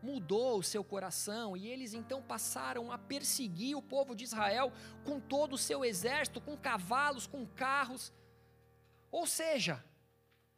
mudou 0.01 0.59
o 0.59 0.63
seu 0.63 0.85
coração 0.85 1.57
e 1.57 1.67
eles 1.67 1.93
então 1.93 2.21
passaram 2.21 2.89
a 2.89 2.97
perseguir 2.97 3.75
o 3.75 3.81
povo 3.81 4.15
de 4.15 4.23
Israel 4.23 4.71
com 5.03 5.19
todo 5.19 5.53
o 5.53 5.57
seu 5.57 5.83
exército, 5.83 6.39
com 6.39 6.55
cavalos, 6.55 7.27
com 7.27 7.45
carros. 7.45 8.13
Ou 9.11 9.27
seja, 9.27 9.83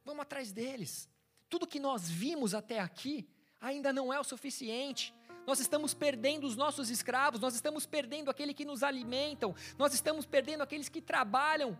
vamos 0.05 0.21
atrás 0.21 0.51
deles. 0.51 1.09
Tudo 1.49 1.65
que 1.65 1.79
nós 1.79 2.07
vimos 2.07 2.53
até 2.53 2.79
aqui 2.79 3.27
ainda 3.59 3.91
não 3.91 4.13
é 4.13 4.19
o 4.19 4.23
suficiente. 4.23 5.11
Nós 5.47 5.59
estamos 5.59 5.95
perdendo 5.95 6.45
os 6.45 6.55
nossos 6.55 6.91
escravos, 6.91 7.39
nós 7.39 7.55
estamos 7.55 7.87
perdendo 7.87 8.29
aquele 8.29 8.53
que 8.53 8.65
nos 8.65 8.83
alimentam, 8.83 9.55
nós 9.79 9.95
estamos 9.95 10.27
perdendo 10.27 10.61
aqueles 10.61 10.89
que 10.89 11.01
trabalham 11.01 11.79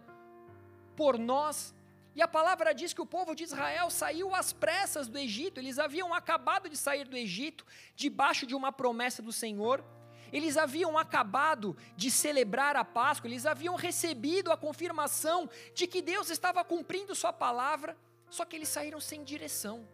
por 0.95 1.19
nós. 1.19 1.75
E 2.17 2.21
a 2.23 2.27
palavra 2.27 2.73
diz 2.73 2.93
que 2.93 3.01
o 3.01 3.05
povo 3.05 3.35
de 3.35 3.43
Israel 3.43 3.91
saiu 3.91 4.33
às 4.33 4.51
pressas 4.51 5.07
do 5.07 5.19
Egito, 5.19 5.59
eles 5.59 5.77
haviam 5.77 6.15
acabado 6.15 6.67
de 6.67 6.75
sair 6.75 7.07
do 7.07 7.15
Egito, 7.15 7.63
debaixo 7.95 8.47
de 8.47 8.55
uma 8.55 8.71
promessa 8.71 9.21
do 9.21 9.31
Senhor. 9.31 9.85
Eles 10.33 10.57
haviam 10.57 10.97
acabado 10.97 11.77
de 11.95 12.09
celebrar 12.09 12.75
a 12.75 12.83
Páscoa, 12.83 13.27
eles 13.27 13.45
haviam 13.45 13.75
recebido 13.75 14.51
a 14.51 14.57
confirmação 14.57 15.47
de 15.75 15.85
que 15.85 16.01
Deus 16.01 16.31
estava 16.31 16.63
cumprindo 16.63 17.13
Sua 17.13 17.31
palavra, 17.31 17.95
só 18.31 18.43
que 18.45 18.55
eles 18.55 18.69
saíram 18.69 18.99
sem 18.99 19.23
direção. 19.23 19.87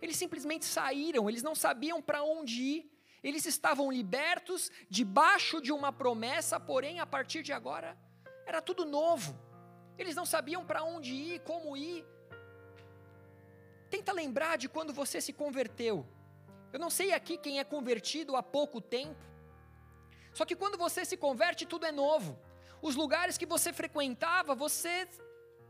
Eles 0.00 0.16
simplesmente 0.16 0.64
saíram, 0.64 1.28
eles 1.28 1.42
não 1.42 1.56
sabiam 1.56 2.00
para 2.00 2.22
onde 2.22 2.62
ir, 2.62 2.92
eles 3.20 3.46
estavam 3.46 3.90
libertos, 3.90 4.70
debaixo 4.88 5.60
de 5.60 5.72
uma 5.72 5.92
promessa, 5.92 6.60
porém, 6.60 7.00
a 7.00 7.06
partir 7.06 7.42
de 7.42 7.52
agora, 7.52 7.98
era 8.46 8.62
tudo 8.62 8.84
novo. 8.84 9.36
Eles 9.98 10.16
não 10.16 10.26
sabiam 10.26 10.64
para 10.64 10.82
onde 10.82 11.12
ir, 11.12 11.40
como 11.40 11.76
ir. 11.76 12.04
Tenta 13.90 14.12
lembrar 14.12 14.56
de 14.56 14.68
quando 14.68 14.92
você 14.92 15.20
se 15.20 15.32
converteu. 15.32 16.06
Eu 16.72 16.80
não 16.80 16.90
sei 16.90 17.12
aqui 17.12 17.36
quem 17.38 17.60
é 17.60 17.64
convertido 17.64 18.34
há 18.34 18.42
pouco 18.42 18.80
tempo. 18.80 19.24
Só 20.32 20.44
que 20.44 20.56
quando 20.56 20.76
você 20.76 21.04
se 21.04 21.16
converte, 21.16 21.64
tudo 21.64 21.86
é 21.86 21.92
novo. 21.92 22.36
Os 22.82 22.96
lugares 22.96 23.38
que 23.38 23.46
você 23.46 23.72
frequentava, 23.72 24.54
você 24.54 25.08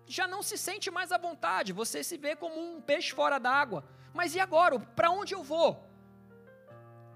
já 0.07 0.27
não 0.27 0.43
se 0.43 0.57
sente 0.57 0.91
mais 0.91 1.12
à 1.12 1.18
vontade, 1.18 1.72
você 1.72 2.03
se 2.03 2.16
vê 2.16 2.35
como 2.35 2.59
um 2.59 2.81
peixe 2.81 3.12
fora 3.12 3.39
d'água. 3.39 3.85
Mas 4.14 4.35
e 4.35 4.41
agora? 4.41 4.79
Para 4.79 5.11
onde 5.11 5.35
eu 5.35 5.43
vou? 5.43 5.85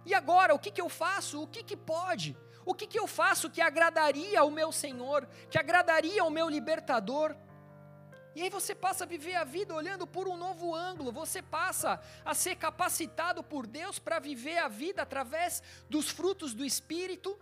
E 0.05 0.15
agora, 0.15 0.55
o 0.55 0.59
que, 0.59 0.71
que 0.71 0.81
eu 0.81 0.89
faço? 0.89 1.43
O 1.43 1.47
que, 1.47 1.63
que 1.63 1.77
pode? 1.77 2.37
O 2.65 2.75
que, 2.75 2.87
que 2.87 2.99
eu 2.99 3.07
faço 3.07 3.51
que 3.51 3.61
agradaria 3.61 4.41
ao 4.41 4.51
meu 4.51 4.71
Senhor, 4.71 5.27
que 5.51 5.59
agradaria 5.59 6.23
ao 6.23 6.31
meu 6.31 6.49
libertador? 6.49 7.35
E 8.35 8.43
aí 8.43 8.51
você 8.51 8.75
passa 8.75 9.05
a 9.05 9.07
viver 9.07 9.35
a 9.35 9.45
vida 9.45 9.75
olhando 9.75 10.07
por 10.07 10.29
um 10.29 10.37
novo 10.37 10.75
ângulo, 10.75 11.11
você 11.11 11.43
passa 11.43 12.01
a 12.25 12.35
ser 12.35 12.57
capacitado 12.57 13.43
por 13.43 13.67
Deus 13.67 13.99
para 13.99 14.19
viver 14.19 14.59
a 14.59 14.69
vida 14.69 15.03
através 15.03 15.63
dos 15.89 16.09
frutos 16.11 16.55
do 16.55 16.65
Espírito. 16.65 17.39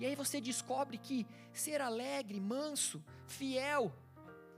E 0.00 0.06
aí 0.06 0.14
você 0.14 0.40
descobre 0.40 0.98
que 0.98 1.26
ser 1.52 1.80
alegre, 1.80 2.40
manso, 2.40 3.04
fiel, 3.26 3.92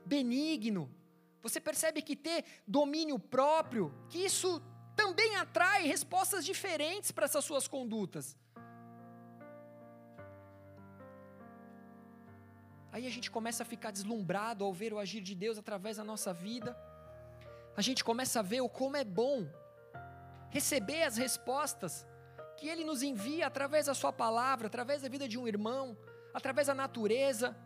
benigno, 0.06 0.90
você 1.42 1.60
percebe 1.60 2.02
que 2.02 2.14
ter 2.14 2.44
domínio 2.66 3.18
próprio, 3.18 3.94
que 4.08 4.18
isso 4.18 4.62
também 4.94 5.36
atrai 5.36 5.86
respostas 5.86 6.44
diferentes 6.44 7.10
para 7.10 7.24
essas 7.24 7.44
suas 7.44 7.66
condutas. 7.66 8.36
Aí 12.92 13.06
a 13.06 13.10
gente 13.10 13.30
começa 13.30 13.62
a 13.62 13.66
ficar 13.66 13.90
deslumbrado 13.90 14.64
ao 14.64 14.72
ver 14.72 14.92
o 14.92 14.98
agir 14.98 15.20
de 15.20 15.34
Deus 15.34 15.56
através 15.58 15.96
da 15.96 16.04
nossa 16.04 16.32
vida. 16.32 16.76
A 17.76 17.82
gente 17.82 18.02
começa 18.02 18.40
a 18.40 18.42
ver 18.42 18.60
o 18.60 18.68
como 18.68 18.96
é 18.96 19.04
bom 19.04 19.48
receber 20.50 21.04
as 21.04 21.16
respostas 21.16 22.06
que 22.56 22.68
Ele 22.68 22.84
nos 22.84 23.02
envia 23.02 23.46
através 23.46 23.86
da 23.86 23.94
Sua 23.94 24.12
palavra, 24.12 24.66
através 24.66 25.02
da 25.02 25.08
vida 25.08 25.28
de 25.28 25.38
um 25.38 25.46
irmão, 25.46 25.96
através 26.34 26.66
da 26.66 26.74
natureza. 26.74 27.56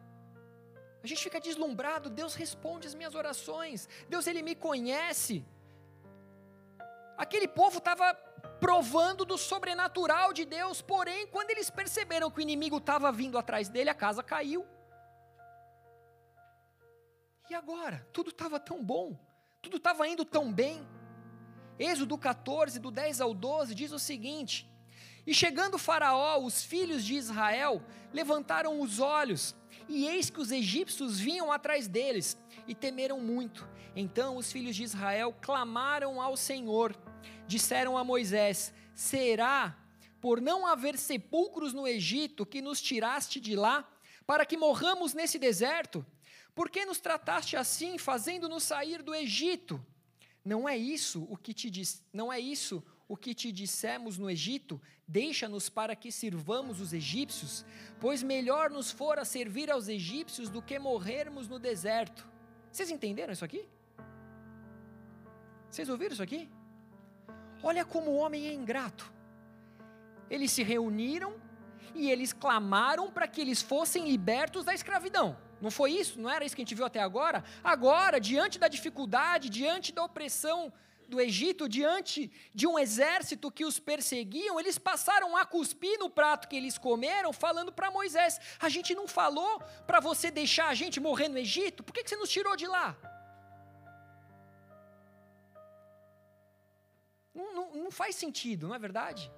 A 1.03 1.07
gente 1.07 1.23
fica 1.23 1.41
deslumbrado, 1.41 2.11
Deus 2.11 2.35
responde 2.35 2.87
as 2.87 2.95
minhas 2.95 3.15
orações, 3.15 3.89
Deus 4.09 4.27
Ele 4.27 4.43
me 4.43 4.55
conhece. 4.55 5.45
Aquele 7.17 7.49
povo 7.49 7.79
estava 7.79 8.15
provando 8.61 9.25
do 9.25 9.37
sobrenatural 9.37 10.33
de 10.33 10.45
Deus, 10.45 10.81
porém, 10.81 11.27
quando 11.27 11.51
eles 11.51 11.71
perceberam 11.71 12.31
que 12.31 12.39
o 12.39 12.43
inimigo 12.43 12.77
estava 12.77 13.11
vindo 13.11 13.39
atrás 13.39 13.69
dele, 13.69 13.91
a 13.91 13.95
casa 13.95 14.23
caiu. 14.23 14.67
E 17.49 17.55
agora? 17.55 18.09
Tudo 18.11 18.31
estava 18.31 18.59
tão 18.59 18.83
bom, 18.83 19.19
tudo 19.61 19.77
estava 19.77 20.09
indo 20.09 20.25
tão 20.25 20.51
bem. 20.51 20.87
Êxodo 21.79 22.17
14, 22.17 22.79
do 22.79 22.91
10 22.91 23.21
ao 23.21 23.35
12, 23.35 23.75
diz 23.75 23.93
o 23.93 23.99
seguinte: 23.99 24.67
E 25.27 25.35
chegando 25.35 25.77
Faraó, 25.77 26.39
os 26.39 26.63
filhos 26.63 27.05
de 27.05 27.15
Israel 27.15 27.83
levantaram 28.15 28.81
os 28.81 28.99
olhos, 28.99 29.55
e 29.87 30.07
eis 30.07 30.31
que 30.31 30.41
os 30.41 30.51
egípcios 30.51 31.21
vinham 31.21 31.53
atrás 31.53 31.87
deles, 31.87 32.39
e 32.67 32.75
temeram 32.75 33.21
muito. 33.21 33.69
Então 33.95 34.39
os 34.39 34.51
filhos 34.51 34.75
de 34.75 34.83
Israel 34.83 35.37
clamaram 35.43 36.23
ao 36.23 36.39
Senhor, 36.39 36.97
disseram 37.47 37.99
a 37.99 38.03
Moisés: 38.03 38.73
Será 38.95 39.77
por 40.19 40.41
não 40.41 40.67
haver 40.67 40.97
sepulcros 40.97 41.75
no 41.75 41.87
Egito 41.87 42.47
que 42.47 42.63
nos 42.63 42.81
tiraste 42.81 43.39
de 43.39 43.55
lá, 43.55 43.87
para 44.27 44.47
que 44.47 44.57
morramos 44.57 45.13
nesse 45.13 45.39
deserto? 45.39 46.07
Por 46.55 46.71
que 46.71 46.85
nos 46.85 47.01
trataste 47.01 47.57
assim, 47.57 47.99
fazendo-nos 47.99 48.63
sair 48.63 49.03
do 49.03 49.15
Egito? 49.15 49.85
Não 50.45 50.69
é 50.69 50.77
isso 50.77 51.27
o 51.31 51.37
que 51.37 51.53
te 51.53 51.71
diz, 51.71 52.05
não 52.13 52.33
é 52.33 52.39
isso 52.39 52.85
o 53.09 53.17
que 53.17 53.35
te 53.35 53.51
dissemos 53.51 54.19
no 54.19 54.31
Egito? 54.31 54.81
Deixa-nos 55.07 55.69
para 55.69 55.97
que 55.97 56.13
sirvamos 56.13 56.81
os 56.81 56.93
egípcios, 56.93 57.65
pois 58.01 58.23
melhor 58.23 58.71
nos 58.71 58.91
fora 58.91 59.25
servir 59.25 59.71
aos 59.71 59.89
egípcios 59.89 60.49
do 60.49 60.63
que 60.63 60.79
morrermos 60.79 61.49
no 61.49 61.59
deserto. 61.59 62.27
Vocês 62.71 62.91
entenderam 62.91 63.33
isso 63.33 63.45
aqui? 63.45 63.69
Vocês 65.71 65.89
ouviram 65.89 66.13
isso 66.13 66.23
aqui? 66.23 66.49
Olha 67.63 67.85
como 67.85 68.11
o 68.11 68.17
homem 68.17 68.47
é 68.47 68.53
ingrato. 68.53 69.13
Eles 70.31 70.53
se 70.53 70.63
reuniram 70.63 71.35
e 71.95 72.11
eles 72.11 72.33
clamaram 72.33 73.11
para 73.11 73.27
que 73.27 73.41
eles 73.41 73.63
fossem 73.63 74.09
libertos 74.09 74.65
da 74.65 74.75
escravidão. 74.75 75.37
Não 75.65 75.71
foi 75.71 75.93
isso? 75.93 76.21
Não 76.21 76.29
era 76.29 76.45
isso 76.45 76.55
que 76.55 76.61
a 76.61 76.65
gente 76.65 76.75
viu 76.75 76.85
até 76.85 77.01
agora? 77.01 77.43
Agora, 77.75 78.21
diante 78.21 78.59
da 78.59 78.69
dificuldade, 78.69 79.49
diante 79.49 79.93
da 79.95 80.05
opressão 80.05 80.71
do 81.09 81.19
Egito, 81.19 81.69
diante 81.69 82.31
de 82.55 82.67
um 82.67 82.79
exército 82.79 83.51
que 83.51 83.65
os 83.65 83.79
perseguiam, 83.79 84.61
eles 84.61 84.77
passaram 84.79 85.35
a 85.39 85.47
cuspir 85.47 85.99
no 85.99 86.11
prato 86.11 86.49
que 86.49 86.57
eles 86.57 86.77
comeram, 86.77 87.33
falando 87.33 87.73
para 87.73 87.91
Moisés: 87.91 88.39
A 88.61 88.69
gente 88.69 88.95
não 88.95 89.09
falou 89.09 89.59
para 89.87 90.01
você 90.01 90.31
deixar 90.31 90.69
a 90.69 90.75
gente 90.75 91.01
morrer 91.01 91.29
no 91.29 91.39
Egito? 91.39 91.83
Por 91.83 91.95
que, 91.95 92.05
que 92.05 92.11
você 92.11 92.17
nos 92.17 92.29
tirou 92.29 92.55
de 92.57 92.67
lá? 92.67 92.95
Não, 97.35 97.55
não, 97.55 97.75
não 97.85 97.91
faz 97.91 98.17
sentido, 98.17 98.69
não 98.69 98.75
é 98.75 98.79
verdade? 98.79 99.33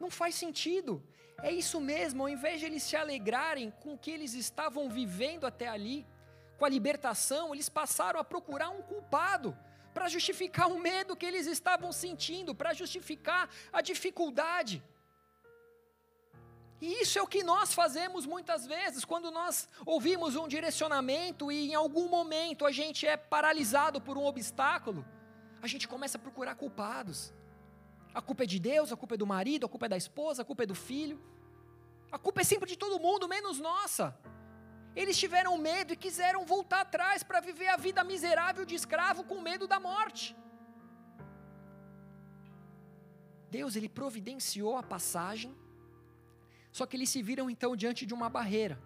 Não 0.00 0.10
faz 0.10 0.34
sentido. 0.34 1.02
É 1.42 1.50
isso 1.50 1.80
mesmo, 1.80 2.22
ao 2.22 2.28
invés 2.28 2.60
de 2.60 2.66
eles 2.66 2.82
se 2.82 2.96
alegrarem 2.96 3.70
com 3.80 3.94
o 3.94 3.98
que 3.98 4.10
eles 4.10 4.34
estavam 4.34 4.88
vivendo 4.88 5.46
até 5.46 5.68
ali, 5.68 6.06
com 6.56 6.64
a 6.64 6.68
libertação, 6.68 7.52
eles 7.52 7.68
passaram 7.68 8.18
a 8.20 8.24
procurar 8.24 8.70
um 8.70 8.82
culpado 8.82 9.56
para 9.92 10.08
justificar 10.08 10.68
o 10.68 10.78
medo 10.78 11.16
que 11.16 11.26
eles 11.26 11.46
estavam 11.46 11.92
sentindo, 11.92 12.54
para 12.54 12.72
justificar 12.72 13.48
a 13.72 13.80
dificuldade. 13.80 14.82
E 16.80 17.02
isso 17.02 17.18
é 17.18 17.22
o 17.22 17.26
que 17.26 17.42
nós 17.42 17.72
fazemos 17.72 18.26
muitas 18.26 18.66
vezes, 18.66 19.04
quando 19.04 19.30
nós 19.30 19.68
ouvimos 19.86 20.36
um 20.36 20.48
direcionamento 20.48 21.50
e 21.50 21.70
em 21.70 21.74
algum 21.74 22.08
momento 22.08 22.66
a 22.66 22.72
gente 22.72 23.06
é 23.06 23.16
paralisado 23.16 24.00
por 24.00 24.18
um 24.18 24.24
obstáculo, 24.24 25.04
a 25.62 25.66
gente 25.66 25.86
começa 25.88 26.18
a 26.18 26.20
procurar 26.20 26.56
culpados. 26.56 27.32
A 28.14 28.22
culpa 28.22 28.44
é 28.44 28.46
de 28.46 28.58
Deus, 28.60 28.92
a 28.92 28.96
culpa 28.96 29.14
é 29.14 29.18
do 29.18 29.26
marido, 29.26 29.66
a 29.66 29.68
culpa 29.68 29.86
é 29.86 29.88
da 29.88 29.96
esposa, 29.96 30.42
a 30.42 30.44
culpa 30.44 30.62
é 30.62 30.66
do 30.66 30.74
filho. 30.74 31.20
A 32.12 32.18
culpa 32.18 32.42
é 32.42 32.44
sempre 32.44 32.68
de 32.68 32.78
todo 32.78 33.00
mundo, 33.00 33.28
menos 33.28 33.58
nossa. 33.58 34.16
Eles 34.94 35.18
tiveram 35.18 35.58
medo 35.58 35.92
e 35.92 35.96
quiseram 35.96 36.46
voltar 36.46 36.82
atrás 36.82 37.24
para 37.24 37.40
viver 37.40 37.66
a 37.66 37.76
vida 37.76 38.04
miserável 38.04 38.64
de 38.64 38.76
escravo 38.76 39.24
com 39.24 39.40
medo 39.40 39.66
da 39.66 39.80
morte. 39.80 40.36
Deus, 43.50 43.74
ele 43.74 43.88
providenciou 43.88 44.76
a 44.76 44.82
passagem, 44.82 45.52
só 46.70 46.86
que 46.86 46.96
eles 46.96 47.08
se 47.08 47.20
viram 47.20 47.50
então 47.50 47.74
diante 47.74 48.06
de 48.06 48.14
uma 48.14 48.28
barreira. 48.28 48.80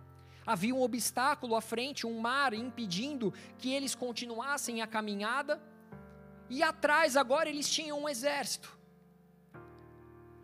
Havia 0.46 0.74
um 0.74 0.80
obstáculo 0.80 1.54
à 1.54 1.60
frente, 1.60 2.06
um 2.06 2.18
mar 2.18 2.54
impedindo 2.54 3.34
que 3.58 3.70
eles 3.74 3.94
continuassem 3.94 4.80
a 4.80 4.86
caminhada, 4.86 5.62
e 6.48 6.62
atrás 6.62 7.14
agora 7.14 7.50
eles 7.50 7.68
tinham 7.68 8.00
um 8.00 8.08
exército. 8.08 8.77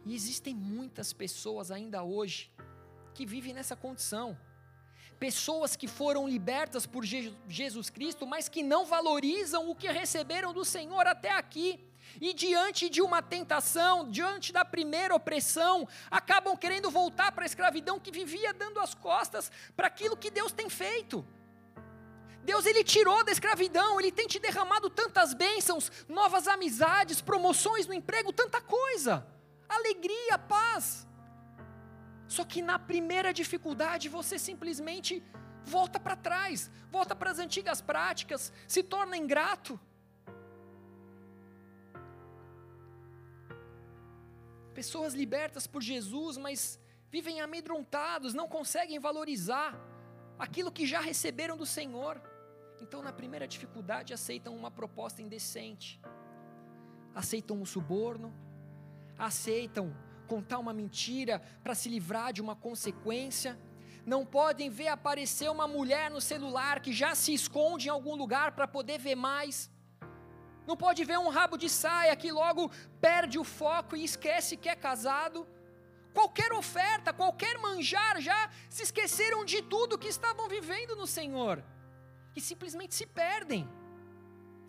E 0.05 0.15
existem 0.15 0.55
muitas 0.55 1.13
pessoas 1.13 1.71
ainda 1.71 2.03
hoje 2.03 2.51
que 3.15 3.25
vivem 3.25 3.55
nessa 3.55 3.75
condição. 3.75 4.37
Pessoas 5.19 5.77
que 5.77 5.87
foram 5.87 6.29
libertas 6.29 6.87
por 6.87 7.05
Jesus 7.05 7.89
Cristo, 7.89 8.27
mas 8.27 8.49
que 8.49 8.63
não 8.63 8.85
valorizam 8.85 9.71
o 9.71 9.75
que 9.75 9.91
receberam 9.91 10.53
do 10.53 10.65
Senhor 10.65 11.07
até 11.07 11.31
aqui. 11.31 11.81
E 12.21 12.35
diante 12.35 12.91
de 12.91 13.01
uma 13.01 13.23
tentação, 13.23 14.11
diante 14.11 14.53
da 14.53 14.65
primeira 14.65 15.15
opressão, 15.15 15.89
acabam 16.11 16.57
querendo 16.57 16.91
voltar 16.91 17.33
para 17.33 17.45
a 17.45 17.47
escravidão 17.47 17.99
que 17.99 18.11
vivia 18.11 18.53
dando 18.53 18.81
as 18.81 18.95
costas 18.95 19.51
para 19.75 19.87
aquilo 19.87 20.17
que 20.17 20.31
Deus 20.31 20.53
tem 20.53 20.69
feito. 20.69 21.25
Deus 22.43 22.67
ele 22.67 22.85
tirou 22.85 23.25
da 23.25 23.33
escravidão, 23.33 23.99
ele 23.99 24.13
tem 24.13 24.27
te 24.27 24.39
derramado 24.39 24.91
tantas 24.91 25.33
bênçãos, 25.33 25.91
novas 26.07 26.47
amizades, 26.47 27.23
promoções 27.23 27.87
no 27.87 27.95
emprego, 27.95 28.35
tanta 28.35 28.61
coisa 28.61 29.27
alegria, 29.69 30.39
paz. 30.39 31.07
Só 32.27 32.45
que 32.45 32.61
na 32.63 32.79
primeira 32.79 33.33
dificuldade 33.33 34.09
você 34.09 34.39
simplesmente 34.39 35.23
volta 35.65 35.99
para 35.99 36.17
trás, 36.17 36.71
volta 36.91 37.15
para 37.15 37.31
as 37.31 37.39
antigas 37.39 37.81
práticas, 37.81 38.53
se 38.67 38.83
torna 38.83 39.17
ingrato. 39.17 39.79
Pessoas 44.75 45.15
libertas 45.15 45.67
por 45.67 45.83
Jesus, 45.83 46.37
mas 46.37 46.81
vivem 47.11 47.41
amedrontados, 47.41 48.35
não 48.35 48.49
conseguem 48.49 48.99
valorizar 48.99 49.79
aquilo 50.39 50.73
que 50.73 50.85
já 50.85 51.01
receberam 51.01 51.57
do 51.57 51.65
Senhor. 51.65 52.21
Então, 52.81 53.01
na 53.01 53.13
primeira 53.13 53.47
dificuldade, 53.47 54.13
aceitam 54.13 54.55
uma 54.57 54.71
proposta 54.71 55.23
indecente, 55.23 56.01
aceitam 57.15 57.57
um 57.61 57.65
suborno, 57.65 58.35
aceitam 59.19 59.95
contar 60.27 60.59
uma 60.59 60.73
mentira 60.73 61.43
para 61.63 61.75
se 61.75 61.89
livrar 61.89 62.33
de 62.33 62.41
uma 62.41 62.57
consequência, 62.57 63.59
não 64.07 64.25
podem 64.25 64.69
ver 64.69 64.89
aparecer 64.89 65.51
uma 65.51 65.67
mulher 65.67 66.11
no 66.11 66.21
celular 66.21 66.81
que 66.81 66.93
já 66.93 67.15
se 67.15 67.33
esconde 67.33 67.89
em 67.89 67.91
algum 67.91 68.15
lugar 68.15 68.53
para 68.53 68.69
poder 68.69 68.99
ver 68.99 69.15
mais. 69.15 69.71
Não 70.67 70.77
pode 70.77 71.05
ver 71.05 71.19
um 71.19 71.29
rabo 71.29 71.57
de 71.57 71.69
saia 71.69 72.17
que 72.17 72.31
logo 72.33 72.71
perde 73.01 73.39
o 73.39 73.45
foco 73.45 73.97
e 73.97 74.05
esquece 74.05 74.57
que 74.57 74.69
é 74.69 74.77
casado. 74.77 75.47
Qualquer 76.13 76.53
oferta, 76.53 77.13
qualquer 77.13 77.59
manjar, 77.59 78.21
já 78.21 78.51
se 78.71 78.83
esqueceram 78.83 79.45
de 79.45 79.61
tudo 79.63 79.99
que 79.99 80.09
estavam 80.09 80.49
vivendo 80.49 80.95
no 80.97 81.07
Senhor 81.07 81.63
e 82.37 82.41
simplesmente 82.41 82.95
se 82.95 83.07
perdem. 83.07 83.69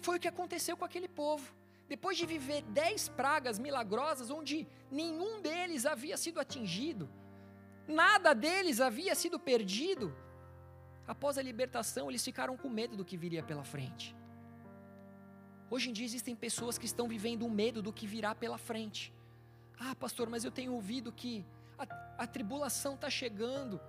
Foi 0.02 0.18
o 0.18 0.20
que 0.20 0.28
aconteceu 0.28 0.76
com 0.78 0.86
aquele 0.86 1.08
povo. 1.08 1.54
Depois 1.88 2.18
de 2.18 2.26
viver 2.26 2.64
dez 2.64 3.08
pragas 3.08 3.60
milagrosas, 3.60 4.30
onde 4.32 4.68
nenhum 4.90 5.42
deles 5.42 5.86
havia 5.86 6.18
sido 6.18 6.40
atingido, 6.40 7.10
nada 7.88 8.34
deles 8.34 8.82
havia 8.82 9.14
sido 9.14 9.40
perdido, 9.40 10.16
após 11.08 11.38
a 11.38 11.42
libertação, 11.42 12.10
eles 12.10 12.24
ficaram 12.24 12.58
com 12.58 12.70
medo 12.70 12.98
do 12.98 13.06
que 13.06 13.16
viria 13.16 13.44
pela 13.44 13.64
frente. 13.64 14.16
Hoje 15.70 15.90
em 15.90 15.94
dia 15.94 16.06
existem 16.06 16.36
pessoas 16.36 16.78
que 16.78 16.86
estão 16.86 17.08
vivendo 17.08 17.46
o 17.46 17.50
medo 17.50 17.82
do 17.82 17.94
que 17.94 18.08
virá 18.08 18.34
pela 18.34 18.58
frente. 18.58 19.14
Ah, 19.80 19.96
pastor, 19.96 20.30
mas 20.30 20.44
eu 20.44 20.52
tenho 20.52 20.74
ouvido 20.74 21.12
que 21.12 21.46
a, 21.78 22.24
a 22.24 22.28
tribulação 22.28 22.96
está 22.96 23.10
chegando, 23.10 23.80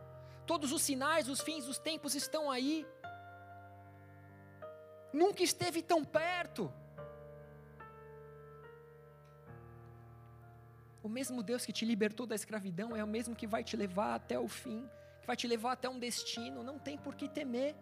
todos 0.46 0.72
os 0.72 0.82
sinais, 0.82 1.28
os 1.28 1.40
fins 1.40 1.64
dos 1.64 1.78
tempos 1.78 2.14
estão 2.14 2.50
aí. 2.50 2.86
Nunca 5.12 5.42
esteve 5.42 5.82
tão 5.82 6.04
perto. 6.04 6.72
O 11.06 11.08
mesmo 11.08 11.40
Deus 11.40 11.64
que 11.64 11.72
te 11.72 11.84
libertou 11.84 12.26
da 12.26 12.34
escravidão 12.34 12.96
é 12.96 13.04
o 13.04 13.06
mesmo 13.06 13.36
que 13.36 13.46
vai 13.46 13.62
te 13.62 13.76
levar 13.76 14.16
até 14.16 14.36
o 14.40 14.48
fim, 14.48 14.90
que 15.20 15.26
vai 15.28 15.36
te 15.36 15.46
levar 15.46 15.70
até 15.74 15.88
um 15.88 16.00
destino, 16.00 16.64
não 16.64 16.80
tem 16.80 16.98
por 16.98 17.14
que 17.14 17.28
temer. 17.28 17.76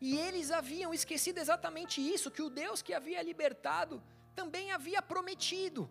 E 0.00 0.16
eles 0.16 0.50
haviam 0.50 0.94
esquecido 0.94 1.36
exatamente 1.38 2.00
isso, 2.00 2.30
que 2.30 2.40
o 2.40 2.48
Deus 2.48 2.80
que 2.80 2.94
havia 2.94 3.20
libertado 3.22 4.02
também 4.34 4.72
havia 4.72 5.02
prometido. 5.02 5.90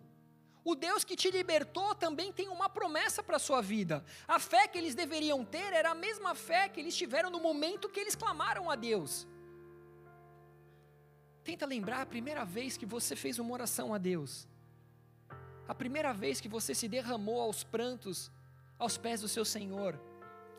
O 0.64 0.74
Deus 0.74 1.04
que 1.04 1.14
te 1.14 1.30
libertou 1.30 1.94
também 1.94 2.32
tem 2.32 2.48
uma 2.48 2.68
promessa 2.68 3.22
para 3.22 3.36
a 3.36 3.44
sua 3.48 3.62
vida. 3.62 4.04
A 4.26 4.40
fé 4.40 4.66
que 4.66 4.76
eles 4.76 4.96
deveriam 4.96 5.44
ter 5.44 5.72
era 5.72 5.92
a 5.92 5.94
mesma 5.94 6.34
fé 6.34 6.68
que 6.68 6.80
eles 6.80 6.96
tiveram 6.96 7.30
no 7.30 7.38
momento 7.38 7.88
que 7.88 8.00
eles 8.00 8.16
clamaram 8.16 8.68
a 8.68 8.74
Deus. 8.74 9.28
Tenta 11.44 11.66
lembrar 11.66 12.00
a 12.00 12.06
primeira 12.06 12.44
vez 12.44 12.76
que 12.76 12.84
você 12.84 13.14
fez 13.14 13.38
uma 13.38 13.52
oração 13.52 13.94
a 13.94 13.98
Deus. 13.98 14.50
A 15.68 15.74
primeira 15.74 16.12
vez 16.12 16.40
que 16.40 16.48
você 16.48 16.74
se 16.74 16.88
derramou 16.88 17.40
aos 17.40 17.62
prantos 17.64 18.30
aos 18.82 18.98
pés 18.98 19.20
do 19.20 19.28
seu 19.28 19.44
Senhor. 19.44 19.98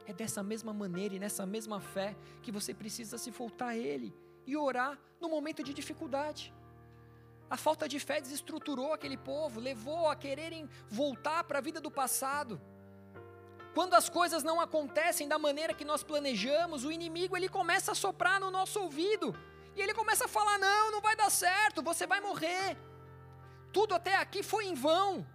É 0.06 0.14
dessa 0.14 0.41
mesma 0.41 0.74
maneira 0.74 1.16
e 1.16 1.20
nessa 1.20 1.45
mesma 1.45 1.80
fé 1.80 2.16
que 2.41 2.51
você 2.51 2.74
precisa 2.74 3.18
se 3.18 3.32
voltar 3.32 3.68
a 3.68 3.78
Ele 3.78 4.16
e 4.45 4.56
orar 4.56 4.97
no 5.20 5.28
momento 5.28 5.62
de 5.62 5.74
dificuldade. 5.74 6.54
A 7.49 7.58
falta 7.58 7.88
de 7.88 7.99
fé 7.99 8.22
desestruturou 8.22 8.93
aquele 8.93 9.18
povo, 9.18 9.60
levou 9.60 10.08
a 10.10 10.16
quererem 10.16 10.70
voltar 10.89 11.43
para 11.43 11.60
a 11.60 11.62
vida 11.62 11.82
do 11.82 11.91
passado. 11.91 12.62
Quando 13.74 13.93
as 13.93 14.08
coisas 14.08 14.41
não 14.41 14.62
acontecem 14.62 15.28
da 15.28 15.38
maneira 15.38 15.74
que 15.74 15.84
nós 15.84 16.01
planejamos, 16.01 16.86
o 16.86 16.91
inimigo 16.91 17.36
ele 17.36 17.49
começa 17.49 17.91
a 17.91 17.95
soprar 17.95 18.39
no 18.39 18.49
nosso 18.49 18.80
ouvido. 18.80 19.36
E 19.76 19.82
ele 19.82 19.93
começa 19.93 20.26
a 20.26 20.30
falar: 20.30 20.58
"Não, 20.58 20.91
não 20.91 21.01
vai 21.01 21.16
dar 21.16 21.30
certo, 21.30 21.82
você 21.82 22.08
vai 22.08 22.22
morrer. 22.22 22.78
Tudo 23.74 23.95
até 23.95 24.15
aqui 24.15 24.41
foi 24.43 24.65
em 24.65 24.76
vão. 24.76 25.26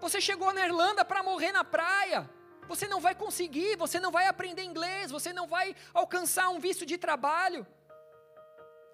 Você 0.00 0.20
chegou 0.20 0.52
na 0.52 0.64
Irlanda 0.64 1.04
para 1.04 1.22
morrer 1.22 1.52
na 1.52 1.64
praia. 1.64 2.30
Você 2.68 2.86
não 2.86 3.00
vai 3.00 3.14
conseguir, 3.14 3.76
você 3.76 3.98
não 3.98 4.12
vai 4.12 4.26
aprender 4.28 4.62
inglês, 4.62 5.10
você 5.10 5.32
não 5.32 5.46
vai 5.48 5.74
alcançar 5.92 6.48
um 6.48 6.60
visto 6.60 6.86
de 6.86 6.96
trabalho. 6.96 7.66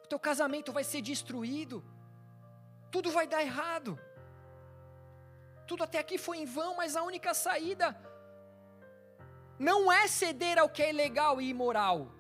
O 0.02 0.06
teu 0.08 0.18
casamento 0.18 0.72
vai 0.72 0.82
ser 0.82 1.02
destruído. 1.02 1.84
Tudo 2.90 3.10
vai 3.10 3.26
dar 3.26 3.42
errado. 3.42 3.98
Tudo 5.66 5.84
até 5.84 5.98
aqui 5.98 6.16
foi 6.16 6.38
em 6.38 6.46
vão, 6.46 6.76
mas 6.76 6.96
a 6.96 7.02
única 7.02 7.34
saída 7.34 7.94
não 9.58 9.92
é 9.92 10.06
ceder 10.08 10.58
ao 10.58 10.68
que 10.68 10.82
é 10.82 10.90
ilegal 10.90 11.40
e 11.40 11.48
imoral. 11.50 12.15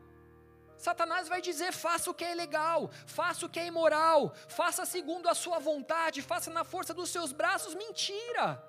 Satanás 0.76 1.28
vai 1.28 1.40
dizer: 1.40 1.72
faça 1.72 2.10
o 2.10 2.14
que 2.14 2.24
é 2.24 2.32
ilegal, 2.32 2.90
faça 3.06 3.46
o 3.46 3.48
que 3.48 3.60
é 3.60 3.66
imoral, 3.66 4.34
faça 4.48 4.84
segundo 4.84 5.28
a 5.28 5.34
sua 5.34 5.58
vontade, 5.58 6.22
faça 6.22 6.50
na 6.50 6.64
força 6.64 6.92
dos 6.94 7.10
seus 7.10 7.32
braços. 7.32 7.74
Mentira! 7.74 8.62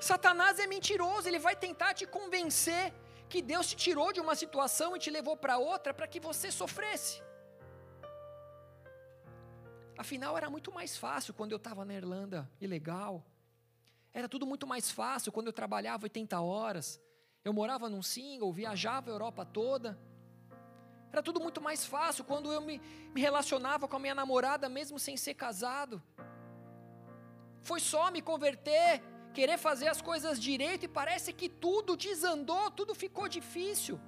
Satanás 0.00 0.58
é 0.58 0.66
mentiroso, 0.66 1.28
ele 1.28 1.38
vai 1.38 1.56
tentar 1.56 1.94
te 1.94 2.06
convencer 2.06 2.92
que 3.28 3.42
Deus 3.42 3.68
te 3.68 3.76
tirou 3.76 4.12
de 4.12 4.20
uma 4.20 4.34
situação 4.34 4.96
e 4.96 4.98
te 4.98 5.10
levou 5.10 5.36
para 5.36 5.58
outra 5.58 5.92
para 5.92 6.06
que 6.06 6.20
você 6.20 6.50
sofresse. 6.50 7.22
Afinal, 9.96 10.36
era 10.36 10.48
muito 10.48 10.72
mais 10.72 10.96
fácil 10.96 11.34
quando 11.34 11.52
eu 11.52 11.56
estava 11.56 11.84
na 11.84 11.94
Irlanda, 11.94 12.48
ilegal. 12.60 13.24
Era 14.12 14.28
tudo 14.28 14.46
muito 14.46 14.66
mais 14.66 14.90
fácil 14.90 15.32
quando 15.32 15.48
eu 15.48 15.52
trabalhava 15.52 16.04
80 16.04 16.40
horas. 16.40 17.00
Eu 17.44 17.52
morava 17.52 17.88
num 17.88 18.02
single, 18.02 18.52
viajava 18.52 19.10
a 19.10 19.12
Europa 19.12 19.44
toda. 19.44 19.98
Era 21.12 21.22
tudo 21.22 21.40
muito 21.40 21.60
mais 21.60 21.84
fácil 21.84 22.24
quando 22.24 22.52
eu 22.52 22.60
me, 22.60 22.80
me 23.14 23.20
relacionava 23.20 23.88
com 23.88 23.96
a 23.96 23.98
minha 23.98 24.14
namorada, 24.14 24.68
mesmo 24.68 24.98
sem 24.98 25.16
ser 25.16 25.34
casado. 25.34 26.02
Foi 27.62 27.80
só 27.80 28.10
me 28.10 28.20
converter 28.20 29.02
querer 29.38 29.58
fazer 29.58 29.88
as 29.88 30.00
coisas 30.02 30.40
direito 30.40 30.84
e 30.84 30.88
parece 31.00 31.32
que 31.32 31.48
tudo 31.48 31.96
desandou, 31.96 32.70
tudo 32.78 32.92
ficou 32.94 33.28
difícil. 33.28 34.00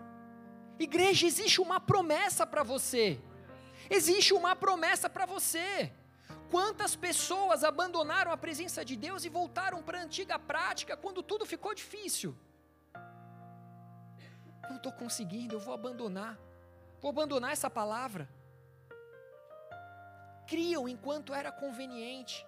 Igreja, 0.86 1.26
existe 1.26 1.60
uma 1.60 1.78
promessa 1.78 2.44
para 2.46 2.62
você. 2.62 3.20
Existe 3.98 4.32
uma 4.40 4.56
promessa 4.56 5.08
para 5.08 5.26
você. 5.26 5.92
Quantas 6.50 6.96
pessoas 6.96 7.62
abandonaram 7.62 8.32
a 8.32 8.36
presença 8.36 8.84
de 8.84 8.96
Deus 8.96 9.24
e 9.24 9.28
voltaram 9.28 9.82
para 9.82 9.98
a 9.98 10.02
antiga 10.02 10.36
prática 10.38 10.96
quando 10.96 11.22
tudo 11.22 11.46
ficou 11.46 11.74
difícil? 11.74 12.36
Não 14.68 14.78
estou 14.78 14.92
conseguindo, 14.92 15.54
eu 15.56 15.60
vou 15.60 15.74
abandonar. 15.74 16.38
Vou 17.00 17.10
abandonar 17.10 17.52
essa 17.52 17.70
palavra. 17.70 18.28
Criam 20.46 20.88
enquanto 20.88 21.32
era 21.32 21.50
conveniente 21.50 22.46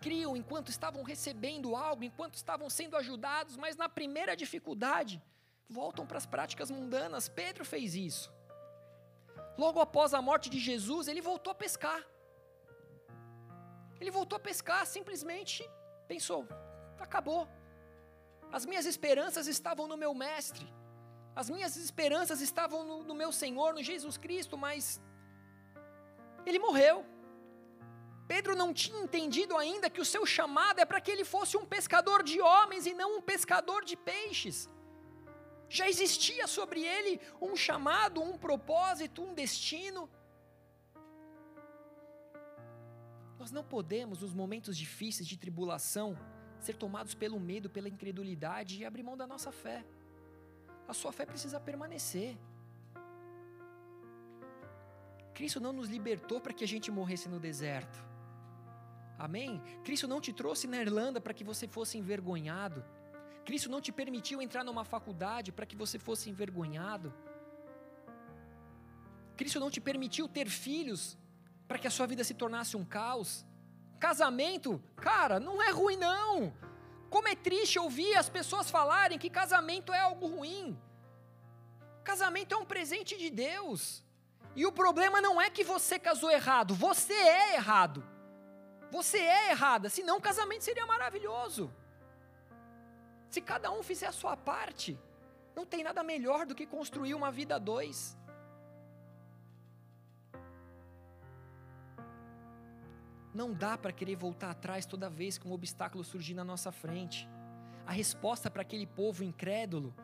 criam 0.00 0.36
enquanto 0.36 0.70
estavam 0.70 1.02
recebendo 1.02 1.76
algo, 1.76 2.02
enquanto 2.02 2.34
estavam 2.34 2.68
sendo 2.70 2.96
ajudados, 2.96 3.56
mas 3.56 3.76
na 3.76 3.88
primeira 3.88 4.34
dificuldade, 4.34 5.22
voltam 5.68 6.06
para 6.06 6.18
as 6.18 6.26
práticas 6.26 6.70
mundanas. 6.70 7.28
Pedro 7.28 7.64
fez 7.64 7.94
isso. 7.94 8.32
Logo 9.58 9.78
após 9.80 10.14
a 10.14 10.22
morte 10.22 10.48
de 10.48 10.58
Jesus, 10.58 11.06
ele 11.06 11.20
voltou 11.20 11.50
a 11.50 11.54
pescar. 11.54 12.02
Ele 14.00 14.10
voltou 14.10 14.36
a 14.36 14.40
pescar, 14.40 14.86
simplesmente 14.86 15.68
pensou: 16.08 16.48
acabou. 16.98 17.46
As 18.50 18.64
minhas 18.66 18.86
esperanças 18.86 19.46
estavam 19.46 19.86
no 19.86 19.96
meu 19.96 20.12
Mestre, 20.12 20.66
as 21.34 21.48
minhas 21.48 21.76
esperanças 21.76 22.40
estavam 22.40 22.84
no, 22.84 23.02
no 23.04 23.14
meu 23.14 23.32
Senhor, 23.32 23.72
no 23.74 23.82
Jesus 23.82 24.16
Cristo, 24.16 24.58
mas 24.58 25.00
ele 26.44 26.58
morreu. 26.58 27.04
Pedro 28.26 28.54
não 28.54 28.72
tinha 28.72 29.00
entendido 29.02 29.56
ainda 29.56 29.90
que 29.90 30.00
o 30.00 30.04
seu 30.04 30.24
chamado 30.24 30.78
é 30.78 30.84
para 30.84 31.00
que 31.00 31.10
ele 31.10 31.24
fosse 31.24 31.56
um 31.56 31.66
pescador 31.66 32.22
de 32.22 32.40
homens 32.40 32.86
e 32.86 32.94
não 32.94 33.18
um 33.18 33.22
pescador 33.22 33.84
de 33.84 33.96
peixes. 33.96 34.68
Já 35.68 35.88
existia 35.88 36.46
sobre 36.46 36.84
ele 36.84 37.20
um 37.40 37.56
chamado, 37.56 38.22
um 38.22 38.36
propósito, 38.36 39.22
um 39.22 39.34
destino. 39.34 40.08
Nós 43.38 43.50
não 43.50 43.64
podemos, 43.64 44.20
nos 44.20 44.34
momentos 44.34 44.76
difíceis 44.76 45.28
de 45.28 45.36
tribulação, 45.36 46.16
ser 46.60 46.76
tomados 46.76 47.14
pelo 47.14 47.40
medo, 47.40 47.70
pela 47.70 47.88
incredulidade 47.88 48.78
e 48.78 48.84
abrir 48.84 49.02
mão 49.02 49.16
da 49.16 49.26
nossa 49.26 49.50
fé. 49.50 49.84
A 50.90 50.92
sua 50.92 51.12
fé 51.12 51.24
precisa 51.24 51.60
permanecer. 51.60 52.36
Cristo 55.32 55.60
não 55.60 55.72
nos 55.72 55.88
libertou 55.88 56.40
para 56.40 56.52
que 56.52 56.64
a 56.64 56.66
gente 56.72 56.90
morresse 56.90 57.28
no 57.28 57.38
deserto. 57.38 57.98
Amém? 59.16 59.62
Cristo 59.84 60.08
não 60.08 60.20
te 60.20 60.32
trouxe 60.32 60.66
na 60.66 60.78
Irlanda 60.86 61.20
para 61.20 61.32
que 61.32 61.44
você 61.44 61.68
fosse 61.68 61.96
envergonhado. 61.96 62.84
Cristo 63.44 63.70
não 63.70 63.80
te 63.80 63.92
permitiu 63.92 64.42
entrar 64.42 64.64
numa 64.64 64.84
faculdade 64.84 65.52
para 65.52 65.64
que 65.64 65.76
você 65.76 65.96
fosse 65.96 66.28
envergonhado. 66.28 67.14
Cristo 69.36 69.60
não 69.60 69.70
te 69.70 69.80
permitiu 69.80 70.26
ter 70.26 70.48
filhos 70.48 71.16
para 71.68 71.78
que 71.78 71.86
a 71.86 71.90
sua 71.98 72.08
vida 72.08 72.24
se 72.24 72.34
tornasse 72.34 72.76
um 72.76 72.84
caos. 72.84 73.46
Casamento, 74.00 74.82
cara, 74.96 75.38
não 75.38 75.62
é 75.62 75.70
ruim 75.70 75.96
não. 75.96 76.52
Como 77.10 77.28
é 77.28 77.34
triste 77.34 77.78
ouvir 77.78 78.14
as 78.16 78.28
pessoas 78.28 78.70
falarem 78.70 79.18
que 79.18 79.28
casamento 79.28 79.92
é 79.92 79.98
algo 79.98 80.26
ruim. 80.28 80.80
Casamento 82.04 82.54
é 82.54 82.56
um 82.56 82.64
presente 82.64 83.18
de 83.18 83.28
Deus. 83.28 84.04
E 84.54 84.64
o 84.64 84.72
problema 84.72 85.20
não 85.20 85.40
é 85.40 85.50
que 85.50 85.64
você 85.64 85.98
casou 85.98 86.30
errado, 86.30 86.74
você 86.74 87.12
é 87.12 87.54
errado. 87.54 88.04
Você 88.90 89.18
é 89.18 89.50
errada, 89.50 89.88
senão 89.88 90.16
o 90.18 90.20
casamento 90.20 90.64
seria 90.64 90.86
maravilhoso. 90.86 91.72
Se 93.28 93.40
cada 93.40 93.70
um 93.70 93.82
fizer 93.82 94.06
a 94.06 94.12
sua 94.12 94.36
parte, 94.36 94.98
não 95.54 95.64
tem 95.64 95.84
nada 95.84 96.02
melhor 96.02 96.44
do 96.46 96.54
que 96.54 96.66
construir 96.66 97.14
uma 97.14 97.30
vida 97.30 97.56
a 97.56 97.58
dois. 97.58 98.16
Não 103.32 103.52
dá 103.52 103.78
para 103.78 103.92
querer 103.92 104.16
voltar 104.16 104.50
atrás 104.50 104.84
toda 104.84 105.08
vez 105.08 105.38
que 105.38 105.46
um 105.46 105.52
obstáculo 105.52 106.02
surgir 106.02 106.34
na 106.34 106.44
nossa 106.44 106.72
frente. 106.72 107.28
A 107.86 107.92
resposta 107.92 108.50
para 108.50 108.62
aquele 108.62 108.86
povo 108.86 109.22
incrédulo 109.22 109.94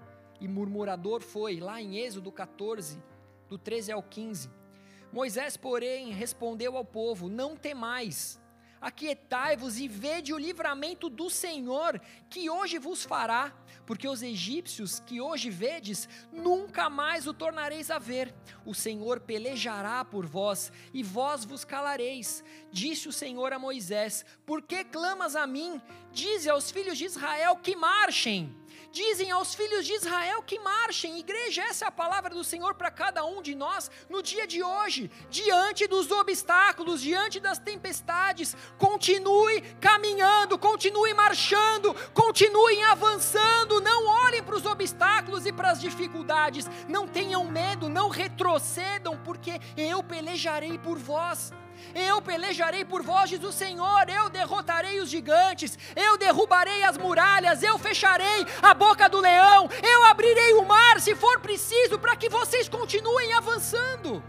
e 0.40 0.46
murmurador 0.46 1.20
foi 1.20 1.58
lá 1.58 1.80
em 1.80 1.96
Êxodo 1.96 2.30
14, 2.30 3.02
do 3.48 3.58
13 3.58 3.92
ao 3.92 4.02
15. 4.02 4.50
Moisés, 5.12 5.56
porém, 5.56 6.12
respondeu 6.12 6.76
ao 6.76 6.84
povo: 6.84 7.28
Não 7.28 7.56
temais, 7.56 8.40
aquietai-vos 8.80 9.78
e 9.78 9.88
vede 9.88 10.32
o 10.32 10.38
livramento 10.38 11.08
do 11.08 11.28
Senhor, 11.28 12.00
que 12.28 12.48
hoje 12.48 12.78
vos 12.78 13.04
fará, 13.04 13.52
porque 13.86 14.08
os 14.08 14.22
egípcios 14.22 15.00
que 15.00 15.20
hoje 15.20 15.48
vedes, 15.48 16.08
nunca 16.32 16.90
mais 16.90 17.26
o 17.26 17.32
tornareis 17.32 17.90
a 17.90 17.98
ver. 17.98 18.34
O 18.64 18.74
Senhor 18.74 19.20
pelejará 19.20 20.04
por 20.04 20.26
vós, 20.26 20.72
e 20.92 21.02
vós 21.02 21.44
vos 21.44 21.64
calareis. 21.64 22.42
Disse 22.72 23.08
o 23.08 23.12
Senhor 23.12 23.52
a 23.52 23.58
Moisés: 23.58 24.24
Por 24.44 24.60
que 24.60 24.84
clamas 24.84 25.36
a 25.36 25.46
mim? 25.46 25.80
Dize 26.12 26.50
aos 26.50 26.70
filhos 26.70 26.98
de 26.98 27.04
Israel 27.04 27.56
que 27.56 27.76
marchem 27.76 28.54
dizem 28.96 29.30
aos 29.30 29.54
filhos 29.54 29.84
de 29.84 29.92
Israel 29.92 30.42
que 30.42 30.58
marchem. 30.58 31.18
Igreja, 31.18 31.62
essa 31.62 31.84
é 31.84 31.88
a 31.88 31.92
palavra 31.92 32.30
do 32.30 32.42
Senhor 32.42 32.74
para 32.74 32.90
cada 32.90 33.24
um 33.26 33.42
de 33.42 33.54
nós 33.54 33.90
no 34.08 34.22
dia 34.22 34.46
de 34.46 34.62
hoje, 34.62 35.10
diante 35.28 35.86
dos 35.86 36.10
obstáculos, 36.10 37.02
diante 37.02 37.38
das 37.38 37.58
tempestades. 37.58 38.56
Continue 38.78 39.60
caminhando, 39.80 40.58
continue 40.58 41.12
marchando, 41.12 41.94
continuem 42.14 42.82
avançando. 42.84 43.82
Não 43.82 44.06
olhem 44.24 44.42
para 44.42 44.56
os 44.56 44.64
obstáculos 44.64 45.44
e 45.44 45.52
para 45.52 45.72
as 45.72 45.80
dificuldades. 45.80 46.66
Não 46.88 47.06
tenham 47.06 47.44
medo, 47.44 47.90
não 47.90 48.08
retrocedam, 48.08 49.20
porque 49.22 49.60
eu 49.76 50.02
pelejarei 50.02 50.78
por 50.78 50.96
vós. 50.98 51.52
Eu 51.94 52.20
pelejarei 52.22 52.84
por 52.84 53.02
vós, 53.02 53.30
diz 53.30 53.42
o 53.42 53.52
Senhor. 53.52 54.08
Eu 54.08 54.28
derrotarei 54.28 55.00
os 55.00 55.08
gigantes. 55.08 55.78
Eu 55.94 56.16
derrubarei 56.16 56.82
as 56.84 56.96
muralhas. 56.96 57.62
Eu 57.62 57.78
fecharei 57.78 58.46
a 58.62 58.72
boca 58.74 59.08
do 59.08 59.20
leão. 59.20 59.68
Eu 59.82 60.04
abrirei 60.04 60.54
o 60.54 60.64
mar 60.64 61.00
se 61.00 61.14
for 61.14 61.40
preciso 61.40 61.98
para 61.98 62.16
que 62.16 62.28
vocês 62.28 62.68
continuem 62.68 63.32
avançando. 63.32 64.22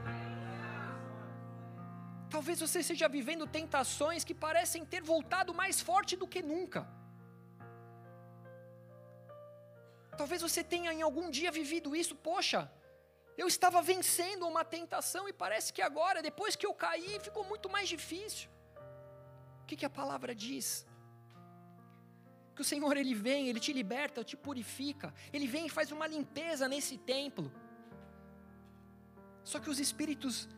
Talvez 2.30 2.60
você 2.60 2.80
esteja 2.80 3.08
vivendo 3.08 3.48
tentações 3.48 4.24
que 4.24 4.34
parecem 4.34 4.84
ter 4.86 5.02
voltado 5.02 5.54
mais 5.54 5.80
forte 5.82 6.16
do 6.16 6.28
que 6.28 6.42
nunca. 6.42 6.88
Talvez 10.18 10.42
você 10.42 10.64
tenha 10.64 10.92
em 10.92 11.02
algum 11.02 11.30
dia 11.30 11.52
vivido 11.52 11.96
isso, 11.96 12.16
poxa, 12.16 12.70
eu 13.38 13.48
estava 13.48 13.82
vencendo 13.82 14.48
uma 14.48 14.66
tentação 14.66 15.30
e 15.30 15.34
parece 15.34 15.72
que 15.72 15.82
agora, 15.82 16.22
depois 16.22 16.56
que 16.56 16.66
eu 16.66 16.74
caí, 16.74 17.20
ficou 17.20 17.44
muito 17.44 17.70
mais 17.70 17.88
difícil. 17.88 18.50
O 19.62 19.66
que, 19.68 19.76
que 19.76 19.86
a 19.86 19.90
palavra 19.90 20.34
diz? 20.34 20.86
Que 22.56 22.62
o 22.62 22.66
Senhor 22.66 22.98
ele 22.98 23.14
vem, 23.14 23.48
ele 23.48 23.60
te 23.60 23.72
liberta, 23.72 24.24
te 24.24 24.36
purifica, 24.36 25.14
ele 25.32 25.46
vem 25.46 25.68
e 25.68 25.70
faz 25.70 25.92
uma 25.92 26.08
limpeza 26.08 26.68
nesse 26.68 26.98
templo. 26.98 27.52
Só 29.44 29.60
que 29.60 29.70
os 29.70 29.80
espíritos 29.80 30.50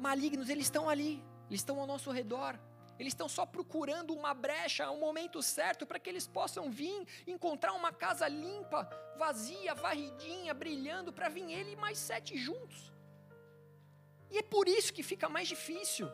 malignos, 0.00 0.48
eles 0.48 0.66
estão 0.66 0.88
ali, 0.88 1.24
eles 1.48 1.60
estão 1.60 1.78
ao 1.78 1.86
nosso 1.86 2.10
redor. 2.10 2.58
Eles 2.98 3.12
estão 3.12 3.28
só 3.28 3.44
procurando 3.44 4.14
uma 4.14 4.32
brecha, 4.32 4.90
um 4.90 5.00
momento 5.00 5.42
certo 5.42 5.86
para 5.86 5.98
que 5.98 6.08
eles 6.08 6.26
possam 6.26 6.70
vir 6.70 7.06
encontrar 7.26 7.72
uma 7.72 7.92
casa 7.92 8.26
limpa, 8.26 8.88
vazia, 9.16 9.74
varridinha, 9.74 10.54
brilhando, 10.54 11.12
para 11.12 11.28
vir 11.28 11.50
ele 11.52 11.72
e 11.72 11.76
mais 11.76 11.98
sete 11.98 12.36
juntos. 12.38 12.92
E 14.30 14.38
é 14.38 14.42
por 14.42 14.66
isso 14.68 14.92
que 14.92 15.02
fica 15.02 15.28
mais 15.28 15.46
difícil. 15.48 16.08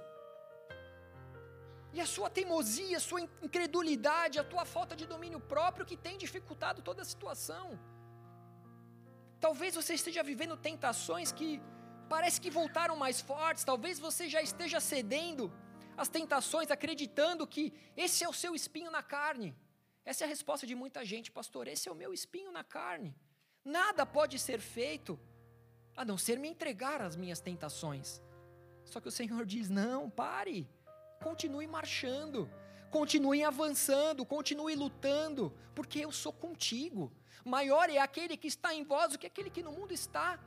E 1.92 2.00
a 2.00 2.06
sua 2.06 2.28
teimosia, 2.30 2.96
a 2.96 3.00
sua 3.00 3.20
incredulidade, 3.20 4.38
a 4.38 4.44
tua 4.44 4.64
falta 4.64 4.96
de 4.96 5.06
domínio 5.06 5.40
próprio 5.40 5.86
que 5.86 5.96
tem 5.96 6.16
dificultado 6.16 6.80
toda 6.82 7.02
a 7.02 7.04
situação. 7.04 7.78
Talvez 9.38 9.74
você 9.74 9.94
esteja 9.94 10.22
vivendo 10.22 10.56
tentações 10.56 11.30
que 11.30 11.60
parece 12.08 12.40
que 12.40 12.50
voltaram 12.50 12.96
mais 12.96 13.20
fortes, 13.20 13.64
talvez 13.64 13.98
você 13.98 14.28
já 14.28 14.40
esteja 14.40 14.80
cedendo 14.80 15.52
as 16.02 16.08
tentações, 16.08 16.70
acreditando 16.70 17.46
que 17.46 17.72
esse 17.96 18.24
é 18.24 18.28
o 18.28 18.32
seu 18.32 18.54
espinho 18.54 18.90
na 18.90 19.02
carne. 19.02 19.54
Essa 20.04 20.24
é 20.24 20.26
a 20.26 20.28
resposta 20.28 20.66
de 20.66 20.74
muita 20.74 21.04
gente, 21.04 21.30
pastor. 21.30 21.68
Esse 21.68 21.88
é 21.88 21.92
o 21.92 21.94
meu 22.02 22.12
espinho 22.12 22.50
na 22.50 22.64
carne. 22.64 23.14
Nada 23.64 24.04
pode 24.04 24.36
ser 24.38 24.60
feito 24.60 25.18
a 25.96 26.04
não 26.04 26.18
ser 26.18 26.38
me 26.38 26.48
entregar 26.48 27.00
às 27.00 27.14
minhas 27.14 27.40
tentações. 27.40 28.20
Só 28.84 29.00
que 29.00 29.08
o 29.08 29.12
Senhor 29.12 29.46
diz: 29.54 29.70
não, 29.70 30.10
pare, 30.10 30.68
continue 31.22 31.68
marchando, 31.68 32.50
continue 32.90 33.44
avançando, 33.44 34.26
continue 34.26 34.74
lutando, 34.74 35.56
porque 35.74 36.00
eu 36.00 36.10
sou 36.10 36.32
contigo. 36.32 37.12
Maior 37.44 37.88
é 37.88 37.98
aquele 37.98 38.36
que 38.36 38.48
está 38.48 38.74
em 38.74 38.82
vós 38.82 39.12
do 39.12 39.18
que 39.18 39.26
aquele 39.26 39.50
que 39.50 39.62
no 39.62 39.72
mundo 39.72 39.92
está 39.92 40.38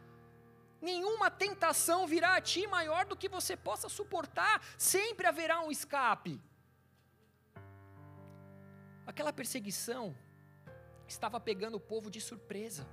nenhuma 0.90 1.30
tentação 1.30 2.00
virá 2.14 2.36
a 2.36 2.42
ti 2.42 2.66
maior 2.68 3.04
do 3.06 3.18
que 3.22 3.28
você 3.38 3.58
possa 3.58 3.90
suportar, 3.90 4.56
sempre 4.78 5.28
haverá 5.28 5.60
um 5.62 5.72
escape. 5.72 6.40
Aquela 9.06 9.34
perseguição 9.34 10.16
estava 11.08 11.40
pegando 11.40 11.76
o 11.76 11.80
povo 11.80 12.10
de 12.10 12.22
surpresa. 12.22 12.88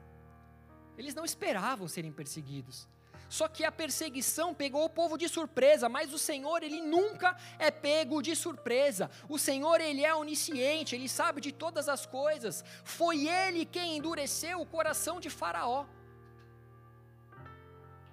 Eles 0.98 1.14
não 1.14 1.24
esperavam 1.24 1.86
serem 1.88 2.12
perseguidos. 2.12 2.88
Só 3.28 3.48
que 3.48 3.64
a 3.64 3.72
perseguição 3.72 4.52
pegou 4.52 4.84
o 4.84 4.90
povo 4.90 5.16
de 5.16 5.26
surpresa, 5.26 5.88
mas 5.88 6.12
o 6.12 6.18
Senhor, 6.18 6.62
ele 6.62 6.82
nunca 6.82 7.34
é 7.58 7.70
pego 7.70 8.20
de 8.20 8.36
surpresa. 8.36 9.10
O 9.26 9.38
Senhor, 9.38 9.80
ele 9.80 10.04
é 10.04 10.14
onisciente, 10.14 10.94
ele 10.94 11.08
sabe 11.08 11.40
de 11.40 11.50
todas 11.50 11.88
as 11.88 12.04
coisas. 12.04 12.62
Foi 12.84 13.26
ele 13.26 13.64
quem 13.64 13.96
endureceu 13.96 14.60
o 14.60 14.66
coração 14.66 15.18
de 15.18 15.30
Faraó. 15.30 15.86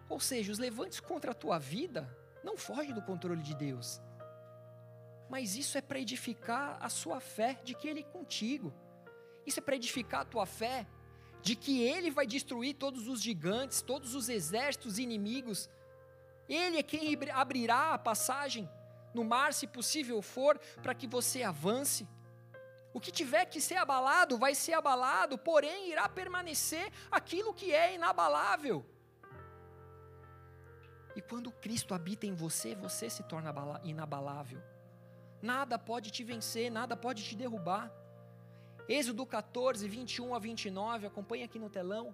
Ou 0.10 0.20
seja, 0.20 0.51
os 0.51 0.57
levantes 0.57 0.99
contra 0.99 1.32
a 1.32 1.36
tua 1.36 1.60
vida 1.60 2.10
não 2.43 2.57
fogem 2.57 2.93
do 2.93 3.01
controle 3.01 3.43
de 3.43 3.55
Deus. 3.55 4.01
Mas 5.30 5.55
isso 5.55 5.78
é 5.78 5.82
para 5.82 5.99
edificar 5.99 6.78
a 6.82 6.89
sua 6.89 7.20
fé 7.20 7.60
de 7.64 7.76
que 7.76 7.88
Ele 7.88 7.99
é 7.99 8.03
contigo. 8.03 8.74
Isso 9.45 9.60
é 9.60 9.62
para 9.62 9.76
edificar 9.76 10.22
a 10.22 10.26
tua 10.26 10.45
fé 10.45 10.88
de 11.41 11.55
que 11.55 11.84
Ele 11.84 12.10
vai 12.10 12.26
destruir 12.26 12.74
todos 12.74 13.07
os 13.07 13.22
gigantes, 13.22 13.82
todos 13.82 14.16
os 14.16 14.28
exércitos 14.28 14.97
inimigos. 14.97 15.70
Ele 16.47 16.80
é 16.80 16.84
quem 16.84 17.16
abrirá 17.32 17.93
a 17.93 17.99
passagem 17.99 18.68
no 19.14 19.24
mar, 19.24 19.53
se 19.53 19.68
possível 19.68 20.22
for, 20.22 20.57
para 20.82 20.95
que 20.95 21.07
você 21.07 21.43
avance. 21.43 22.07
O 22.91 22.99
que 22.99 23.12
tiver 23.12 23.45
que 23.45 23.62
ser 23.62 23.76
abalado, 23.76 24.38
vai 24.38 24.55
ser 24.55 24.74
abalado, 24.74 25.38
porém 25.38 25.91
irá 25.91 26.10
permanecer 26.10 26.91
aquilo 27.12 27.53
que 27.53 27.72
é 27.72 27.93
inabalável. 27.93 28.84
E 31.16 31.22
quando 31.22 31.51
Cristo 31.51 31.93
habita 31.93 32.26
em 32.26 32.34
você, 32.34 32.76
você 32.76 33.10
se 33.10 33.24
torna 33.24 33.53
inabalável. 33.84 34.62
Nada 35.41 35.80
pode 35.80 36.12
te 36.12 36.24
vencer, 36.24 36.70
nada 36.70 36.95
pode 36.95 37.24
te 37.24 37.36
derrubar. 37.36 37.91
Êxodo 38.88 39.26
14, 39.26 39.88
21 39.88 40.34
a 40.34 40.39
29, 40.39 41.07
acompanha 41.07 41.45
aqui 41.45 41.60
no 41.60 41.70
telão. 41.70 42.14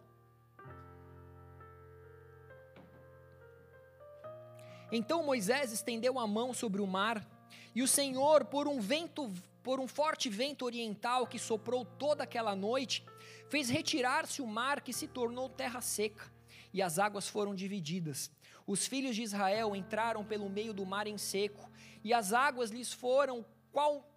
Então 4.92 5.24
Moisés 5.24 5.72
estendeu 5.72 6.20
a 6.20 6.28
mão 6.28 6.54
sobre 6.54 6.82
o 6.82 6.88
mar, 6.88 7.26
e 7.74 7.82
o 7.82 7.88
Senhor, 7.88 8.46
por 8.46 8.68
um 8.68 8.80
vento, 8.80 9.32
por 9.64 9.80
um 9.80 9.88
forte 9.88 10.30
vento 10.30 10.64
oriental 10.64 11.26
que 11.26 11.40
soprou 11.40 11.84
toda 11.84 12.24
aquela 12.24 12.56
noite, 12.56 13.04
fez 13.50 13.70
retirar-se 13.70 14.42
o 14.42 14.48
mar 14.48 14.82
que 14.82 14.94
se 14.94 15.08
tornou 15.08 15.50
terra 15.50 15.82
seca, 15.82 16.32
e 16.74 16.82
as 16.82 17.00
águas 17.00 17.28
foram 17.28 17.56
divididas. 17.56 18.32
Os 18.68 18.88
filhos 18.88 19.16
de 19.16 19.22
Israel 19.22 19.76
entraram 19.76 20.24
pelo 20.24 20.50
meio 20.50 20.74
do 20.74 20.86
mar 20.86 21.08
em 21.08 21.18
seco, 21.18 21.70
e 22.04 22.14
as 22.14 22.34
águas 22.34 22.72
lhes 22.72 22.92
foram 22.92 23.46
qual 23.72 24.12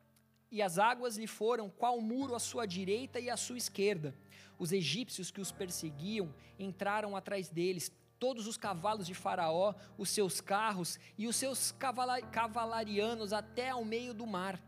e 0.50 0.62
as 0.62 0.78
águas 0.78 1.18
lhe 1.18 1.26
foram 1.26 1.68
qual 1.68 2.00
muro 2.00 2.34
à 2.34 2.38
sua 2.38 2.66
direita 2.66 3.20
e 3.20 3.28
à 3.28 3.36
sua 3.36 3.58
esquerda. 3.58 4.14
Os 4.58 4.72
egípcios 4.72 5.30
que 5.30 5.42
os 5.42 5.52
perseguiam 5.52 6.34
entraram 6.58 7.14
atrás 7.14 7.50
deles, 7.50 7.92
todos 8.18 8.46
os 8.46 8.56
cavalos 8.56 9.06
de 9.06 9.14
Faraó, 9.14 9.74
os 9.96 10.08
seus 10.08 10.40
carros 10.40 10.98
e 11.18 11.26
os 11.26 11.36
seus 11.36 11.74
cavalarianos 12.32 13.32
até 13.32 13.68
ao 13.68 13.84
meio 13.84 14.14
do 14.14 14.26
mar. 14.26 14.58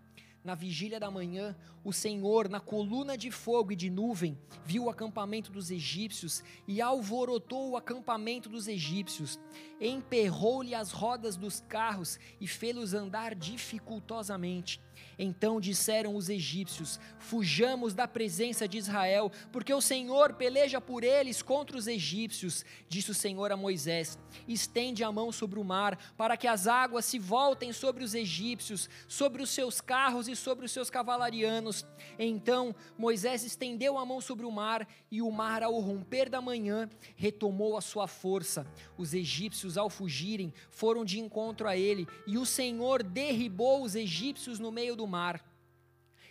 Na 0.43 0.55
vigília 0.55 0.99
da 0.99 1.11
manhã, 1.11 1.55
o 1.85 1.93
Senhor, 1.93 2.49
na 2.49 2.61
coluna 2.61 3.17
de 3.17 3.31
fogo 3.31 3.73
e 3.73 3.77
de 3.77 3.91
nuvem, 3.91 4.39
viu 4.65 4.85
o 4.85 4.91
acampamento 4.91 5.53
dos 5.53 5.71
egípcios 5.71 6.43
e 6.67 6.81
alvorotou 6.81 7.71
o 7.71 7.77
acampamento 7.77 8.49
dos 8.49 8.67
egípcios. 8.67 9.39
Emperrou-lhe 9.79 10.75
as 10.75 10.93
rodas 10.93 11.37
dos 11.37 11.61
carros 11.61 12.19
e 12.41 12.47
fê-los 12.47 12.95
andar 12.95 13.35
dificultosamente. 13.35 14.81
Então 15.23 15.61
disseram 15.61 16.17
os 16.17 16.31
egípcios: 16.31 16.99
Fujamos 17.19 17.93
da 17.93 18.09
presença 18.09 18.67
de 18.67 18.79
Israel, 18.79 19.31
porque 19.53 19.73
o 19.73 19.81
Senhor 19.83 20.33
peleja 20.33 20.81
por 20.81 21.05
eles 21.05 21.43
contra 21.43 21.77
os 21.77 21.87
egípcios. 21.87 22.65
Disse 22.89 23.11
o 23.11 23.15
Senhor 23.15 23.53
a 23.53 23.57
Moisés: 23.57 24.19
Estende 24.49 25.05
a 25.05 25.13
mão 25.13 25.31
sobre 25.31 25.61
o 25.61 25.65
mar, 25.65 25.99
para 26.17 26.39
que 26.39 26.49
as 26.49 26.67
águas 26.67 27.05
se 27.05 27.19
voltem 27.19 27.71
sobre 27.71 28.03
os 28.03 28.15
egípcios, 28.15 28.89
sobre 29.07 29.43
os 29.43 29.51
seus 29.51 29.79
carros 29.79 30.27
e 30.27 30.35
sobre 30.35 30.65
os 30.65 30.73
seus 30.73 30.89
cavalarianos. 30.89 31.85
Então 32.19 32.75
Moisés 32.97 33.45
estendeu 33.45 33.99
a 33.99 34.07
mão 34.07 34.23
sobre 34.23 34.47
o 34.47 34.51
mar, 34.51 34.89
e 35.11 35.21
o 35.21 35.31
mar, 35.31 35.63
ao 35.63 35.79
romper 35.81 36.31
da 36.31 36.41
manhã, 36.41 36.89
retomou 37.15 37.77
a 37.77 37.83
sua 37.83 38.07
força. 38.07 38.67
Os 38.97 39.13
egípcios, 39.13 39.77
ao 39.77 39.91
fugirem, 39.91 40.55
foram 40.71 41.05
de 41.05 41.21
encontro 41.21 41.69
a 41.69 41.77
ele, 41.77 42.09
e 42.27 42.39
o 42.39 42.47
Senhor 42.47 43.03
derribou 43.03 43.83
os 43.83 43.95
egípcios 43.95 44.59
no 44.59 44.73
meio 44.73 44.97
do 44.97 45.10
mar. 45.11 45.45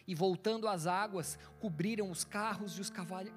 E 0.10 0.16
voltando 0.16 0.68
às 0.68 0.88
águas, 0.88 1.38
cobriram 1.60 2.10
os 2.10 2.24
carros 2.24 2.76
e 2.76 2.82
os 2.82 2.92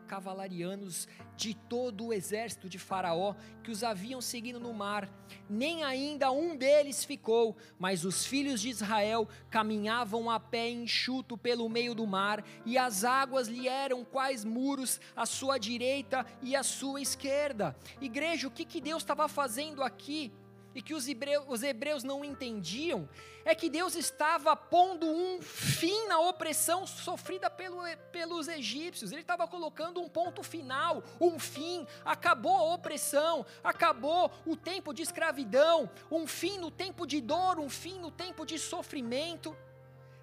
cavalarianos 0.08 1.06
de 1.36 1.52
todo 1.52 2.06
o 2.06 2.12
exército 2.14 2.66
de 2.66 2.78
Faraó 2.78 3.34
que 3.62 3.70
os 3.70 3.84
haviam 3.84 4.22
seguido 4.22 4.58
no 4.58 4.72
mar. 4.72 5.06
Nem 5.50 5.84
ainda 5.84 6.30
um 6.30 6.56
deles 6.56 7.04
ficou, 7.04 7.58
mas 7.78 8.06
os 8.06 8.24
filhos 8.24 8.58
de 8.58 8.70
Israel 8.70 9.28
caminhavam 9.50 10.30
a 10.30 10.40
pé 10.40 10.70
enxuto 10.70 11.36
pelo 11.36 11.68
meio 11.68 11.94
do 11.94 12.06
mar, 12.06 12.42
e 12.64 12.78
as 12.78 13.04
águas 13.04 13.48
lhe 13.48 13.68
eram 13.68 14.02
quais 14.02 14.42
muros 14.42 14.98
à 15.14 15.26
sua 15.26 15.58
direita 15.58 16.24
e 16.40 16.56
à 16.56 16.62
sua 16.62 17.02
esquerda. 17.02 17.76
Igreja, 18.00 18.48
o 18.48 18.50
que, 18.50 18.64
que 18.64 18.80
Deus 18.80 19.02
estava 19.02 19.28
fazendo 19.28 19.82
aqui? 19.82 20.32
E 20.74 20.82
que 20.82 20.94
os 20.94 21.06
hebreus, 21.06 21.44
os 21.48 21.62
hebreus 21.62 22.02
não 22.02 22.24
entendiam, 22.24 23.08
é 23.44 23.54
que 23.54 23.68
Deus 23.68 23.94
estava 23.94 24.54
pondo 24.54 25.06
um 25.06 25.42
fim 25.42 26.06
na 26.06 26.20
opressão 26.20 26.86
sofrida 26.86 27.50
pelo, 27.50 27.82
pelos 28.10 28.48
egípcios, 28.48 29.12
ele 29.12 29.20
estava 29.20 29.46
colocando 29.48 30.00
um 30.00 30.08
ponto 30.08 30.42
final, 30.42 31.02
um 31.20 31.38
fim, 31.38 31.86
acabou 32.04 32.54
a 32.54 32.74
opressão, 32.74 33.44
acabou 33.62 34.30
o 34.46 34.56
tempo 34.56 34.92
de 34.94 35.02
escravidão, 35.02 35.90
um 36.10 36.26
fim 36.26 36.58
no 36.58 36.70
tempo 36.70 37.06
de 37.06 37.20
dor, 37.20 37.58
um 37.58 37.68
fim 37.68 37.98
no 37.98 38.10
tempo 38.10 38.46
de 38.46 38.58
sofrimento. 38.58 39.56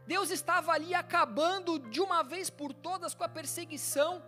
Deus 0.08 0.32
estava 0.32 0.72
ali 0.72 0.96
acabando 0.96 1.78
de 1.78 2.02
uma 2.02 2.24
vez 2.24 2.50
por 2.50 2.74
todas 2.74 3.14
com 3.14 3.24
a 3.24 3.30
perseguição. 3.30 4.24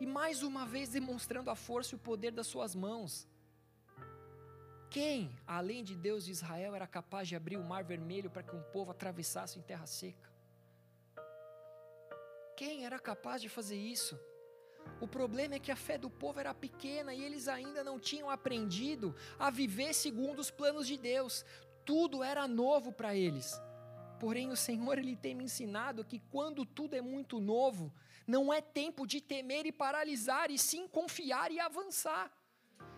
E 0.00 0.06
mais 0.06 0.42
uma 0.42 0.66
vez 0.66 0.88
demonstrando 0.88 1.48
a 1.48 1.54
força 1.54 1.94
e 1.94 1.96
o 1.96 2.00
poder 2.00 2.32
das 2.32 2.48
suas 2.48 2.74
mãos. 2.74 3.28
Quem, 4.92 5.34
além 5.46 5.82
de 5.82 5.94
Deus 5.94 6.22
de 6.26 6.32
Israel, 6.32 6.74
era 6.74 6.86
capaz 6.86 7.26
de 7.26 7.34
abrir 7.34 7.56
o 7.56 7.64
mar 7.64 7.82
vermelho 7.82 8.28
para 8.28 8.42
que 8.42 8.54
um 8.54 8.62
povo 8.74 8.90
atravessasse 8.90 9.58
em 9.58 9.62
terra 9.62 9.86
seca? 9.86 10.30
Quem 12.54 12.84
era 12.84 12.98
capaz 12.98 13.40
de 13.40 13.48
fazer 13.48 13.78
isso? 13.78 14.20
O 15.00 15.08
problema 15.08 15.54
é 15.54 15.58
que 15.58 15.72
a 15.72 15.76
fé 15.76 15.96
do 15.96 16.10
povo 16.10 16.38
era 16.40 16.52
pequena 16.52 17.14
e 17.14 17.24
eles 17.24 17.48
ainda 17.48 17.82
não 17.82 17.98
tinham 17.98 18.28
aprendido 18.28 19.16
a 19.38 19.48
viver 19.48 19.94
segundo 19.94 20.40
os 20.40 20.50
planos 20.50 20.86
de 20.86 20.98
Deus. 20.98 21.42
Tudo 21.86 22.22
era 22.22 22.46
novo 22.46 22.92
para 22.92 23.14
eles. 23.14 23.58
Porém, 24.20 24.50
o 24.50 24.56
Senhor 24.56 24.98
ele 24.98 25.16
tem 25.16 25.34
me 25.34 25.44
ensinado 25.44 26.04
que 26.04 26.18
quando 26.30 26.66
tudo 26.66 26.94
é 26.94 27.00
muito 27.00 27.40
novo, 27.40 27.90
não 28.26 28.52
é 28.52 28.60
tempo 28.60 29.06
de 29.06 29.22
temer 29.22 29.64
e 29.64 29.72
paralisar, 29.72 30.50
e 30.50 30.58
sim 30.58 30.86
confiar 30.86 31.50
e 31.50 31.58
avançar 31.58 32.30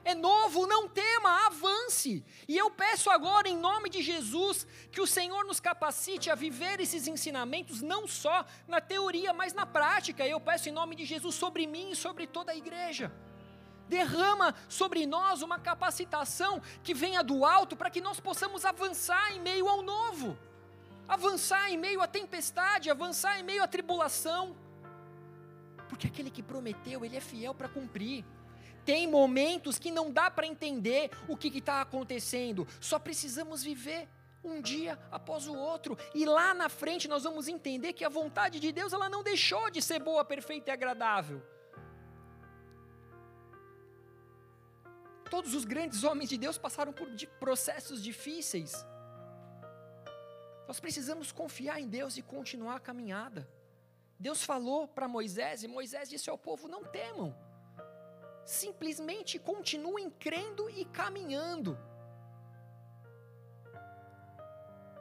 é 0.05 0.15
novo, 0.15 0.67
não 0.67 0.89
tema, 0.89 1.47
avance. 1.47 2.25
E 2.47 2.57
eu 2.57 2.71
peço 2.71 3.11
agora, 3.11 3.49
em 3.49 3.57
nome 3.57 3.89
de 3.89 4.03
Jesus, 4.03 4.67
que 4.93 5.01
o 5.01 5.07
Senhor 5.07 5.45
nos 5.45 5.61
capacite 5.61 6.31
a 6.31 6.35
viver 6.35 6.79
esses 6.79 7.09
ensinamentos, 7.09 7.81
não 7.81 8.07
só 8.07 8.45
na 8.69 8.81
teoria, 8.81 9.33
mas 9.33 9.55
na 9.55 9.65
prática. 9.65 10.27
Eu 10.27 10.39
peço 10.39 10.69
em 10.69 10.73
nome 10.73 10.95
de 10.95 11.05
Jesus 11.05 11.35
sobre 11.35 11.67
mim 11.67 11.91
e 11.91 11.97
sobre 11.97 12.27
toda 12.27 12.53
a 12.53 12.57
igreja. 12.57 13.11
Derrama 13.89 14.55
sobre 14.69 15.07
nós 15.07 15.41
uma 15.41 15.59
capacitação 15.59 16.61
que 16.83 16.93
venha 16.93 17.23
do 17.23 17.45
alto 17.45 17.75
para 17.75 17.91
que 17.91 18.01
nós 18.01 18.21
possamos 18.21 18.65
avançar 18.65 19.33
em 19.33 19.41
meio 19.41 19.69
ao 19.69 19.83
novo, 19.83 20.39
avançar 21.09 21.71
em 21.71 21.79
meio 21.79 22.01
à 22.01 22.07
tempestade, 22.07 22.91
avançar 22.91 23.39
em 23.39 23.43
meio 23.43 23.63
à 23.63 23.67
tribulação, 23.67 24.57
porque 25.89 26.07
aquele 26.07 26.31
que 26.31 26.43
prometeu, 26.43 27.05
ele 27.05 27.17
é 27.17 27.21
fiel 27.21 27.55
para 27.55 27.69
cumprir. 27.69 28.25
Tem 28.85 29.07
momentos 29.07 29.79
que 29.79 29.91
não 29.91 30.11
dá 30.11 30.31
para 30.31 30.47
entender 30.47 31.11
o 31.27 31.37
que 31.37 31.49
está 31.59 31.81
acontecendo, 31.81 32.67
só 32.81 32.99
precisamos 32.99 33.63
viver 33.63 34.09
um 34.45 34.61
dia 34.61 34.99
após 35.11 35.47
o 35.47 35.55
outro, 35.55 35.97
e 36.15 36.27
lá 36.27 36.53
na 36.53 36.69
frente 36.69 37.09
nós 37.09 37.25
vamos 37.25 37.49
entender 37.49 37.95
que 37.95 38.05
a 38.05 38.11
vontade 38.11 38.61
de 38.61 38.71
Deus 38.71 38.93
ela 38.93 39.09
não 39.09 39.23
deixou 39.23 39.71
de 39.71 39.81
ser 39.81 40.01
boa, 40.01 40.25
perfeita 40.25 40.71
e 40.71 40.73
agradável. 40.73 41.43
Todos 45.31 45.55
os 45.55 45.65
grandes 45.65 46.05
homens 46.05 46.29
de 46.29 46.37
Deus 46.37 46.59
passaram 46.59 46.93
por 46.93 47.09
processos 47.41 48.03
difíceis. 48.03 48.87
Nós 50.69 50.79
precisamos 50.79 51.33
confiar 51.33 51.81
em 51.81 51.89
Deus 51.89 52.17
e 52.17 52.23
continuar 52.23 52.77
a 52.77 52.81
caminhada. 52.81 53.49
Deus 54.19 54.45
falou 54.45 54.87
para 54.87 55.09
Moisés 55.09 55.63
e 55.63 55.69
Moisés 55.69 56.09
disse 56.09 56.31
ao 56.31 56.39
povo: 56.39 56.69
Não 56.69 56.85
temam 56.85 57.35
simplesmente 58.45 59.39
continuem 59.39 60.11
crendo 60.11 60.69
e 60.71 60.85
caminhando. 60.85 61.79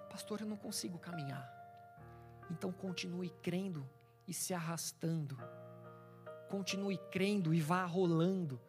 Pastor, 0.10 0.42
eu 0.42 0.48
não 0.48 0.58
consigo 0.58 0.98
caminhar. 1.00 1.52
Então 2.52 2.72
continue 2.72 3.30
crendo 3.42 3.90
e 4.28 4.34
se 4.34 4.54
arrastando. 4.54 5.38
Continue 6.50 6.98
crendo 7.10 7.54
e 7.54 7.60
vá 7.60 7.84
rolando. 7.84 8.62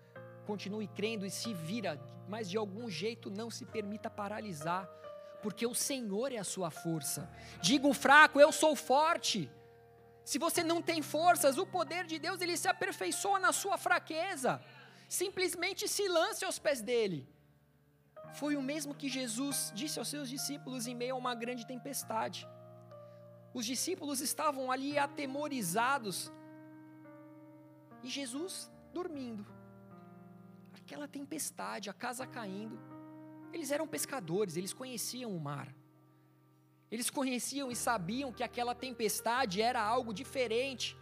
Continue 0.46 0.88
crendo 0.88 1.24
e 1.24 1.30
se 1.30 1.52
vira, 1.54 2.00
mas 2.28 2.48
de 2.48 2.56
algum 2.56 2.88
jeito 2.88 3.30
não 3.30 3.50
se 3.50 3.64
permita 3.64 4.10
paralisar, 4.10 4.88
porque 5.42 5.66
o 5.66 5.74
Senhor 5.74 6.32
é 6.32 6.38
a 6.38 6.44
sua 6.44 6.70
força. 6.70 7.30
Diga 7.60 7.86
o 7.86 7.94
fraco, 7.94 8.40
eu 8.40 8.52
sou 8.52 8.74
forte. 8.74 9.50
Se 10.24 10.38
você 10.38 10.62
não 10.64 10.80
tem 10.80 11.02
forças, 11.02 11.58
o 11.58 11.66
poder 11.66 12.04
de 12.06 12.18
Deus 12.18 12.40
ele 12.40 12.56
se 12.56 12.68
aperfeiçoa 12.68 13.38
na 13.38 13.52
sua 13.52 13.76
fraqueza. 13.76 14.62
Simplesmente 15.08 15.86
se 15.86 16.08
lance 16.08 16.44
aos 16.44 16.58
pés 16.58 16.80
dele. 16.80 17.28
Foi 18.32 18.56
o 18.56 18.62
mesmo 18.62 18.94
que 18.94 19.08
Jesus 19.08 19.70
disse 19.74 19.98
aos 19.98 20.08
seus 20.08 20.28
discípulos 20.28 20.86
em 20.86 20.94
meio 20.94 21.14
a 21.14 21.18
uma 21.18 21.34
grande 21.34 21.66
tempestade. 21.66 22.48
Os 23.52 23.64
discípulos 23.66 24.20
estavam 24.20 24.72
ali 24.72 24.98
atemorizados 24.98 26.32
e 28.02 28.08
Jesus 28.08 28.70
dormindo. 28.92 29.46
Aquela 30.72 31.06
tempestade, 31.06 31.88
a 31.88 31.92
casa 31.92 32.26
caindo. 32.26 32.78
Eles 33.52 33.70
eram 33.70 33.86
pescadores, 33.86 34.56
eles 34.56 34.72
conheciam 34.72 35.30
o 35.34 35.40
mar. 35.40 35.72
Eles 36.90 37.10
conheciam 37.10 37.70
e 37.70 37.76
sabiam 37.76 38.32
que 38.32 38.42
aquela 38.42 38.74
tempestade 38.74 39.60
era 39.60 39.82
algo 39.82 40.12
diferente. 40.12 40.96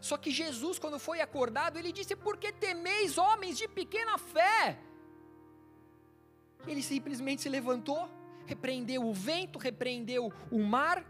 Só 0.00 0.16
que 0.16 0.30
Jesus, 0.30 0.78
quando 0.78 0.98
foi 0.98 1.20
acordado, 1.20 1.78
ele 1.78 1.92
disse: 1.92 2.14
Por 2.14 2.36
que 2.36 2.52
temeis, 2.52 3.18
homens 3.18 3.56
de 3.56 3.66
pequena 3.66 4.16
fé? 4.18 4.78
Ele 6.66 6.82
simplesmente 6.82 7.42
se 7.42 7.48
levantou, 7.48 8.08
repreendeu 8.46 9.04
o 9.04 9.12
vento, 9.12 9.58
repreendeu 9.58 10.32
o 10.50 10.62
mar, 10.62 11.04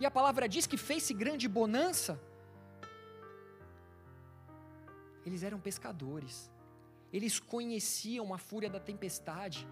e 0.00 0.06
a 0.06 0.10
palavra 0.10 0.48
diz 0.48 0.66
que 0.66 0.76
fez-se 0.76 1.14
grande 1.14 1.48
bonança. 1.48 2.20
Eles 5.24 5.42
eram 5.42 5.60
pescadores, 5.60 6.50
eles 7.12 7.38
conheciam 7.38 8.34
a 8.34 8.38
fúria 8.38 8.68
da 8.68 8.80
tempestade, 8.80 9.66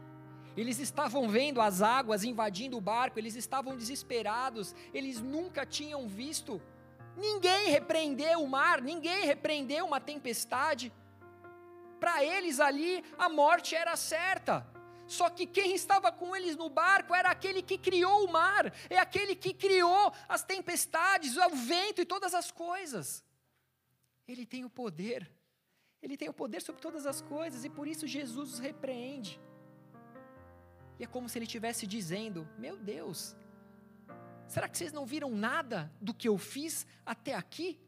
eles 0.56 0.78
estavam 0.78 1.28
vendo 1.28 1.60
as 1.60 1.80
águas 1.80 2.24
invadindo 2.24 2.76
o 2.76 2.80
barco, 2.80 3.18
eles 3.18 3.36
estavam 3.36 3.76
desesperados, 3.76 4.74
eles 4.92 5.20
nunca 5.20 5.64
tinham 5.64 6.08
visto. 6.08 6.60
Ninguém 7.16 7.70
repreendeu 7.70 8.42
o 8.42 8.48
mar, 8.48 8.80
ninguém 8.80 9.24
repreendeu 9.24 9.86
uma 9.86 10.00
tempestade. 10.00 10.92
Para 11.98 12.24
eles 12.24 12.58
ali 12.60 13.04
a 13.18 13.28
morte 13.28 13.74
era 13.74 13.94
certa. 13.96 14.66
Só 15.06 15.28
que 15.28 15.44
quem 15.44 15.74
estava 15.74 16.12
com 16.12 16.36
eles 16.36 16.56
no 16.56 16.68
barco 16.70 17.12
era 17.14 17.30
aquele 17.30 17.62
que 17.62 17.76
criou 17.76 18.24
o 18.24 18.32
mar, 18.32 18.72
é 18.88 18.96
aquele 18.96 19.34
que 19.34 19.52
criou 19.52 20.12
as 20.28 20.44
tempestades, 20.44 21.36
o 21.36 21.50
vento 21.50 22.00
e 22.00 22.04
todas 22.04 22.32
as 22.32 22.52
coisas. 22.52 23.24
Ele 24.26 24.46
tem 24.46 24.64
o 24.64 24.70
poder, 24.70 25.28
ele 26.00 26.16
tem 26.16 26.28
o 26.28 26.32
poder 26.32 26.62
sobre 26.62 26.80
todas 26.80 27.06
as 27.06 27.20
coisas 27.20 27.64
e 27.64 27.68
por 27.68 27.88
isso 27.88 28.06
Jesus 28.06 28.52
os 28.52 28.58
repreende. 28.60 29.40
E 31.00 31.04
é 31.04 31.06
como 31.06 31.30
se 31.30 31.38
ele 31.38 31.46
estivesse 31.46 31.86
dizendo: 31.86 32.46
Meu 32.58 32.76
Deus, 32.76 33.34
será 34.46 34.68
que 34.68 34.76
vocês 34.76 34.92
não 34.92 35.06
viram 35.06 35.30
nada 35.30 35.90
do 35.98 36.12
que 36.12 36.28
eu 36.28 36.36
fiz 36.36 36.86
até 37.06 37.34
aqui? 37.34 37.80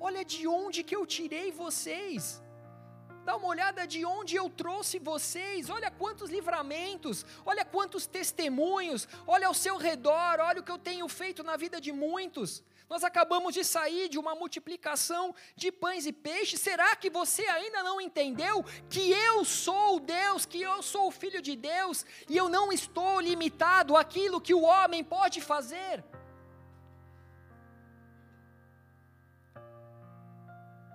Olha 0.00 0.24
de 0.24 0.48
onde 0.48 0.82
que 0.82 0.96
eu 0.96 1.04
tirei 1.06 1.52
vocês. 1.52 2.42
Dá 3.24 3.36
uma 3.36 3.48
olhada 3.48 3.86
de 3.86 4.04
onde 4.04 4.36
eu 4.36 4.50
trouxe 4.50 4.98
vocês. 4.98 5.70
Olha 5.70 5.90
quantos 5.90 6.30
livramentos, 6.30 7.24
olha 7.44 7.64
quantos 7.64 8.06
testemunhos, 8.06 9.08
olha 9.26 9.46
ao 9.46 9.54
seu 9.54 9.76
redor, 9.78 10.40
olha 10.40 10.60
o 10.60 10.62
que 10.62 10.70
eu 10.70 10.78
tenho 10.78 11.08
feito 11.08 11.42
na 11.42 11.56
vida 11.56 11.80
de 11.80 11.90
muitos. 11.90 12.62
Nós 12.88 13.02
acabamos 13.02 13.54
de 13.54 13.64
sair 13.64 14.10
de 14.10 14.18
uma 14.18 14.34
multiplicação 14.34 15.34
de 15.56 15.72
pães 15.72 16.04
e 16.04 16.12
peixes. 16.12 16.60
Será 16.60 16.94
que 16.94 17.08
você 17.08 17.46
ainda 17.46 17.82
não 17.82 17.98
entendeu 17.98 18.62
que 18.90 19.10
eu 19.10 19.42
sou 19.42 19.98
Deus, 19.98 20.44
que 20.44 20.60
eu 20.60 20.82
sou 20.82 21.08
o 21.08 21.10
Filho 21.10 21.40
de 21.40 21.56
Deus 21.56 22.04
e 22.28 22.36
eu 22.36 22.48
não 22.48 22.70
estou 22.70 23.20
limitado 23.20 23.96
àquilo 23.96 24.40
que 24.40 24.52
o 24.52 24.62
homem 24.62 25.02
pode 25.02 25.40
fazer? 25.40 26.04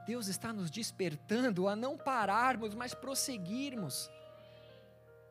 Deus 0.09 0.27
está 0.27 0.51
nos 0.51 0.71
despertando 0.71 1.67
a 1.67 1.75
não 1.75 1.95
pararmos, 1.95 2.73
mas 2.73 2.95
prosseguirmos. 2.95 4.09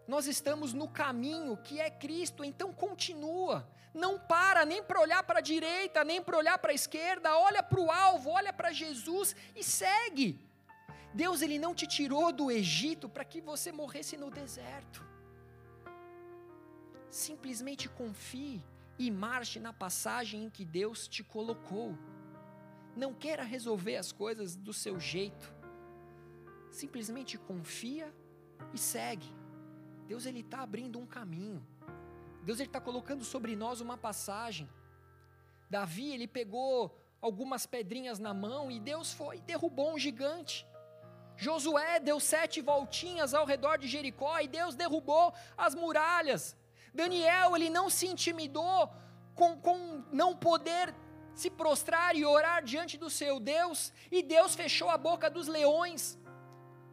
Nós 0.06 0.28
estamos 0.28 0.72
no 0.72 0.86
caminho 0.86 1.56
que 1.56 1.80
é 1.80 1.90
Cristo, 1.90 2.44
então 2.44 2.72
continua. 2.72 3.68
Não 3.92 4.20
para 4.20 4.64
nem 4.64 4.80
para 4.80 5.00
olhar 5.00 5.24
para 5.24 5.40
a 5.40 5.42
direita, 5.42 6.04
nem 6.04 6.22
para 6.22 6.38
olhar 6.38 6.58
para 6.60 6.70
a 6.70 6.74
esquerda, 6.74 7.36
olha 7.36 7.60
para 7.60 7.80
o 7.80 7.90
alvo, 7.90 8.30
olha 8.30 8.52
para 8.52 8.70
Jesus 8.70 9.34
e 9.56 9.64
segue. 9.64 10.38
Deus 11.12 11.42
ele 11.42 11.58
não 11.58 11.74
te 11.74 11.84
tirou 11.84 12.30
do 12.30 12.48
Egito 12.48 13.08
para 13.08 13.24
que 13.24 13.40
você 13.40 13.72
morresse 13.72 14.16
no 14.16 14.30
deserto. 14.30 15.04
Simplesmente 17.10 17.88
confie 17.88 18.64
e 18.96 19.10
marche 19.10 19.58
na 19.58 19.72
passagem 19.72 20.44
em 20.44 20.50
que 20.50 20.64
Deus 20.64 21.08
te 21.08 21.24
colocou. 21.24 21.98
Não 22.98 23.14
queira 23.14 23.44
resolver 23.44 23.96
as 23.96 24.10
coisas 24.10 24.56
do 24.56 24.72
seu 24.72 24.98
jeito. 24.98 25.54
Simplesmente 26.72 27.38
confia 27.38 28.12
e 28.74 28.78
segue. 28.78 29.32
Deus 30.08 30.26
ele 30.26 30.40
está 30.40 30.62
abrindo 30.62 30.98
um 30.98 31.06
caminho. 31.06 31.64
Deus 32.42 32.58
ele 32.58 32.68
está 32.68 32.80
colocando 32.80 33.24
sobre 33.24 33.54
nós 33.54 33.80
uma 33.80 33.96
passagem. 33.96 34.68
Davi 35.70 36.12
ele 36.12 36.26
pegou 36.26 36.98
algumas 37.22 37.66
pedrinhas 37.66 38.18
na 38.18 38.34
mão 38.34 38.68
e 38.68 38.80
Deus 38.80 39.12
foi 39.12 39.40
derrubou 39.42 39.94
um 39.94 39.98
gigante. 39.98 40.66
Josué 41.36 42.00
deu 42.00 42.18
sete 42.18 42.60
voltinhas 42.60 43.32
ao 43.32 43.46
redor 43.46 43.78
de 43.78 43.86
Jericó 43.86 44.40
e 44.40 44.48
Deus 44.48 44.74
derrubou 44.74 45.32
as 45.56 45.72
muralhas. 45.72 46.56
Daniel 46.92 47.54
ele 47.54 47.70
não 47.70 47.88
se 47.88 48.08
intimidou 48.08 48.90
com, 49.36 49.56
com 49.56 50.02
não 50.10 50.34
poder 50.34 50.92
se 51.38 51.48
prostrar 51.50 52.16
e 52.16 52.24
orar 52.24 52.64
diante 52.64 52.98
do 52.98 53.08
seu 53.08 53.38
Deus, 53.38 53.92
e 54.10 54.24
Deus 54.24 54.56
fechou 54.56 54.90
a 54.90 54.98
boca 54.98 55.30
dos 55.30 55.46
leões. 55.46 56.18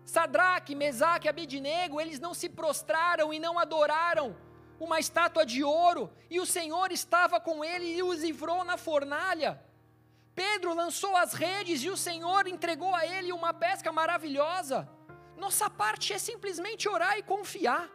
Sadraque, 0.05 0.75
Mesaque 0.75 1.25
e 1.25 1.29
Abednego, 1.29 1.99
eles 1.99 2.19
não 2.19 2.31
se 2.35 2.47
prostraram 2.47 3.33
e 3.33 3.39
não 3.39 3.57
adoraram 3.57 4.37
uma 4.79 4.99
estátua 4.99 5.43
de 5.43 5.63
ouro, 5.63 6.11
e 6.29 6.39
o 6.39 6.45
Senhor 6.45 6.91
estava 6.91 7.39
com 7.39 7.65
ele 7.65 7.87
e 7.97 8.03
os 8.03 8.21
livrou 8.21 8.63
na 8.63 8.77
fornalha. 8.77 9.59
Pedro 10.35 10.75
lançou 10.75 11.17
as 11.17 11.33
redes 11.33 11.81
e 11.81 11.89
o 11.89 11.97
Senhor 11.97 12.45
entregou 12.45 12.93
a 12.93 13.03
ele 13.03 13.31
uma 13.31 13.51
pesca 13.51 13.91
maravilhosa. 13.91 14.87
Nossa 15.35 15.71
parte 15.71 16.13
é 16.13 16.19
simplesmente 16.19 16.87
orar 16.87 17.17
e 17.17 17.23
confiar. 17.23 17.89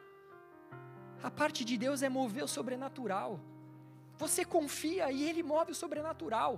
A 1.23 1.31
parte 1.31 1.65
de 1.65 1.79
Deus 1.79 2.03
é 2.03 2.09
mover 2.09 2.43
o 2.43 2.49
sobrenatural. 2.49 3.39
Você 4.23 4.45
confia 4.45 5.11
e 5.11 5.19
Ele 5.29 5.43
move 5.43 5.73
o 5.73 5.81
sobrenatural. 5.83 6.53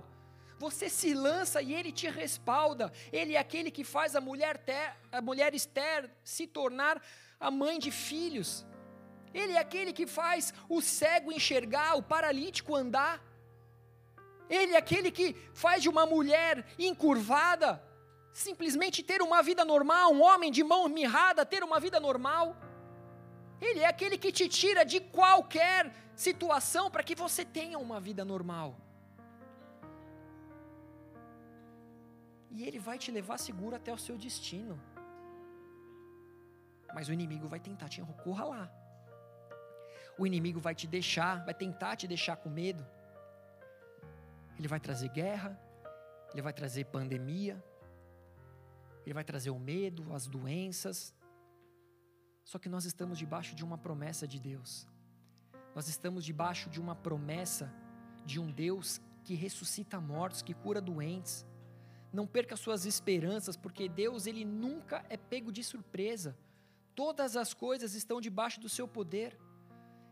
Você 0.59 0.87
se 0.89 1.13
lança 1.13 1.61
e 1.61 1.73
Ele 1.73 1.91
te 1.99 2.09
respalda. 2.09 2.91
Ele 3.19 3.33
é 3.35 3.39
aquele 3.39 3.71
que 3.71 3.85
faz 3.95 4.15
a 4.15 4.21
mulher, 4.29 4.57
ter, 4.57 4.87
a 5.11 5.21
mulher 5.21 5.55
Esther 5.55 6.09
se 6.23 6.45
tornar 6.45 7.01
a 7.39 7.49
mãe 7.49 7.79
de 7.79 7.89
filhos. 7.89 8.65
Ele 9.33 9.53
é 9.53 9.59
aquele 9.59 9.93
que 9.93 10.05
faz 10.05 10.53
o 10.67 10.81
cego 10.81 11.31
enxergar, 11.31 11.95
o 11.95 12.03
paralítico 12.03 12.75
andar. 12.75 13.15
Ele 14.49 14.73
é 14.73 14.77
aquele 14.77 15.09
que 15.09 15.27
faz 15.53 15.81
de 15.81 15.89
uma 15.89 16.05
mulher 16.05 16.65
encurvada 16.77 17.81
simplesmente 18.33 19.03
ter 19.03 19.21
uma 19.21 19.41
vida 19.43 19.63
normal, 19.63 20.11
um 20.11 20.21
homem 20.21 20.51
de 20.51 20.63
mão 20.63 20.89
mirrada 20.89 21.45
ter 21.45 21.63
uma 21.63 21.79
vida 21.79 21.99
normal. 21.99 22.57
Ele 23.73 23.83
é 23.85 23.87
aquele 23.87 24.17
que 24.23 24.31
te 24.39 24.45
tira 24.47 24.81
de 24.93 24.99
qualquer 25.17 25.91
situação 26.25 26.83
para 26.93 27.03
que 27.07 27.15
você 27.23 27.43
tenha 27.43 27.77
uma 27.85 27.99
vida 28.07 28.23
normal. 28.23 28.67
E 32.55 32.63
Ele 32.67 32.79
vai 32.87 32.97
te 33.03 33.09
levar 33.17 33.37
seguro 33.47 33.75
até 33.75 33.91
o 33.91 33.97
seu 33.97 34.15
destino. 34.25 34.75
Mas 36.93 37.09
o 37.09 37.13
inimigo 37.17 37.47
vai 37.53 37.59
tentar 37.59 37.89
te 37.89 37.99
lá. 38.51 38.63
O 40.19 40.27
inimigo 40.27 40.59
vai 40.67 40.75
te 40.75 40.85
deixar, 40.85 41.43
vai 41.43 41.55
tentar 41.55 41.95
te 41.95 42.07
deixar 42.13 42.35
com 42.35 42.49
medo. 42.61 42.85
Ele 44.59 44.67
vai 44.67 44.79
trazer 44.79 45.09
guerra, 45.09 45.51
ele 46.31 46.43
vai 46.43 46.53
trazer 46.53 46.85
pandemia, 46.97 47.55
ele 49.03 49.15
vai 49.15 49.23
trazer 49.23 49.49
o 49.49 49.57
medo, 49.57 50.13
as 50.13 50.27
doenças, 50.27 51.11
só 52.43 52.59
que 52.59 52.69
nós 52.69 52.85
estamos 52.85 53.17
debaixo 53.17 53.55
de 53.55 53.63
uma 53.63 53.77
promessa 53.77 54.27
de 54.27 54.39
Deus. 54.39 54.87
Nós 55.75 55.87
estamos 55.87 56.23
debaixo 56.23 56.69
de 56.69 56.79
uma 56.79 56.95
promessa 56.95 57.73
de 58.25 58.39
um 58.39 58.51
Deus 58.51 59.01
que 59.23 59.33
ressuscita 59.33 59.99
mortos, 59.99 60.41
que 60.41 60.53
cura 60.53 60.81
doentes. 60.81 61.45
Não 62.11 62.27
perca 62.27 62.55
suas 62.55 62.85
esperanças, 62.85 63.57
porque 63.57 63.89
Deus 63.89 64.27
ele 64.27 64.45
nunca 64.45 65.03
é 65.09 65.17
pego 65.17 65.51
de 65.51 65.63
surpresa. 65.63 66.37
Todas 66.93 67.35
as 67.35 67.53
coisas 67.53 67.95
estão 67.95 68.21
debaixo 68.21 68.59
do 68.59 68.69
seu 68.69 68.87
poder. 68.87 69.37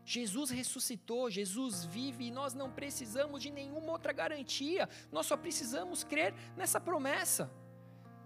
Jesus 0.04 0.50
ressuscitou, 0.50 1.30
Jesus 1.30 1.84
vive 1.84 2.26
e 2.26 2.30
nós 2.30 2.54
não 2.54 2.72
precisamos 2.72 3.40
de 3.40 3.50
nenhuma 3.50 3.92
outra 3.92 4.12
garantia. 4.12 4.88
Nós 5.12 5.26
só 5.26 5.36
precisamos 5.36 6.02
crer 6.02 6.34
nessa 6.56 6.80
promessa. 6.80 7.52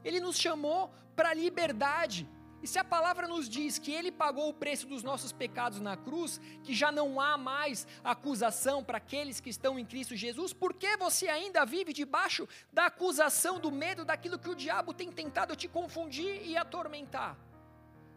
Ele 0.02 0.20
nos 0.20 0.38
chamou 0.38 0.90
para 1.14 1.30
a 1.30 1.34
liberdade. 1.34 2.26
E 2.66 2.68
se 2.68 2.80
a 2.80 2.84
palavra 2.84 3.28
nos 3.28 3.48
diz 3.48 3.78
que 3.78 3.92
ele 3.92 4.10
pagou 4.10 4.48
o 4.48 4.52
preço 4.52 4.88
dos 4.88 5.04
nossos 5.04 5.30
pecados 5.30 5.80
na 5.80 5.96
cruz, 5.96 6.40
que 6.64 6.74
já 6.74 6.90
não 6.90 7.20
há 7.20 7.38
mais 7.38 7.86
acusação 8.02 8.82
para 8.82 8.98
aqueles 8.98 9.40
que 9.40 9.50
estão 9.50 9.78
em 9.78 9.84
Cristo 9.84 10.16
Jesus, 10.16 10.52
por 10.52 10.74
que 10.74 10.96
você 10.96 11.28
ainda 11.28 11.64
vive 11.64 11.92
debaixo 11.92 12.48
da 12.72 12.86
acusação, 12.86 13.60
do 13.60 13.70
medo, 13.70 14.04
daquilo 14.04 14.36
que 14.36 14.50
o 14.50 14.54
diabo 14.56 14.92
tem 14.92 15.12
tentado 15.12 15.54
te 15.54 15.68
confundir 15.68 16.44
e 16.44 16.56
atormentar? 16.56 17.38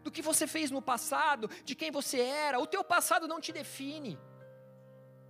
Do 0.02 0.10
que 0.10 0.20
você 0.20 0.48
fez 0.48 0.68
no 0.68 0.82
passado, 0.82 1.48
de 1.64 1.76
quem 1.76 1.92
você 1.92 2.18
era, 2.18 2.58
o 2.58 2.66
teu 2.66 2.82
passado 2.82 3.28
não 3.28 3.40
te 3.40 3.52
define. 3.52 4.18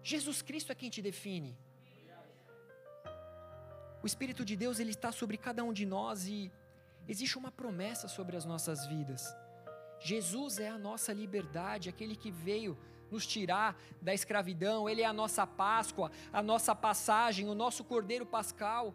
Jesus 0.02 0.40
Cristo 0.40 0.72
é 0.72 0.74
quem 0.74 0.88
te 0.88 1.02
define. 1.02 1.58
O 4.02 4.06
Espírito 4.06 4.46
de 4.46 4.56
Deus 4.56 4.80
ele 4.80 4.92
está 4.92 5.12
sobre 5.12 5.36
cada 5.36 5.62
um 5.62 5.74
de 5.74 5.84
nós 5.84 6.26
e 6.26 6.50
existe 7.10 7.36
uma 7.36 7.50
promessa 7.50 8.06
sobre 8.06 8.36
as 8.36 8.44
nossas 8.44 8.86
vidas. 8.86 9.36
Jesus 9.98 10.60
é 10.60 10.68
a 10.68 10.78
nossa 10.78 11.12
liberdade, 11.12 11.88
aquele 11.88 12.14
que 12.14 12.30
veio 12.30 12.78
nos 13.10 13.26
tirar 13.26 13.76
da 14.00 14.14
escravidão, 14.14 14.88
ele 14.88 15.02
é 15.02 15.04
a 15.04 15.12
nossa 15.12 15.44
Páscoa, 15.44 16.12
a 16.32 16.40
nossa 16.40 16.72
passagem, 16.72 17.48
o 17.48 17.54
nosso 17.54 17.82
Cordeiro 17.82 18.24
Pascal. 18.24 18.94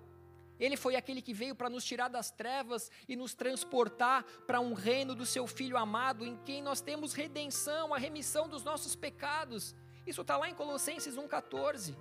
Ele 0.57 0.78
foi 0.78 0.95
aquele 0.95 1.22
que 1.22 1.34
veio 1.34 1.53
para 1.53 1.70
nos 1.70 1.84
tirar 1.84 2.07
das 2.07 2.32
trevas 2.32 2.89
e 3.05 3.18
nos 3.18 3.34
transportar 3.34 4.24
para 4.47 4.61
um 4.61 4.74
reino 4.74 5.13
do 5.13 5.26
seu 5.26 5.45
Filho 5.45 5.76
amado, 5.76 6.26
em 6.26 6.38
quem 6.45 6.61
nós 6.61 6.80
temos 6.80 7.11
redenção, 7.13 7.93
a 7.93 7.97
remissão 7.97 8.47
dos 8.47 8.63
nossos 8.63 8.95
pecados. 8.95 9.76
Isso 10.07 10.22
está 10.22 10.38
lá 10.38 10.49
em 10.49 10.55
Colossenses 10.55 11.18
1,14. 11.18 11.93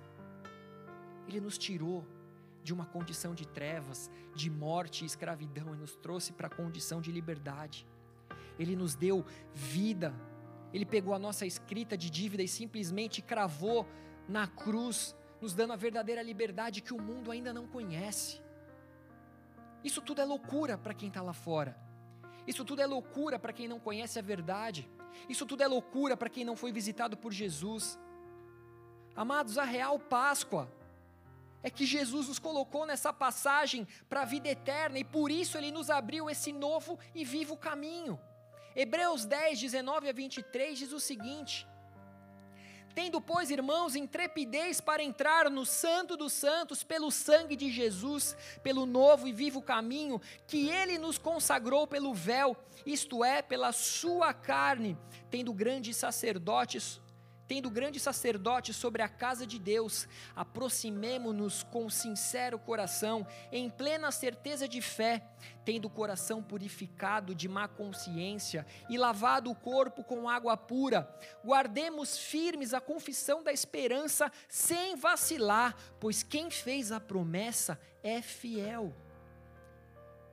Ele 1.27 1.41
nos 1.41 1.57
tirou 1.57 2.05
de 2.65 2.73
uma 2.73 2.85
condição 2.85 3.35
de 3.35 3.47
trevas, 3.47 4.09
de 4.33 4.49
morte 4.49 5.03
e 5.03 5.05
escravidão 5.05 5.75
e 5.75 5.77
nos 5.77 5.95
trouxe 5.95 6.33
para 6.33 6.47
a 6.47 6.49
condição 6.49 6.99
de 6.99 7.11
liberdade. 7.11 7.87
Ele 8.57 8.75
nos 8.75 8.95
deu 8.95 9.23
vida. 9.53 10.11
Ele 10.73 10.85
pegou 10.85 11.13
a 11.13 11.19
nossa 11.19 11.45
escrita 11.45 11.95
de 11.95 12.09
dívida 12.09 12.41
e 12.41 12.47
simplesmente 12.47 13.21
cravou 13.21 13.87
na 14.27 14.47
cruz, 14.47 15.15
nos 15.39 15.53
dando 15.53 15.73
a 15.73 15.75
verdadeira 15.75 16.23
liberdade 16.23 16.81
que 16.81 16.91
o 16.91 16.99
mundo 16.99 17.29
ainda 17.29 17.53
não 17.53 17.67
conhece. 17.67 18.41
Isso 19.83 20.01
tudo 20.01 20.21
é 20.21 20.25
loucura 20.25 20.75
para 20.75 20.95
quem 20.95 21.09
está 21.09 21.21
lá 21.21 21.33
fora. 21.33 21.77
Isso 22.47 22.65
tudo 22.65 22.81
é 22.81 22.87
loucura 22.87 23.37
para 23.37 23.53
quem 23.53 23.67
não 23.67 23.79
conhece 23.79 24.17
a 24.17 24.23
verdade. 24.23 24.89
Isso 25.29 25.45
tudo 25.45 25.61
é 25.61 25.67
loucura 25.67 26.17
para 26.17 26.29
quem 26.29 26.43
não 26.43 26.55
foi 26.55 26.71
visitado 26.71 27.15
por 27.15 27.31
Jesus. 27.31 27.99
Amados, 29.15 29.59
a 29.59 29.63
real 29.63 29.99
Páscoa 29.99 30.67
é 31.65 31.69
que 31.71 31.83
Jesus 31.83 32.27
nos 32.27 32.37
colocou 32.37 32.85
nessa 32.85 33.11
passagem 33.11 33.87
para 34.07 34.21
a 34.21 34.25
vida 34.25 34.47
eterna 34.47 34.99
e 34.99 35.03
por 35.03 35.31
isso 35.31 35.57
ele 35.57 35.71
nos 35.71 35.89
abriu 35.89 36.29
esse 36.29 36.53
novo 36.53 36.99
e 37.15 37.25
vivo 37.25 37.57
caminho. 37.57 38.19
Hebreus 38.75 39.25
10, 39.25 39.61
19 39.61 40.07
a 40.07 40.13
23 40.13 40.77
diz 40.77 40.91
o 40.91 40.99
seguinte: 40.99 41.67
Tendo, 42.93 43.19
pois, 43.19 43.49
irmãos, 43.49 43.95
intrepidez 43.95 44.79
para 44.79 45.01
entrar 45.01 45.49
no 45.49 45.65
Santo 45.65 46.15
dos 46.15 46.33
Santos 46.33 46.83
pelo 46.83 47.09
sangue 47.09 47.55
de 47.55 47.71
Jesus, 47.71 48.37
pelo 48.61 48.85
novo 48.85 49.27
e 49.27 49.33
vivo 49.33 49.59
caminho 49.59 50.21
que 50.45 50.69
ele 50.69 50.99
nos 50.99 51.17
consagrou 51.17 51.87
pelo 51.87 52.13
véu, 52.13 52.55
isto 52.85 53.23
é, 53.23 53.41
pela 53.41 53.71
sua 53.71 54.35
carne, 54.35 54.95
tendo 55.31 55.51
grandes 55.51 55.97
sacerdotes 55.97 57.01
tendo 57.47 57.69
grande 57.69 57.99
sacerdote 57.99 58.73
sobre 58.73 59.01
a 59.01 59.09
casa 59.09 59.45
de 59.45 59.59
Deus, 59.59 60.07
aproximemo-nos 60.35 61.63
com 61.63 61.89
sincero 61.89 62.57
coração, 62.57 63.25
em 63.51 63.69
plena 63.69 64.11
certeza 64.11 64.67
de 64.67 64.81
fé, 64.81 65.23
tendo 65.63 65.85
o 65.85 65.89
coração 65.89 66.41
purificado 66.41 67.35
de 67.35 67.47
má 67.47 67.67
consciência 67.67 68.65
e 68.89 68.97
lavado 68.97 69.51
o 69.51 69.55
corpo 69.55 70.03
com 70.03 70.29
água 70.29 70.57
pura. 70.57 71.09
Guardemos 71.43 72.17
firmes 72.17 72.73
a 72.73 72.81
confissão 72.81 73.43
da 73.43 73.51
esperança 73.51 74.31
sem 74.47 74.95
vacilar, 74.95 75.75
pois 75.99 76.23
quem 76.23 76.49
fez 76.49 76.91
a 76.91 76.99
promessa 76.99 77.79
é 78.03 78.21
fiel. 78.21 78.93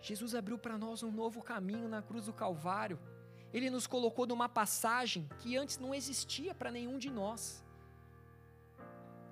Jesus 0.00 0.34
abriu 0.34 0.58
para 0.58 0.76
nós 0.76 1.02
um 1.02 1.12
novo 1.12 1.40
caminho 1.40 1.88
na 1.88 2.02
cruz 2.02 2.26
do 2.26 2.32
Calvário 2.32 2.98
ele 3.52 3.68
nos 3.68 3.86
colocou 3.86 4.26
numa 4.26 4.48
passagem 4.48 5.28
que 5.38 5.56
antes 5.56 5.78
não 5.78 5.94
existia 5.94 6.54
para 6.54 6.70
nenhum 6.70 6.98
de 6.98 7.10
nós. 7.10 7.64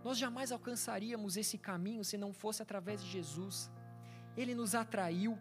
Nós 0.05 0.19
jamais 0.19 0.53
alcançaríamos 0.53 1.37
esse 1.37 1.59
caminho 1.59 2.05
se 2.05 2.17
não 2.17 2.33
fosse 2.33 2.63
através 2.63 3.03
de 3.03 3.11
Jesus. 3.11 3.71
Ele 4.37 4.55
nos 4.55 4.75
atraiu, 4.75 5.39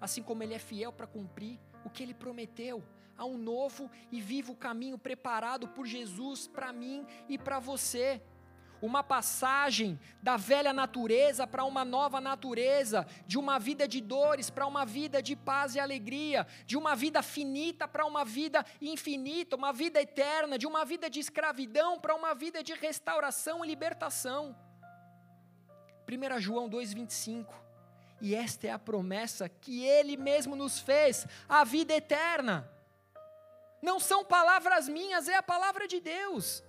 assim 0.00 0.22
como 0.22 0.42
Ele 0.42 0.54
é 0.54 0.58
fiel 0.58 0.92
para 0.92 1.06
cumprir 1.06 1.58
o 1.84 1.90
que 1.90 2.02
Ele 2.02 2.14
prometeu. 2.14 2.82
Há 3.16 3.24
um 3.24 3.38
novo 3.38 3.90
e 4.10 4.20
vivo 4.20 4.56
caminho 4.56 4.98
preparado 4.98 5.68
por 5.68 5.86
Jesus 5.86 6.48
para 6.48 6.72
mim 6.72 7.06
e 7.28 7.38
para 7.38 7.58
você 7.58 8.20
uma 8.80 9.02
passagem 9.02 9.98
da 10.22 10.36
velha 10.36 10.72
natureza 10.72 11.46
para 11.46 11.64
uma 11.64 11.84
nova 11.84 12.20
natureza, 12.20 13.06
de 13.26 13.38
uma 13.38 13.58
vida 13.58 13.86
de 13.86 14.00
dores 14.00 14.50
para 14.50 14.66
uma 14.66 14.84
vida 14.84 15.22
de 15.22 15.36
paz 15.36 15.74
e 15.74 15.80
alegria, 15.80 16.46
de 16.66 16.76
uma 16.76 16.94
vida 16.94 17.22
finita 17.22 17.86
para 17.86 18.04
uma 18.04 18.24
vida 18.24 18.64
infinita, 18.80 19.56
uma 19.56 19.72
vida 19.72 20.00
eterna, 20.00 20.58
de 20.58 20.66
uma 20.66 20.84
vida 20.84 21.08
de 21.08 21.20
escravidão 21.20 21.98
para 21.98 22.14
uma 22.14 22.34
vida 22.34 22.62
de 22.62 22.74
restauração 22.74 23.64
e 23.64 23.68
libertação. 23.68 24.56
1 26.08 26.40
João 26.40 26.68
2,25. 26.68 27.46
E 28.20 28.34
esta 28.34 28.66
é 28.66 28.70
a 28.70 28.78
promessa 28.78 29.48
que 29.50 29.84
ele 29.84 30.16
mesmo 30.16 30.56
nos 30.56 30.78
fez, 30.78 31.26
a 31.46 31.62
vida 31.62 31.92
eterna. 31.92 32.70
Não 33.82 34.00
são 34.00 34.24
palavras 34.24 34.88
minhas, 34.88 35.28
é 35.28 35.36
a 35.36 35.42
palavra 35.42 35.86
de 35.86 36.00
Deus. 36.00 36.63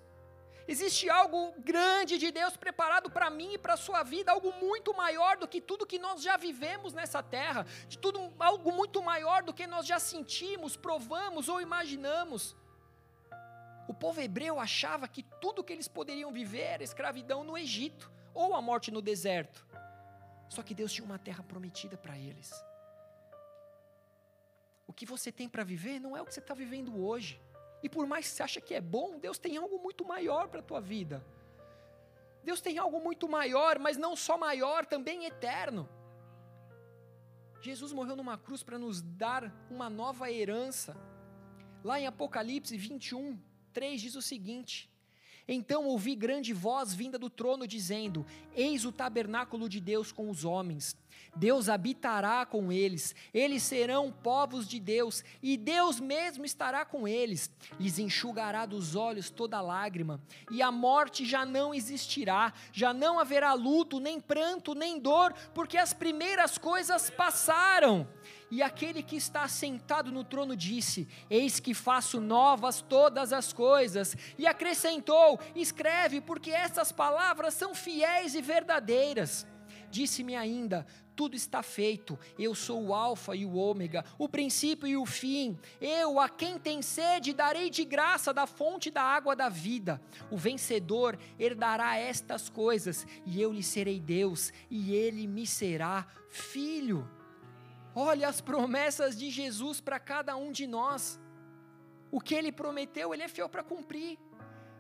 Existe 0.68 1.08
algo 1.10 1.54
grande 1.60 2.18
de 2.18 2.32
Deus 2.32 2.58
preparado 2.58 3.10
para 3.10 3.30
mim 3.30 3.54
e 3.54 3.58
para 3.58 3.76
a 3.76 3.78
sua 3.78 4.02
vida, 4.02 4.32
algo 4.32 4.52
muito 4.54 4.96
maior 4.96 5.38
do 5.38 5.48
que 5.48 5.62
tudo 5.62 5.86
que 5.86 6.00
nós 6.00 6.24
já 6.24 6.38
vivemos 6.38 6.92
nessa 6.92 7.22
terra, 7.22 7.66
de 7.88 7.98
tudo 8.00 8.34
algo 8.40 8.72
muito 8.72 9.02
maior 9.04 9.44
do 9.44 9.54
que 9.54 9.68
nós 9.68 9.86
já 9.86 10.00
sentimos, 10.00 10.76
provamos 10.76 11.50
ou 11.50 11.62
imaginamos. 11.62 12.56
O 13.88 13.94
povo 13.94 14.20
hebreu 14.20 14.60
achava 14.60 15.08
que 15.08 15.22
tudo 15.40 15.64
que 15.64 15.72
eles 15.72 15.88
poderiam 15.88 16.32
viver 16.32 16.64
era 16.64 16.84
escravidão 16.84 17.44
no 17.44 17.56
Egito 17.56 18.12
ou 18.34 18.56
a 18.56 18.62
morte 18.62 18.90
no 18.90 19.02
deserto. 19.02 19.66
Só 20.50 20.64
que 20.64 20.74
Deus 20.74 20.92
tinha 20.92 21.06
uma 21.06 21.20
terra 21.20 21.44
prometida 21.44 21.96
para 21.96 22.18
eles. 22.18 22.52
O 24.88 24.94
que 24.94 25.06
você 25.06 25.32
tem 25.32 25.48
para 25.48 25.64
viver 25.64 26.00
não 26.00 26.18
é 26.18 26.22
o 26.22 26.26
que 26.26 26.34
você 26.34 26.40
está 26.40 26.54
vivendo 26.54 27.00
hoje. 27.00 27.40
E 27.86 27.90
por 27.90 28.08
mais 28.08 28.28
que 28.28 28.34
você 28.34 28.42
ache 28.42 28.60
que 28.60 28.74
é 28.74 28.82
bom, 28.82 29.20
Deus 29.20 29.38
tem 29.38 29.58
algo 29.58 29.78
muito 29.78 30.04
maior 30.04 30.48
para 30.48 30.60
a 30.60 30.64
tua 30.64 30.82
vida. 30.82 31.24
Deus 32.44 32.60
tem 32.60 32.80
algo 32.80 33.00
muito 33.00 33.30
maior, 33.30 33.78
mas 33.78 33.96
não 33.96 34.16
só 34.16 34.40
maior, 34.40 34.88
também 34.88 35.26
eterno. 35.26 35.88
Jesus 37.62 37.94
morreu 37.94 38.16
numa 38.16 38.40
cruz 38.40 38.64
para 38.64 38.80
nos 38.80 39.04
dar 39.04 39.54
uma 39.70 39.88
nova 39.88 40.32
herança. 40.32 40.98
Lá 41.84 42.00
em 42.00 42.08
Apocalipse 42.08 42.76
21, 42.76 43.40
3 43.72 44.02
diz 44.02 44.16
o 44.16 44.22
seguinte: 44.22 44.90
Então 45.48 45.86
ouvi 45.86 46.16
grande 46.16 46.54
voz 46.54 46.92
vinda 46.92 47.20
do 47.20 47.30
trono 47.30 47.68
dizendo: 47.68 48.26
Eis 48.56 48.84
o 48.84 48.92
tabernáculo 48.92 49.70
de 49.70 49.80
Deus 49.80 50.12
com 50.12 50.28
os 50.28 50.44
homens 50.44 50.98
Deus 51.36 51.68
habitará 51.68 52.46
com 52.46 52.72
eles, 52.72 53.14
eles 53.34 53.62
serão 53.64 54.12
povos 54.12 54.68
de 54.68 54.80
Deus, 54.80 55.24
e 55.44 55.58
Deus 55.58 56.00
mesmo 56.00 56.46
estará 56.46 56.86
com 56.86 57.08
eles, 57.08 57.52
lhes 57.80 58.00
enxugará 58.00 58.66
dos 58.66 58.96
olhos 58.96 59.30
toda 59.30 59.62
lágrima, 59.62 60.22
e 60.50 60.62
a 60.62 60.72
morte 60.72 61.26
já 61.26 61.46
não 61.46 61.74
existirá, 61.74 62.54
já 62.72 62.94
não 62.94 63.20
haverá 63.20 63.54
luto, 63.54 64.00
nem 64.00 64.20
pranto, 64.20 64.74
nem 64.74 65.00
dor, 65.00 65.34
porque 65.54 65.78
as 65.78 65.94
primeiras 65.94 66.58
coisas 66.58 67.10
passaram. 67.10 68.08
E 68.52 68.62
aquele 68.62 69.02
que 69.02 69.16
está 69.16 69.48
sentado 69.48 70.12
no 70.12 70.24
trono 70.24 70.56
disse: 70.56 71.08
Eis 71.30 71.60
que 71.60 71.74
faço 71.74 72.22
novas 72.22 72.80
todas 72.80 73.34
as 73.34 73.52
coisas. 73.52 74.16
E 74.38 74.46
acrescentou: 74.46 75.40
Escreve, 75.56 76.22
porque 76.22 76.52
essas 76.52 76.92
palavras 76.92 77.56
são 77.56 77.74
fiéis 77.74 78.36
e 78.36 78.42
verdadeiras. 78.42 79.48
Disse-me 79.96 80.36
ainda: 80.36 80.86
tudo 81.16 81.38
está 81.38 81.64
feito. 81.64 82.20
Eu 82.38 82.54
sou 82.54 82.88
o 82.88 82.94
Alfa 82.94 83.34
e 83.34 83.46
o 83.46 83.56
Ômega, 83.56 84.04
o 84.18 84.28
princípio 84.28 84.86
e 84.86 84.98
o 84.98 85.06
fim. 85.06 85.58
Eu, 85.80 86.20
a 86.20 86.28
quem 86.28 86.60
tem 86.60 86.82
sede, 86.82 87.32
darei 87.32 87.70
de 87.70 87.86
graça 87.86 88.34
da 88.34 88.46
fonte 88.46 88.92
da 88.92 89.02
água 89.02 89.38
da 89.38 89.48
vida. 89.48 90.02
O 90.30 90.36
vencedor 90.36 91.18
herdará 91.40 91.98
estas 91.98 92.50
coisas, 92.50 93.08
e 93.26 93.42
eu 93.42 93.54
lhe 93.54 93.64
serei 93.64 94.02
Deus, 94.02 94.52
e 94.70 94.94
ele 94.94 95.26
me 95.28 95.48
será 95.48 96.06
filho. 96.30 97.10
Olha 97.96 98.28
as 98.28 98.42
promessas 98.42 99.18
de 99.18 99.30
Jesus 99.30 99.80
para 99.80 99.98
cada 99.98 100.36
um 100.36 100.52
de 100.52 100.68
nós. 100.68 101.18
O 102.12 102.20
que 102.20 102.36
ele 102.36 102.52
prometeu, 102.52 103.14
ele 103.14 103.24
é 103.24 103.30
fiel 103.30 103.48
para 103.48 103.64
cumprir. 103.64 104.20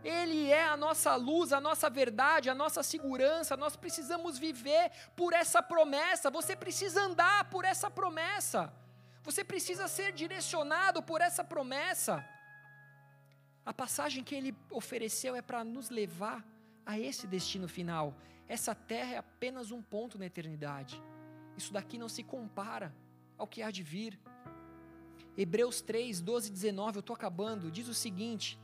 Ele 0.05 0.51
é 0.51 0.63
a 0.63 0.77
nossa 0.77 1.15
luz, 1.15 1.51
a 1.51 1.59
nossa 1.59 1.89
verdade, 1.89 2.47
a 2.47 2.53
nossa 2.53 2.83
segurança. 2.83 3.57
Nós 3.57 3.75
precisamos 3.75 4.37
viver 4.37 4.91
por 5.15 5.33
essa 5.33 5.63
promessa. 5.63 6.29
Você 6.29 6.55
precisa 6.55 7.01
andar 7.01 7.49
por 7.49 7.65
essa 7.65 7.89
promessa. 7.89 8.71
Você 9.23 9.43
precisa 9.43 9.87
ser 9.87 10.13
direcionado 10.13 11.01
por 11.01 11.21
essa 11.21 11.43
promessa. 11.43 12.23
A 13.65 13.73
passagem 13.73 14.23
que 14.23 14.35
ele 14.35 14.55
ofereceu 14.69 15.35
é 15.35 15.41
para 15.41 15.63
nos 15.63 15.89
levar 15.89 16.45
a 16.85 16.99
esse 16.99 17.25
destino 17.25 17.67
final. 17.67 18.13
Essa 18.47 18.75
terra 18.75 19.15
é 19.15 19.17
apenas 19.17 19.71
um 19.71 19.81
ponto 19.81 20.19
na 20.19 20.27
eternidade. 20.27 21.01
Isso 21.57 21.73
daqui 21.73 21.97
não 21.97 22.07
se 22.07 22.21
compara 22.21 22.95
ao 23.39 23.47
que 23.47 23.63
há 23.63 23.71
de 23.71 23.81
vir. 23.81 24.19
Hebreus 25.35 25.81
3, 25.81 26.21
12 26.21 26.49
e 26.49 26.51
19, 26.51 26.97
eu 26.97 26.99
estou 26.99 27.15
acabando, 27.15 27.71
diz 27.71 27.87
o 27.87 27.93
seguinte: 27.93 28.59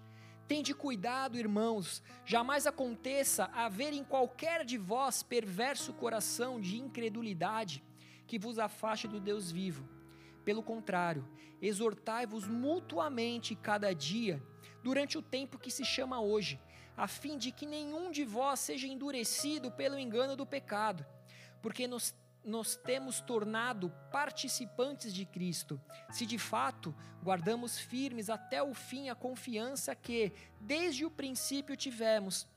Tende 0.51 0.73
cuidado, 0.73 1.37
irmãos, 1.37 2.03
jamais 2.25 2.67
aconteça 2.67 3.45
haver 3.53 3.93
em 3.93 4.03
qualquer 4.03 4.65
de 4.65 4.77
vós 4.77 5.23
perverso 5.23 5.93
coração 5.93 6.59
de 6.59 6.77
incredulidade 6.77 7.81
que 8.27 8.37
vos 8.37 8.59
afaste 8.59 9.07
do 9.07 9.17
Deus 9.17 9.49
vivo. 9.49 9.87
Pelo 10.43 10.61
contrário, 10.61 11.25
exortai-vos 11.61 12.49
mutuamente 12.49 13.55
cada 13.55 13.95
dia, 13.95 14.43
durante 14.83 15.17
o 15.17 15.21
tempo 15.21 15.57
que 15.57 15.71
se 15.71 15.85
chama 15.85 16.19
hoje, 16.19 16.59
a 16.97 17.07
fim 17.07 17.37
de 17.37 17.53
que 17.53 17.65
nenhum 17.65 18.11
de 18.11 18.25
vós 18.25 18.59
seja 18.59 18.87
endurecido 18.87 19.71
pelo 19.71 19.97
engano 19.97 20.35
do 20.35 20.45
pecado, 20.45 21.05
porque 21.61 21.87
nos 21.87 22.13
nos 22.43 22.75
temos 22.75 23.19
tornado 23.21 23.91
participantes 24.11 25.13
de 25.13 25.25
Cristo, 25.25 25.79
se 26.09 26.25
de 26.25 26.37
fato 26.37 26.95
guardamos 27.23 27.77
firmes 27.77 28.29
até 28.29 28.63
o 28.63 28.73
fim 28.73 29.09
a 29.09 29.15
confiança 29.15 29.95
que, 29.95 30.31
desde 30.59 31.05
o 31.05 31.11
princípio, 31.11 31.77
tivemos. 31.77 32.47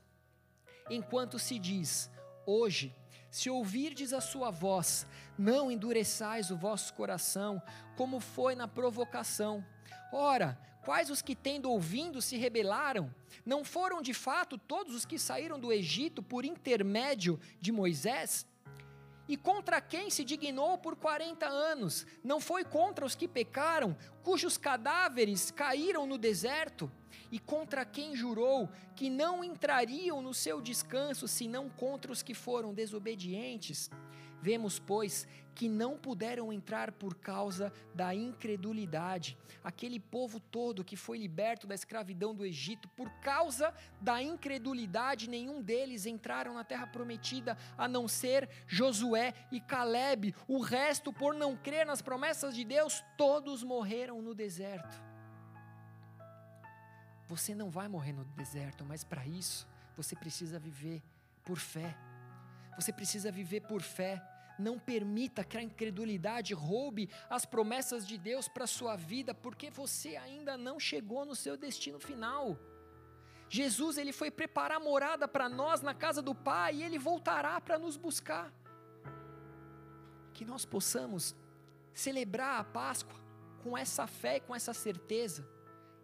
Enquanto 0.91 1.39
se 1.39 1.59
diz, 1.59 2.11
hoje, 2.47 2.95
se 3.31 3.51
ouvirdes 3.51 4.13
a 4.13 4.21
sua 4.21 4.51
voz, 4.51 5.07
não 5.37 5.71
endureçais 5.71 6.51
o 6.51 6.57
vosso 6.57 6.95
coração, 6.95 7.61
como 7.97 8.21
foi 8.21 8.55
na 8.55 8.69
provocação. 8.69 9.65
Ora, 10.13 10.59
quais 10.85 11.11
os 11.11 11.21
que 11.21 11.35
tendo 11.35 11.71
ouvindo 11.71 12.23
se 12.23 12.37
rebelaram? 12.37 13.13
Não 13.45 13.65
foram 13.65 14.01
de 14.01 14.15
fato 14.15 14.57
todos 14.57 14.95
os 14.95 15.05
que 15.05 15.19
saíram 15.19 15.59
do 15.59 15.73
Egito 15.73 16.23
por 16.23 16.45
intermédio 16.45 17.41
de 17.61 17.73
Moisés? 17.73 18.47
E 19.27 19.37
contra 19.37 19.81
quem 19.81 20.11
se 20.11 20.23
dignou 20.23 20.77
por 20.77 20.97
quarenta 20.97 21.47
anos? 21.47 22.07
Não 22.23 22.41
foi 22.41 22.63
contra 22.63 23.07
os 23.07 23.15
que 23.15 23.27
pecaram, 23.27 23.97
cujos 24.23 24.59
cadáveres 24.59 25.51
caíram 25.51 26.07
no 26.07 26.19
deserto? 26.19 26.91
E 27.33 27.39
contra 27.39 27.85
quem 27.85 28.15
jurou 28.15 28.69
que 28.95 29.09
não 29.09 29.43
entrariam 29.43 30.21
no 30.21 30.35
seu 30.35 30.61
descanso, 30.61 31.27
senão 31.27 31.71
contra 31.71 32.13
os 32.13 32.23
que 32.23 32.35
foram 32.35 32.75
desobedientes? 32.75 33.91
Vemos, 34.43 34.79
pois, 34.79 35.27
que 35.55 35.69
não 35.69 35.97
puderam 35.97 36.53
entrar 36.53 36.91
por 36.93 37.15
causa 37.15 37.73
da 37.95 38.15
incredulidade. 38.15 39.39
Aquele 39.63 40.01
povo 40.01 40.41
todo 40.41 40.85
que 40.85 40.97
foi 40.97 41.19
liberto 41.19 41.67
da 41.67 41.75
escravidão 41.75 42.35
do 42.35 42.45
Egito, 42.45 42.89
por 42.91 43.09
causa 43.21 43.73
da 44.01 44.23
incredulidade, 44.23 45.29
nenhum 45.31 45.63
deles 45.63 46.07
entraram 46.07 46.55
na 46.55 46.65
terra 46.65 46.87
prometida, 46.87 47.57
a 47.79 47.87
não 47.87 48.09
ser 48.09 48.49
Josué 48.67 49.33
e 49.53 49.61
Caleb. 49.61 50.35
O 50.49 50.61
resto, 50.61 51.13
por 51.13 51.35
não 51.35 51.57
crer 51.57 51.87
nas 51.87 52.03
promessas 52.03 52.55
de 52.55 52.65
Deus, 52.65 53.03
todos 53.17 53.63
morreram 53.63 54.21
no 54.21 54.35
deserto. 54.35 55.03
Você 57.27 57.55
não 57.55 57.71
vai 57.71 57.89
morrer 57.89 58.13
no 58.13 58.25
deserto, 58.25 58.85
mas 58.85 59.03
para 59.03 59.27
isso, 59.27 59.67
você 59.97 60.15
precisa 60.15 60.59
viver 60.59 61.03
por 61.43 61.59
fé. 61.59 61.97
Você 62.77 62.93
precisa 62.93 63.31
viver 63.31 63.61
por 63.61 63.81
fé. 63.81 64.23
Não 64.59 64.79
permita 64.79 65.45
que 65.45 65.57
a 65.57 65.63
incredulidade 65.63 66.55
roube 66.55 67.11
as 67.29 67.45
promessas 67.45 68.07
de 68.07 68.17
Deus 68.17 68.49
para 68.49 68.65
a 68.65 68.69
sua 68.69 68.97
vida, 68.97 69.35
porque 69.35 69.71
você 69.71 70.17
ainda 70.17 70.57
não 70.57 70.79
chegou 70.79 71.25
no 71.25 71.35
seu 71.35 71.57
destino 71.57 71.99
final. 71.99 72.59
Jesus 73.49 73.99
ele 73.99 74.13
foi 74.13 74.31
preparar 74.31 74.81
morada 74.81 75.29
para 75.29 75.49
nós 75.49 75.81
na 75.81 75.95
casa 75.95 76.21
do 76.21 76.35
Pai 76.35 76.77
e 76.77 76.83
ele 76.83 76.99
voltará 76.99 77.61
para 77.61 77.79
nos 77.79 77.97
buscar. 77.97 78.53
Que 80.33 80.45
nós 80.45 80.65
possamos 80.65 81.35
celebrar 81.93 82.61
a 82.61 82.65
Páscoa 82.65 83.15
com 83.63 83.77
essa 83.79 84.07
fé 84.07 84.37
e 84.37 84.41
com 84.41 84.55
essa 84.55 84.75
certeza 84.75 85.54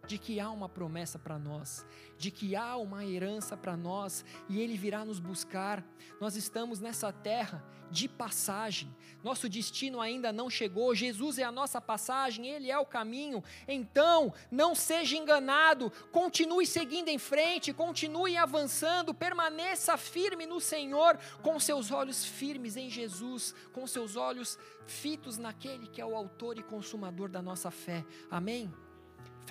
de 0.07 0.17
que 0.17 0.39
há 0.39 0.49
uma 0.49 0.67
promessa 0.67 1.19
para 1.19 1.37
nós, 1.37 1.85
de 2.17 2.31
que 2.31 2.55
há 2.55 2.75
uma 2.77 3.05
herança 3.05 3.55
para 3.55 3.77
nós 3.77 4.25
e 4.49 4.59
Ele 4.59 4.77
virá 4.77 5.05
nos 5.05 5.19
buscar. 5.19 5.83
Nós 6.19 6.35
estamos 6.35 6.79
nessa 6.79 7.11
terra 7.11 7.63
de 7.89 8.07
passagem, 8.07 8.89
nosso 9.21 9.49
destino 9.49 9.99
ainda 9.99 10.31
não 10.31 10.49
chegou, 10.49 10.95
Jesus 10.95 11.37
é 11.37 11.43
a 11.43 11.51
nossa 11.51 11.81
passagem, 11.81 12.47
Ele 12.47 12.71
é 12.71 12.79
o 12.79 12.85
caminho. 12.85 13.43
Então, 13.67 14.33
não 14.49 14.73
seja 14.73 15.17
enganado, 15.17 15.91
continue 16.11 16.65
seguindo 16.65 17.09
em 17.09 17.17
frente, 17.17 17.73
continue 17.73 18.37
avançando, 18.37 19.13
permaneça 19.13 19.97
firme 19.97 20.45
no 20.45 20.61
Senhor, 20.61 21.17
com 21.41 21.59
seus 21.59 21.91
olhos 21.91 22.23
firmes 22.23 22.77
em 22.77 22.89
Jesus, 22.89 23.53
com 23.73 23.85
seus 23.85 24.15
olhos 24.15 24.57
fitos 24.85 25.37
naquele 25.37 25.87
que 25.87 25.99
é 25.99 26.05
o 26.05 26.15
Autor 26.15 26.57
e 26.57 26.63
Consumador 26.63 27.29
da 27.29 27.41
nossa 27.41 27.69
fé. 27.69 28.05
Amém? 28.29 28.71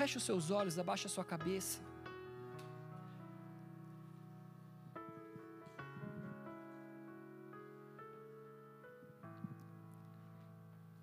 Feche 0.01 0.17
os 0.17 0.25
seus 0.25 0.51
olhos, 0.51 0.79
abaixa 0.79 1.09
a 1.09 1.11
sua 1.11 1.23
cabeça. 1.23 1.79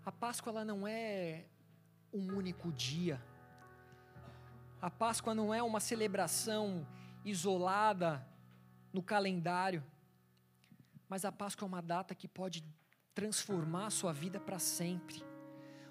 A 0.04 0.12
Páscoa 0.12 0.50
ela 0.50 0.66
não 0.66 0.88
é 0.88 1.45
um 2.12 2.36
único 2.36 2.72
dia. 2.72 3.22
A 4.82 4.89
Páscoa 4.89 5.36
não 5.36 5.54
é 5.54 5.62
uma 5.62 5.80
celebração 5.80 6.84
isolada 7.24 8.28
no 8.91 9.04
calendário. 9.04 9.84
Mas 11.08 11.24
a 11.24 11.32
Páscoa 11.32 11.68
é 11.68 11.70
uma 11.70 11.84
data 11.84 12.16
que 12.16 12.28
pode 12.28 12.66
transformar 13.14 13.86
a 13.86 13.91
sua 13.91 14.12
vida 14.12 14.39
para 14.39 14.58
sempre 14.58 15.24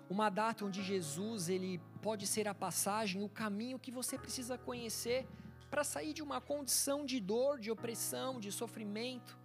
uma 0.08 0.30
data 0.30 0.64
onde 0.64 0.82
Jesus 0.82 1.48
ele 1.48 1.80
pode 2.00 2.26
ser 2.26 2.46
a 2.46 2.54
passagem, 2.54 3.22
o 3.22 3.28
caminho 3.28 3.78
que 3.78 3.90
você 3.90 4.16
precisa 4.16 4.56
conhecer 4.56 5.26
para 5.70 5.82
sair 5.82 6.12
de 6.12 6.22
uma 6.22 6.40
condição 6.40 7.04
de 7.04 7.20
dor, 7.20 7.58
de 7.58 7.70
opressão, 7.70 8.38
de 8.38 8.52
sofrimento, 8.52 9.36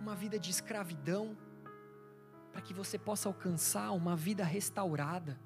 uma 0.00 0.14
vida 0.14 0.38
de 0.38 0.50
escravidão, 0.50 1.36
para 2.52 2.62
que 2.62 2.72
você 2.72 2.98
possa 2.98 3.28
alcançar 3.28 3.90
uma 3.90 4.16
vida 4.16 4.42
restaurada, 4.42 5.38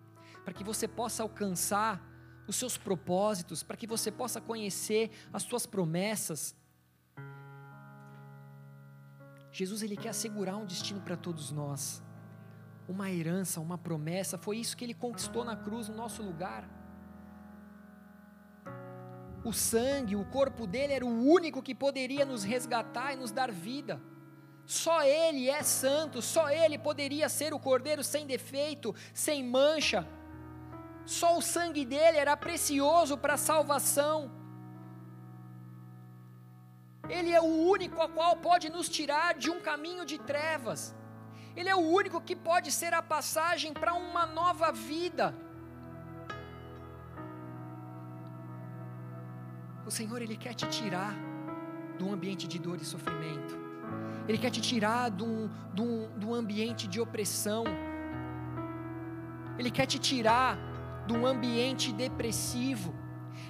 para 0.45 0.55
que 0.55 0.63
você 0.63 0.87
possa 0.87 1.23
alcançar 1.23 2.01
os 2.47 2.57
seus 2.57 2.77
propósitos, 2.77 3.63
para 3.63 3.77
que 3.77 3.87
você 3.87 4.11
possa 4.13 4.41
conhecer 4.41 5.11
as 5.33 5.43
suas 5.43 5.67
promessas, 5.67 6.55
Jesus 9.53 9.83
ele 9.83 9.97
quer 9.97 10.11
assegurar 10.11 10.57
um 10.57 10.65
destino 10.65 11.01
para 11.01 11.17
todos 11.17 11.51
nós, 11.51 12.03
uma 12.89 13.11
herança, 13.11 13.61
uma 13.61 13.77
promessa. 13.77 14.39
Foi 14.39 14.59
isso 14.59 14.77
que 14.77 14.85
ele 14.85 14.95
conquistou 14.95 15.45
na 15.45 15.57
cruz 15.57 15.89
no 15.89 15.97
nosso 15.97 16.23
lugar. 16.23 16.69
O 19.45 19.53
sangue, 19.53 20.17
o 20.17 20.25
corpo 20.25 20.67
dele 20.67 20.93
era 20.93 21.05
o 21.05 21.25
único 21.27 21.63
que 21.63 21.75
poderia 21.75 22.25
nos 22.25 22.45
resgatar 22.45 23.15
e 23.15 23.17
nos 23.17 23.33
dar 23.33 23.51
vida. 23.51 24.01
Só 24.67 25.03
Ele 25.03 25.49
é 25.49 25.63
santo, 25.63 26.21
só 26.23 26.51
Ele 26.51 26.79
poderia 26.79 27.29
ser 27.29 27.53
o 27.53 27.59
cordeiro 27.59 28.05
sem 28.05 28.27
defeito, 28.27 28.95
sem 29.13 29.43
mancha. 29.43 30.07
Só 31.05 31.37
o 31.37 31.43
sangue 31.43 31.85
dele 31.85 32.19
era 32.19 32.37
precioso 32.37 33.17
para 33.17 33.35
a 33.35 33.39
salvação. 33.39 34.31
Ele 37.09 37.33
é 37.33 37.41
o 37.41 37.53
único 37.75 38.01
a 38.01 38.09
qual 38.09 38.37
pode 38.37 38.69
nos 38.71 38.89
tirar 38.89 39.35
de 39.35 39.51
um 39.51 39.61
caminho 39.61 40.05
de 40.05 40.19
trevas. 40.19 40.95
Ele 41.57 41.69
é 41.69 41.75
o 41.75 41.81
único 41.81 42.21
que 42.21 42.37
pode 42.37 42.71
ser 42.71 42.95
a 42.95 43.03
passagem 43.03 43.73
para 43.73 43.95
uma 43.95 44.27
nova 44.27 44.71
vida. 44.71 45.35
O 49.85 49.91
Senhor, 49.91 50.23
Ele 50.23 50.37
quer 50.37 50.55
te 50.55 50.67
tirar 50.69 51.15
um 52.01 52.13
ambiente 52.13 52.47
de 52.47 52.59
dor 52.59 52.79
e 52.81 52.85
sofrimento. 52.85 53.59
Ele 54.29 54.39
quer 54.39 54.51
te 54.51 54.61
tirar 54.61 55.11
de 55.11 56.27
um 56.27 56.35
ambiente 56.35 56.87
de 56.87 57.01
opressão. 57.01 57.65
Ele 59.59 59.71
quer 59.71 59.87
te 59.87 59.99
tirar 59.99 60.57
um 61.13 61.27
ambiente 61.27 61.93
depressivo. 61.93 62.95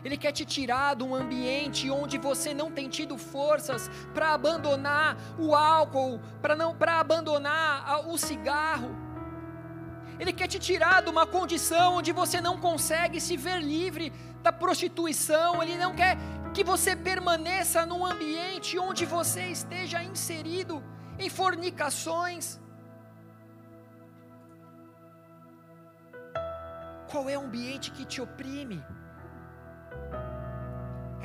Ele 0.05 0.17
quer 0.17 0.33
te 0.33 0.45
tirar 0.45 0.97
de 0.97 1.03
um 1.03 1.15
ambiente 1.15 1.91
onde 1.91 2.17
você 2.17 2.55
não 2.55 2.71
tem 2.71 2.89
tido 2.89 3.19
forças 3.19 3.91
para 4.15 4.33
abandonar 4.33 5.17
o 5.39 5.55
álcool, 5.55 6.21
para 6.41 6.57
não 6.57 6.75
para 6.75 6.99
abandonar 7.01 8.09
o 8.09 8.17
cigarro. 8.17 8.97
Ele 10.19 10.33
quer 10.33 10.49
te 10.49 10.59
tirar 10.59 11.03
de 11.03 11.11
uma 11.11 11.27
condição 11.27 11.97
onde 11.97 12.13
você 12.13 12.41
não 12.41 12.59
consegue 12.59 13.21
se 13.21 13.37
ver 13.37 13.61
livre 13.61 14.13
da 14.43 14.53
prostituição. 14.53 15.63
Ele 15.63 15.77
não 15.77 15.95
quer 15.95 16.17
que 16.53 16.65
você 16.65 16.95
permaneça 16.95 17.87
num 17.87 18.05
ambiente 18.05 18.79
onde 18.79 19.07
você 19.07 19.49
esteja 19.49 20.03
inserido 20.03 20.83
em 21.19 21.31
fornicações. 21.31 22.59
Qual 27.11 27.29
é 27.29 27.37
o 27.37 27.43
ambiente 27.43 27.91
que 27.91 28.05
te 28.05 28.21
oprime? 28.21 28.83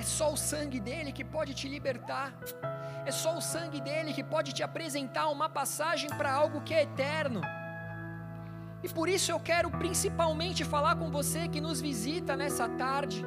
É 0.05 0.07
só 0.07 0.27
o 0.31 0.37
sangue 0.37 0.79
dele 0.87 1.11
que 1.17 1.23
pode 1.35 1.51
te 1.59 1.67
libertar. 1.67 2.27
É 3.09 3.11
só 3.21 3.31
o 3.39 3.41
sangue 3.41 3.79
dele 3.87 4.13
que 4.17 4.23
pode 4.33 4.53
te 4.57 4.61
apresentar 4.61 5.29
uma 5.29 5.49
passagem 5.49 6.11
para 6.11 6.31
algo 6.31 6.61
que 6.61 6.75
é 6.75 6.83
eterno. 6.83 7.41
E 8.83 8.87
por 8.97 9.09
isso 9.09 9.31
eu 9.31 9.39
quero 9.39 9.71
principalmente 9.71 10.63
falar 10.63 10.95
com 10.95 11.09
você 11.09 11.47
que 11.47 11.59
nos 11.59 11.81
visita 11.81 12.35
nessa 12.35 12.69
tarde. 12.83 13.25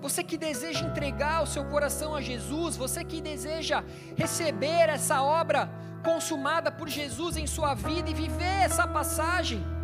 Você 0.00 0.24
que 0.24 0.38
deseja 0.38 0.86
entregar 0.86 1.42
o 1.42 1.46
seu 1.54 1.66
coração 1.66 2.14
a 2.14 2.22
Jesus, 2.22 2.78
você 2.78 3.04
que 3.04 3.20
deseja 3.20 3.84
receber 4.16 4.88
essa 4.88 5.20
obra 5.20 5.68
consumada 6.02 6.72
por 6.72 6.88
Jesus 6.88 7.36
em 7.36 7.46
sua 7.46 7.74
vida 7.74 8.08
e 8.08 8.14
viver 8.14 8.58
essa 8.68 8.86
passagem 8.88 9.75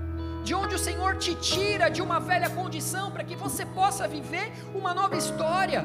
de 0.43 0.55
onde 0.55 0.75
o 0.75 0.79
Senhor 0.79 1.17
te 1.17 1.35
tira 1.37 1.89
de 1.89 2.03
uma 2.03 2.19
velha 2.19 2.51
condição 2.51 3.11
para 3.11 3.23
que 3.23 3.37
você 3.37 3.65
possa 3.65 4.09
viver 4.09 4.53
uma 4.75 4.93
nova 4.93 5.17
história. 5.17 5.85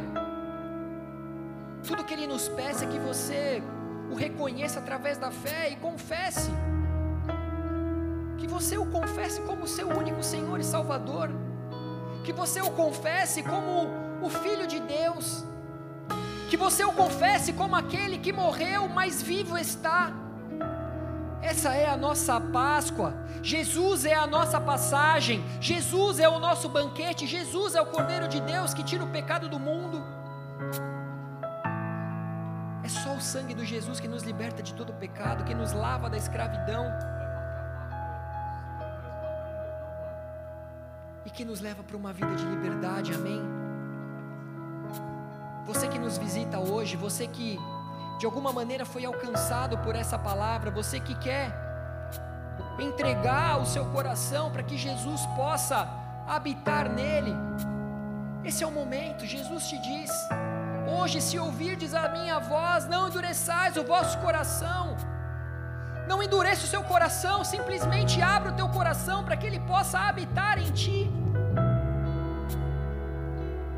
Tudo 1.87 2.03
que 2.03 2.13
Ele 2.13 2.27
nos 2.27 2.49
peça 2.49 2.85
é 2.85 2.87
que 2.87 2.99
você 2.99 3.61
o 4.11 4.15
reconheça 4.15 4.79
através 4.79 5.17
da 5.17 5.31
fé 5.31 5.69
e 5.69 5.75
confesse. 5.75 6.51
Que 8.37 8.47
você 8.47 8.77
o 8.77 8.85
confesse 8.85 9.41
como 9.41 9.67
seu 9.67 9.87
único 9.89 10.23
Senhor 10.23 10.59
e 10.59 10.63
Salvador. 10.63 11.29
Que 12.23 12.33
você 12.33 12.59
o 12.61 12.71
confesse 12.71 13.43
como 13.43 13.89
o 14.21 14.29
Filho 14.29 14.65
de 14.65 14.79
Deus. 14.79 15.45
Que 16.49 16.57
você 16.57 16.83
o 16.83 16.93
confesse 16.93 17.53
como 17.53 17.75
aquele 17.75 18.17
que 18.17 18.33
morreu, 18.33 18.87
mas 18.87 19.21
vivo 19.21 19.57
está 19.57 20.13
essa 21.41 21.73
é 21.73 21.87
a 21.87 21.97
nossa 21.97 22.39
Páscoa. 22.39 23.13
Jesus 23.43 24.05
é 24.05 24.15
a 24.15 24.27
nossa 24.27 24.59
passagem. 24.59 25.43
Jesus 25.61 26.19
é 26.19 26.27
o 26.27 26.39
nosso 26.39 26.67
banquete. 26.67 27.27
Jesus 27.27 27.75
é 27.75 27.81
o 27.81 27.85
Cordeiro 27.85 28.27
de 28.27 28.41
Deus 28.41 28.73
que 28.73 28.83
tira 28.83 29.03
o 29.03 29.11
pecado 29.11 29.47
do 29.47 29.59
mundo. 29.59 30.03
É 32.83 32.89
só 32.89 33.13
o 33.13 33.21
sangue 33.21 33.53
do 33.53 33.65
Jesus 33.65 33.99
que 33.99 34.07
nos 34.07 34.23
liberta 34.23 34.63
de 34.63 34.73
todo 34.73 34.91
o 34.91 34.93
pecado, 34.93 35.43
que 35.43 35.53
nos 35.53 35.73
lava 35.73 36.09
da 36.09 36.17
escravidão 36.17 36.85
e 41.25 41.29
que 41.29 41.43
nos 41.43 41.59
leva 41.59 41.83
para 41.83 41.97
uma 41.97 42.13
vida 42.13 42.33
de 42.35 42.45
liberdade. 42.45 43.13
Amém. 43.13 43.41
Você 45.65 45.87
que 45.89 45.99
nos 45.99 46.17
visita 46.17 46.57
hoje, 46.59 46.95
você 46.95 47.27
que 47.27 47.59
de 48.17 48.25
alguma 48.25 48.51
maneira 48.51 48.85
foi 48.85 49.05
alcançado 49.05 49.77
por 49.79 49.95
essa 49.95 50.17
palavra, 50.17 50.71
você 50.71 50.99
que 50.99 51.15
quer 51.15 51.51
entregar 52.79 53.59
o 53.59 53.65
seu 53.65 53.85
coração 53.85 54.51
para 54.51 54.63
que 54.63 54.77
Jesus 54.77 55.25
possa 55.35 55.87
habitar 56.27 56.89
nele. 56.89 57.33
Esse 58.43 58.63
é 58.63 58.67
o 58.67 58.71
momento, 58.71 59.25
Jesus 59.25 59.67
te 59.67 59.77
diz: 59.79 60.11
Hoje, 60.87 61.21
se 61.21 61.37
ouvirdes 61.37 61.93
a 61.93 62.07
minha 62.09 62.39
voz, 62.39 62.87
não 62.87 63.07
endureçais 63.07 63.77
o 63.77 63.83
vosso 63.83 64.17
coração. 64.19 64.95
Não 66.07 66.23
endureça 66.23 66.63
o 66.63 66.67
seu 66.67 66.83
coração, 66.83 67.43
simplesmente 67.43 68.21
abra 68.21 68.51
o 68.51 68.55
teu 68.55 68.69
coração 68.69 69.25
para 69.25 69.35
que 69.35 69.45
ele 69.45 69.59
possa 69.59 69.99
habitar 69.99 70.57
em 70.57 70.71
ti. 70.71 71.11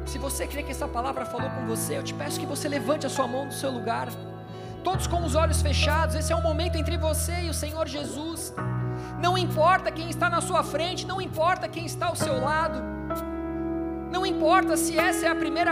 Se 0.10 0.18
você 0.18 0.48
crê 0.48 0.64
que 0.64 0.72
essa 0.72 0.88
palavra 0.88 1.24
falou 1.24 1.52
com 1.52 1.68
você, 1.68 1.96
eu 1.96 2.02
te 2.02 2.16
peço 2.16 2.40
que 2.40 2.46
você 2.54 2.68
levante 2.68 3.06
a 3.06 3.10
sua 3.10 3.28
mão 3.28 3.48
do 3.48 3.54
seu 3.54 3.70
lugar. 3.70 4.08
Todos 4.84 5.06
com 5.06 5.24
os 5.24 5.36
olhos 5.36 5.62
fechados, 5.62 6.16
esse 6.16 6.34
é 6.34 6.36
o 6.36 6.42
momento 6.42 6.78
entre 6.78 6.98
você 6.98 7.42
e 7.44 7.50
o 7.50 7.54
Senhor 7.54 7.88
Jesus. 7.88 8.52
Não 9.22 9.38
importa 9.38 9.92
quem 9.92 10.10
está 10.10 10.28
na 10.28 10.42
sua 10.42 10.64
frente, 10.64 11.06
não 11.06 11.22
importa 11.22 11.68
quem 11.68 11.86
está 11.86 12.08
ao 12.08 12.16
seu 12.16 12.42
lado. 12.42 12.82
Não 14.10 14.26
importa 14.26 14.76
se 14.76 14.98
essa 14.98 15.28
é 15.28 15.30
a 15.30 15.36
primeira 15.36 15.68